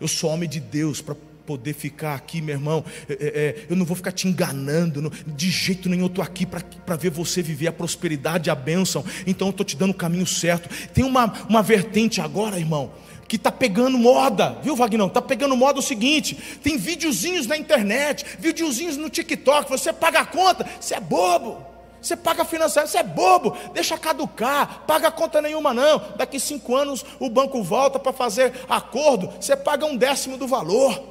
Eu 0.00 0.08
sou 0.08 0.30
homem 0.30 0.48
de 0.48 0.60
Deus 0.60 1.00
para 1.00 1.14
poder 1.46 1.74
ficar 1.74 2.14
aqui, 2.14 2.40
meu 2.40 2.54
irmão. 2.54 2.84
É, 3.08 3.12
é, 3.12 3.16
é, 3.26 3.66
eu 3.68 3.76
não 3.76 3.84
vou 3.84 3.96
ficar 3.96 4.12
te 4.12 4.26
enganando. 4.26 5.02
Não, 5.02 5.10
de 5.26 5.50
jeito 5.50 5.88
nenhum 5.88 6.04
eu 6.04 6.06
estou 6.06 6.24
aqui 6.24 6.46
para 6.46 6.96
ver 6.96 7.10
você 7.10 7.42
viver 7.42 7.66
a 7.66 7.72
prosperidade, 7.72 8.50
a 8.50 8.54
bênção. 8.54 9.04
Então 9.26 9.48
eu 9.48 9.50
estou 9.50 9.64
te 9.64 9.76
dando 9.76 9.90
o 9.90 9.94
caminho 9.94 10.26
certo. 10.26 10.68
Tem 10.88 11.04
uma, 11.04 11.26
uma 11.48 11.62
vertente 11.62 12.20
agora, 12.20 12.58
irmão 12.58 12.90
que 13.28 13.36
está 13.36 13.50
pegando 13.50 13.98
moda, 13.98 14.58
viu, 14.62 14.76
Vagnão? 14.76 15.06
Está 15.06 15.22
pegando 15.22 15.56
moda 15.56 15.78
o 15.78 15.82
seguinte: 15.82 16.34
tem 16.62 16.76
videozinhos 16.76 17.46
na 17.46 17.56
internet, 17.56 18.24
videozinhos 18.38 18.96
no 18.96 19.08
TikTok, 19.08 19.70
você 19.70 19.92
paga 19.92 20.20
a 20.20 20.26
conta, 20.26 20.66
você 20.80 20.94
é 20.94 21.00
bobo. 21.00 21.74
Você 22.00 22.16
paga 22.16 22.44
financeiro, 22.44 22.86
você 22.86 22.98
é 22.98 23.02
bobo, 23.02 23.56
deixa 23.72 23.96
caducar, 23.96 24.82
paga 24.86 25.10
conta 25.10 25.40
nenhuma 25.40 25.72
não. 25.72 26.02
Daqui 26.16 26.38
cinco 26.38 26.76
anos 26.76 27.02
o 27.18 27.30
banco 27.30 27.62
volta 27.62 27.98
para 27.98 28.12
fazer 28.12 28.52
acordo, 28.68 29.32
você 29.40 29.56
paga 29.56 29.86
um 29.86 29.96
décimo 29.96 30.36
do 30.36 30.46
valor. 30.46 31.02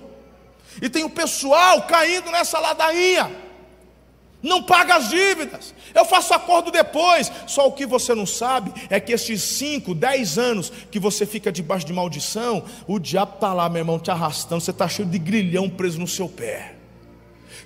E 0.79 0.87
tem 0.89 1.03
o 1.03 1.09
pessoal 1.09 1.81
caindo 1.83 2.29
nessa 2.29 2.59
ladainha 2.59 3.43
não 4.43 4.61
paga 4.61 4.97
as 4.97 5.09
dívidas. 5.09 5.73
Eu 5.95 6.03
faço 6.03 6.33
acordo 6.33 6.69
depois. 6.69 7.31
Só 7.47 7.65
o 7.65 7.71
que 7.71 7.85
você 7.85 8.13
não 8.13 8.25
sabe 8.25 8.73
é 8.89 8.99
que 8.99 9.13
esses 9.13 9.41
5, 9.41 9.95
10 9.95 10.37
anos 10.37 10.71
que 10.91 10.99
você 10.99 11.25
fica 11.25 11.49
debaixo 11.49 11.85
de 11.85 11.93
maldição, 11.93 12.65
o 12.85 12.99
diabo 12.99 13.35
está 13.35 13.53
lá, 13.53 13.69
meu 13.69 13.79
irmão, 13.79 13.97
te 13.97 14.11
arrastando. 14.11 14.59
Você 14.59 14.71
está 14.71 14.89
cheio 14.89 15.07
de 15.07 15.17
grilhão 15.17 15.69
preso 15.69 15.97
no 15.97 16.07
seu 16.07 16.27
pé. 16.27 16.75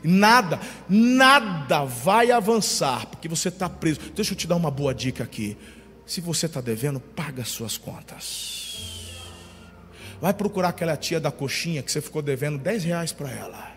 Nada, 0.03 0.59
nada 0.87 1.83
vai 1.83 2.29
avançar, 2.31 3.07
porque 3.07 3.27
você 3.27 3.47
está 3.47 3.67
preso. 3.67 3.99
Deixa 4.13 4.33
eu 4.33 4.37
te 4.37 4.45
dar 4.45 4.55
uma 4.55 4.69
boa 4.69 4.93
dica 4.93 5.23
aqui. 5.23 5.57
Se 6.05 6.21
você 6.21 6.45
está 6.45 6.61
devendo, 6.61 6.99
paga 6.99 7.41
as 7.41 7.49
suas 7.49 7.75
contas. 7.75 9.17
Vai 10.21 10.33
procurar 10.33 10.69
aquela 10.69 10.95
tia 10.95 11.19
da 11.19 11.31
coxinha 11.31 11.81
que 11.81 11.91
você 11.91 12.01
ficou 12.01 12.21
devendo 12.21 12.59
10 12.59 12.83
reais 12.83 13.11
para 13.11 13.31
ela. 13.31 13.76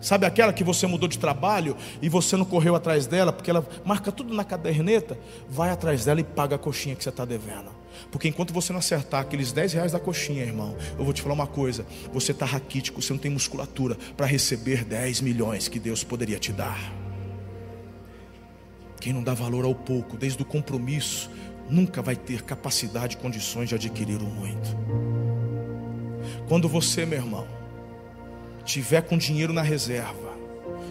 Sabe 0.00 0.24
aquela 0.24 0.52
que 0.52 0.64
você 0.64 0.86
mudou 0.86 1.08
de 1.08 1.18
trabalho 1.18 1.76
e 2.00 2.08
você 2.08 2.36
não 2.36 2.44
correu 2.44 2.74
atrás 2.74 3.06
dela, 3.06 3.32
porque 3.32 3.50
ela 3.50 3.66
marca 3.84 4.10
tudo 4.10 4.32
na 4.32 4.44
caderneta? 4.44 5.18
Vai 5.48 5.70
atrás 5.70 6.04
dela 6.04 6.20
e 6.20 6.24
paga 6.24 6.56
a 6.56 6.58
coxinha 6.58 6.96
que 6.96 7.02
você 7.02 7.10
está 7.10 7.24
devendo. 7.24 7.70
Porque 8.10 8.28
enquanto 8.28 8.52
você 8.52 8.72
não 8.72 8.78
acertar 8.78 9.20
aqueles 9.20 9.52
10 9.52 9.74
reais 9.74 9.92
da 9.92 10.00
coxinha, 10.00 10.42
irmão, 10.42 10.74
eu 10.98 11.04
vou 11.04 11.12
te 11.12 11.20
falar 11.20 11.34
uma 11.34 11.46
coisa: 11.46 11.84
você 12.12 12.32
está 12.32 12.46
raquítico, 12.46 13.02
você 13.02 13.12
não 13.12 13.20
tem 13.20 13.30
musculatura 13.30 13.96
para 14.16 14.26
receber 14.26 14.84
10 14.84 15.20
milhões 15.20 15.68
que 15.68 15.78
Deus 15.78 16.02
poderia 16.02 16.38
te 16.38 16.52
dar. 16.52 16.78
Quem 19.00 19.12
não 19.12 19.22
dá 19.22 19.34
valor 19.34 19.64
ao 19.64 19.74
pouco, 19.74 20.16
desde 20.16 20.42
o 20.42 20.44
compromisso, 20.44 21.30
nunca 21.68 22.02
vai 22.02 22.16
ter 22.16 22.42
capacidade 22.42 23.16
e 23.16 23.18
condições 23.18 23.68
de 23.68 23.74
adquirir 23.74 24.20
o 24.20 24.26
muito. 24.26 24.76
Quando 26.48 26.68
você, 26.68 27.06
meu 27.06 27.18
irmão, 27.18 27.46
tiver 28.70 29.02
com 29.02 29.18
dinheiro 29.18 29.52
na 29.52 29.62
reserva, 29.62 30.30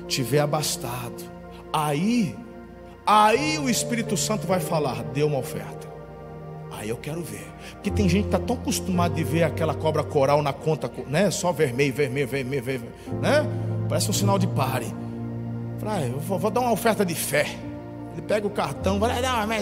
tiver 0.08 0.40
abastado, 0.40 1.24
aí, 1.72 2.36
aí 3.06 3.58
o 3.58 3.70
Espírito 3.70 4.18
Santo 4.18 4.46
vai 4.46 4.60
falar: 4.60 5.04
dê 5.04 5.24
uma 5.24 5.38
oferta. 5.38 5.88
Aí 6.72 6.90
eu 6.90 6.98
quero 6.98 7.22
ver. 7.22 7.46
Porque 7.74 7.90
tem 7.90 8.08
gente 8.08 8.24
que 8.24 8.36
está 8.36 8.40
tão 8.40 8.56
acostumado 8.56 9.14
de 9.14 9.24
ver 9.24 9.44
aquela 9.44 9.74
cobra 9.74 10.04
coral 10.04 10.42
na 10.42 10.54
conta, 10.54 10.90
né? 11.08 11.30
Só 11.32 11.52
vermelho, 11.52 11.94
vermelho, 11.94 12.28
vermelho, 12.28 12.64
vermelho, 12.64 12.94
né? 13.22 13.46
Parece 13.88 14.10
um 14.10 14.14
sinal 14.14 14.38
de 14.38 14.48
pare. 14.48 14.86
Fala, 15.80 15.96
ah, 15.96 16.02
eu 16.08 16.20
vou, 16.20 16.38
vou, 16.38 16.52
dar 16.52 16.62
uma 16.62 16.72
oferta 16.72 17.06
de 17.06 17.16
fé. 17.16 17.48
Ele 18.14 18.22
pega 18.22 18.46
o 18.46 18.50
cartão, 18.50 19.00
vai 19.00 19.22
dar 19.22 19.46
uma 19.46 19.56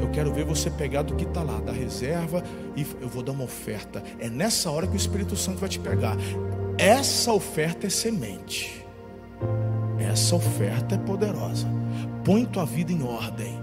eu 0.00 0.08
quero 0.10 0.32
ver 0.32 0.44
você 0.44 0.70
pegar 0.70 1.02
do 1.02 1.14
que 1.14 1.24
está 1.24 1.42
lá, 1.42 1.60
da 1.60 1.72
reserva, 1.72 2.42
e 2.76 2.86
eu 3.00 3.08
vou 3.08 3.22
dar 3.22 3.32
uma 3.32 3.44
oferta. 3.44 4.02
É 4.18 4.28
nessa 4.28 4.70
hora 4.70 4.86
que 4.86 4.94
o 4.94 4.96
Espírito 4.96 5.36
Santo 5.36 5.58
vai 5.58 5.68
te 5.68 5.78
pegar. 5.78 6.16
Essa 6.76 7.32
oferta 7.32 7.86
é 7.86 7.90
semente. 7.90 8.84
Essa 9.98 10.36
oferta 10.36 10.94
é 10.94 10.98
poderosa. 10.98 11.66
Põe 12.24 12.44
tua 12.44 12.64
vida 12.64 12.92
em 12.92 13.02
ordem. 13.02 13.58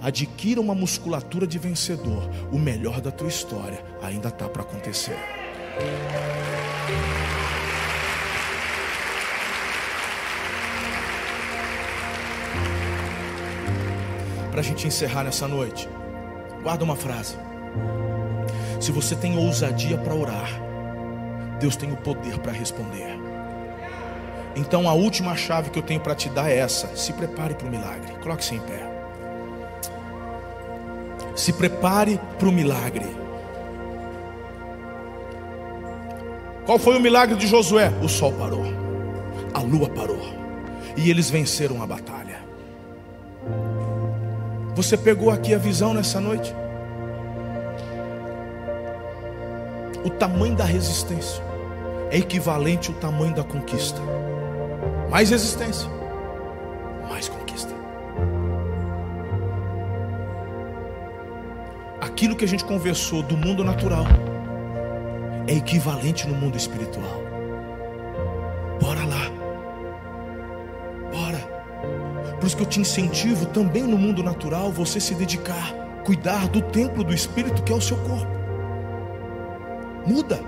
Adquira 0.00 0.60
uma 0.60 0.74
musculatura 0.74 1.46
de 1.46 1.58
vencedor. 1.58 2.28
O 2.52 2.58
melhor 2.58 3.00
da 3.00 3.10
tua 3.10 3.28
história 3.28 3.82
ainda 4.02 4.28
está 4.28 4.48
para 4.48 4.62
acontecer. 4.62 5.16
Para 14.54 14.60
a 14.60 14.64
gente 14.64 14.86
encerrar 14.86 15.24
nessa 15.24 15.48
noite. 15.48 15.88
Guarda 16.62 16.84
uma 16.84 16.94
frase. 16.94 17.36
Se 18.80 18.92
você 18.92 19.16
tem 19.16 19.36
ousadia 19.36 19.98
para 19.98 20.14
orar, 20.14 20.48
Deus 21.58 21.74
tem 21.74 21.90
o 21.90 21.96
poder 21.96 22.38
para 22.38 22.52
responder. 22.52 23.18
Então 24.54 24.88
a 24.88 24.92
última 24.92 25.34
chave 25.34 25.70
que 25.70 25.78
eu 25.80 25.82
tenho 25.82 25.98
para 25.98 26.14
te 26.14 26.28
dar 26.28 26.48
é 26.48 26.58
essa: 26.58 26.94
se 26.94 27.12
prepare 27.14 27.54
para 27.54 27.66
o 27.66 27.70
milagre. 27.70 28.12
Coloque-se 28.22 28.54
em 28.54 28.60
pé. 28.60 28.88
Se 31.34 31.52
prepare 31.52 32.20
para 32.38 32.48
o 32.48 32.52
milagre. 32.52 33.08
Qual 36.64 36.78
foi 36.78 36.96
o 36.96 37.00
milagre 37.00 37.34
de 37.34 37.48
Josué? 37.48 37.92
O 38.00 38.08
sol 38.08 38.32
parou, 38.34 38.62
a 39.52 39.58
lua 39.58 39.88
parou, 39.88 40.22
e 40.96 41.10
eles 41.10 41.28
venceram 41.28 41.82
a 41.82 41.86
batalha. 41.88 42.33
Você 44.74 44.96
pegou 44.96 45.30
aqui 45.30 45.54
a 45.54 45.58
visão 45.58 45.94
nessa 45.94 46.20
noite? 46.20 46.52
O 50.04 50.10
tamanho 50.10 50.56
da 50.56 50.64
resistência 50.64 51.42
é 52.10 52.18
equivalente 52.18 52.90
ao 52.90 52.96
tamanho 52.98 53.32
da 53.34 53.44
conquista. 53.44 54.00
Mais 55.08 55.30
resistência, 55.30 55.88
mais 57.08 57.28
conquista. 57.28 57.72
Aquilo 62.00 62.34
que 62.34 62.44
a 62.44 62.48
gente 62.48 62.64
conversou 62.64 63.22
do 63.22 63.36
mundo 63.36 63.62
natural 63.62 64.04
é 65.46 65.54
equivalente 65.54 66.26
no 66.26 66.34
mundo 66.34 66.56
espiritual. 66.56 67.23
Por 72.44 72.48
isso 72.48 72.58
que 72.58 72.62
eu 72.62 72.68
te 72.68 72.78
incentivo 72.78 73.46
também 73.46 73.84
no 73.84 73.96
mundo 73.96 74.22
natural 74.22 74.70
você 74.70 75.00
se 75.00 75.14
dedicar, 75.14 75.72
cuidar 76.04 76.46
do 76.48 76.60
templo 76.60 77.02
do 77.02 77.14
espírito 77.14 77.62
que 77.62 77.72
é 77.72 77.74
o 77.74 77.80
seu 77.80 77.96
corpo. 77.96 78.30
Muda. 80.06 80.38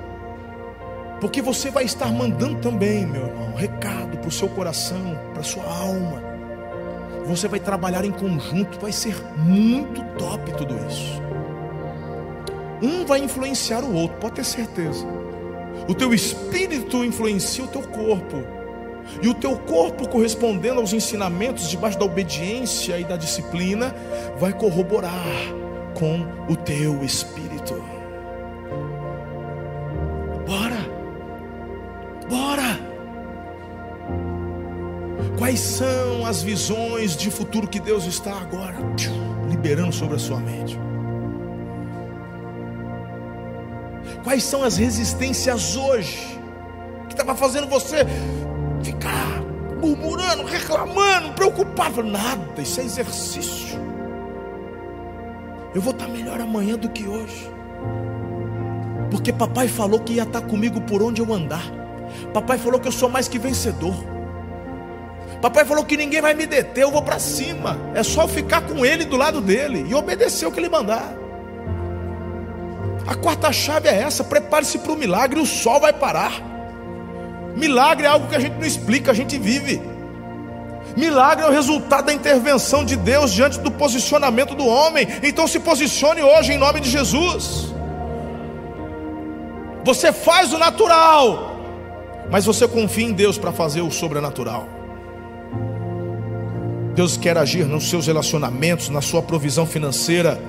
Porque 1.22 1.40
você 1.40 1.70
vai 1.70 1.84
estar 1.84 2.12
mandando 2.12 2.56
também, 2.56 3.06
meu 3.06 3.28
irmão, 3.28 3.54
recado 3.54 4.18
para 4.18 4.28
o 4.28 4.30
seu 4.30 4.46
coração, 4.46 5.18
para 5.32 5.40
a 5.40 5.42
sua 5.42 5.64
alma. 5.64 6.22
Você 7.24 7.48
vai 7.48 7.60
trabalhar 7.60 8.04
em 8.04 8.12
conjunto, 8.12 8.78
vai 8.78 8.92
ser 8.92 9.16
muito 9.38 10.04
top 10.18 10.52
tudo 10.52 10.76
isso. 10.86 11.22
Um 12.82 13.06
vai 13.06 13.20
influenciar 13.20 13.82
o 13.82 13.94
outro, 13.94 14.18
pode 14.18 14.34
ter 14.34 14.44
certeza. 14.44 15.06
O 15.88 15.94
teu 15.94 16.12
espírito 16.12 17.02
influencia 17.02 17.64
o 17.64 17.68
teu 17.68 17.80
corpo. 17.80 18.55
E 19.22 19.28
o 19.28 19.34
teu 19.34 19.56
corpo, 19.58 20.08
correspondendo 20.08 20.80
aos 20.80 20.92
ensinamentos, 20.92 21.68
debaixo 21.68 21.98
da 21.98 22.04
obediência 22.04 22.98
e 22.98 23.04
da 23.04 23.16
disciplina, 23.16 23.94
vai 24.38 24.52
corroborar 24.52 25.12
com 25.94 26.26
o 26.48 26.56
teu 26.56 27.02
espírito. 27.02 27.82
Bora, 30.46 30.78
bora. 32.28 32.78
Quais 35.38 35.60
são 35.60 36.26
as 36.26 36.42
visões 36.42 37.16
de 37.16 37.30
futuro 37.30 37.66
que 37.66 37.80
Deus 37.80 38.04
está 38.04 38.38
agora 38.38 38.76
liberando 39.48 39.92
sobre 39.92 40.16
a 40.16 40.18
sua 40.18 40.38
mente? 40.38 40.78
Quais 44.22 44.42
são 44.44 44.62
as 44.62 44.76
resistências 44.76 45.76
hoje 45.76 46.38
que 47.08 47.14
estava 47.14 47.34
fazendo 47.34 47.68
você 47.68 48.04
murmurando, 49.86 50.44
reclamando, 50.44 51.32
preocupado? 51.32 52.02
Nada, 52.02 52.60
isso 52.60 52.80
é 52.80 52.84
exercício. 52.84 53.78
Eu 55.74 55.80
vou 55.80 55.92
estar 55.92 56.08
melhor 56.08 56.40
amanhã 56.40 56.76
do 56.76 56.88
que 56.88 57.06
hoje. 57.06 57.50
Porque 59.10 59.32
papai 59.32 59.68
falou 59.68 60.00
que 60.00 60.14
ia 60.14 60.24
estar 60.24 60.40
comigo 60.40 60.80
por 60.80 61.02
onde 61.02 61.20
eu 61.20 61.32
andar. 61.32 61.62
Papai 62.32 62.58
falou 62.58 62.80
que 62.80 62.88
eu 62.88 62.92
sou 62.92 63.08
mais 63.08 63.28
que 63.28 63.38
vencedor. 63.38 63.94
Papai 65.40 65.64
falou 65.64 65.84
que 65.84 65.96
ninguém 65.96 66.20
vai 66.20 66.34
me 66.34 66.46
deter, 66.46 66.84
eu 66.84 66.90
vou 66.90 67.02
para 67.02 67.18
cima. 67.18 67.78
É 67.94 68.02
só 68.02 68.26
ficar 68.26 68.62
com 68.62 68.84
ele 68.84 69.04
do 69.04 69.16
lado 69.16 69.40
dele 69.40 69.84
e 69.88 69.94
obedecer 69.94 70.46
o 70.46 70.52
que 70.52 70.58
ele 70.58 70.68
mandar. 70.68 71.14
A 73.06 73.14
quarta 73.14 73.52
chave 73.52 73.88
é 73.88 74.00
essa: 74.00 74.24
prepare-se 74.24 74.78
para 74.78 74.92
o 74.92 74.96
milagre, 74.96 75.38
o 75.38 75.46
sol 75.46 75.78
vai 75.80 75.92
parar. 75.92 76.55
Milagre 77.56 78.06
é 78.06 78.08
algo 78.10 78.28
que 78.28 78.36
a 78.36 78.40
gente 78.40 78.54
não 78.54 78.66
explica, 78.66 79.10
a 79.10 79.14
gente 79.14 79.38
vive. 79.38 79.80
Milagre 80.94 81.44
é 81.44 81.48
o 81.48 81.52
resultado 81.52 82.06
da 82.06 82.12
intervenção 82.12 82.84
de 82.84 82.96
Deus 82.96 83.32
diante 83.32 83.58
do 83.58 83.70
posicionamento 83.70 84.54
do 84.54 84.66
homem. 84.66 85.08
Então 85.22 85.48
se 85.48 85.58
posicione 85.58 86.22
hoje 86.22 86.52
em 86.52 86.58
nome 86.58 86.80
de 86.80 86.90
Jesus. 86.90 87.74
Você 89.84 90.12
faz 90.12 90.52
o 90.52 90.58
natural, 90.58 91.60
mas 92.30 92.44
você 92.44 92.68
confia 92.68 93.06
em 93.06 93.12
Deus 93.12 93.38
para 93.38 93.52
fazer 93.52 93.80
o 93.80 93.90
sobrenatural. 93.90 94.68
Deus 96.94 97.16
quer 97.16 97.36
agir 97.38 97.66
nos 97.66 97.88
seus 97.88 98.06
relacionamentos, 98.06 98.88
na 98.88 99.00
sua 99.00 99.22
provisão 99.22 99.66
financeira 99.66 100.40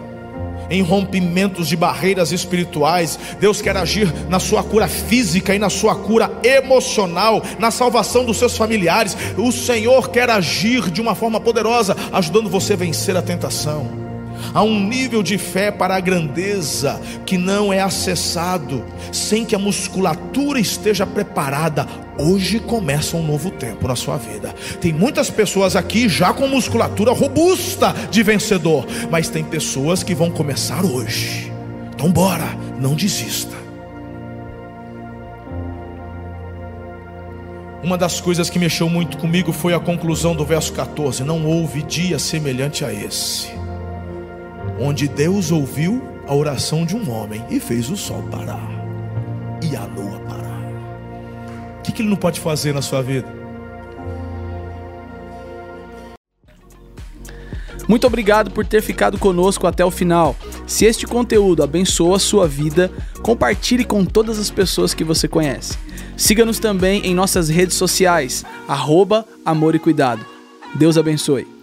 em 0.70 0.82
rompimentos 0.82 1.68
de 1.68 1.76
barreiras 1.76 2.32
espirituais. 2.32 3.20
Deus 3.40 3.62
quer 3.62 3.78
agir 3.78 4.14
na 4.30 4.40
sua 4.40 4.64
cura 4.64 4.88
física 4.88 5.56
e 5.56 5.60
na 5.60 5.70
sua 5.70 5.96
cura 5.96 6.32
emocional, 6.44 7.42
na 7.60 7.72
salvação 7.72 8.26
dos 8.26 8.38
seus 8.38 8.58
familiares. 8.58 9.16
O 9.38 9.52
Senhor 9.52 10.10
quer 10.10 10.30
agir 10.30 10.90
de 10.92 11.02
uma 11.02 11.16
forma 11.16 11.40
poderosa, 11.40 11.96
ajudando 12.12 12.50
você 12.50 12.74
a 12.74 12.78
vencer 12.78 13.16
a 13.16 13.22
tentação. 13.22 14.07
Há 14.54 14.64
um 14.64 14.80
nível 14.80 15.22
de 15.22 15.38
fé 15.38 15.72
para 15.72 15.96
a 15.96 16.00
grandeza 16.00 17.00
que 17.26 17.38
não 17.38 17.72
é 17.72 17.82
acessado 17.82 18.84
sem 19.12 19.46
que 19.46 19.56
a 19.56 19.60
musculatura 19.60 20.60
esteja 20.60 21.06
preparada. 21.06 21.88
Hoje 22.18 22.60
começa 22.60 23.16
um 23.16 23.26
novo 23.26 23.52
tempo 23.52 23.88
na 23.88 23.96
sua 23.96 24.18
vida. 24.18 24.54
Tem 24.82 24.92
muitas 24.92 25.30
pessoas 25.30 25.76
aqui 25.76 26.10
já 26.10 26.34
com 26.34 26.48
musculatura 26.48 27.12
robusta 27.12 27.94
de 28.10 28.24
vencedor, 28.24 28.86
mas 29.12 29.30
tem 29.30 29.44
pessoas 29.44 30.04
que 30.04 30.16
vão 30.16 30.32
começar 30.32 30.84
hoje. 30.84 31.52
Então 31.94 32.12
bora, 32.12 32.58
não 32.80 32.96
desista. 32.96 33.56
Uma 37.84 37.98
das 37.98 38.20
coisas 38.20 38.50
que 38.50 38.60
mexeu 38.60 38.90
muito 38.90 39.18
comigo 39.18 39.54
foi 39.54 39.74
a 39.74 39.80
conclusão 39.80 40.36
do 40.36 40.44
verso 40.44 40.74
14: 40.74 41.24
Não 41.24 41.46
houve 41.46 41.84
dia 41.84 42.18
semelhante 42.18 42.84
a 42.84 42.92
esse 42.92 43.68
onde 44.80 45.08
Deus 45.08 45.52
ouviu 45.52 46.02
a 46.28 46.36
oração 46.36 46.86
de 46.86 46.96
um 46.96 47.10
homem 47.10 47.44
e 47.50 47.60
fez 47.60 47.90
o 47.90 47.98
sol 47.98 48.22
parar 48.24 48.70
e 49.62 49.76
a 49.76 49.86
lua 49.86 50.20
parar. 50.20 50.48
O 51.80 51.82
que, 51.82 52.02
ele 52.02 52.10
não 52.10 52.18
pode 52.18 52.40
fazer 52.40 52.74
na 52.74 52.82
sua 52.82 53.02
vida? 53.02 53.28
Muito 57.88 58.06
obrigado 58.06 58.52
por 58.52 58.66
ter 58.66 58.82
ficado 58.82 59.18
conosco 59.18 59.66
até 59.66 59.84
o 59.84 59.90
final. 59.90 60.36
Se 60.68 60.86
este 60.86 61.08
conteúdo 61.08 61.64
abençoa 61.64 62.18
a 62.18 62.20
sua 62.20 62.46
vida, 62.46 62.92
compartilhe 63.22 63.86
com 63.86 64.04
todas 64.04 64.38
as 64.38 64.50
pessoas 64.50 64.94
que 64.94 65.06
você 65.06 65.28
conhece. 65.28 65.78
Siga-nos 66.18 66.60
também 66.60 67.06
em 67.06 67.16
nossas 67.16 67.48
redes 67.48 67.78
sociais, 67.78 68.44
arroba 68.68 69.26
Amor 69.46 69.74
e 69.74 69.80
Cuidado. 69.80 70.26
Deus 70.76 70.98
abençoe. 70.98 71.57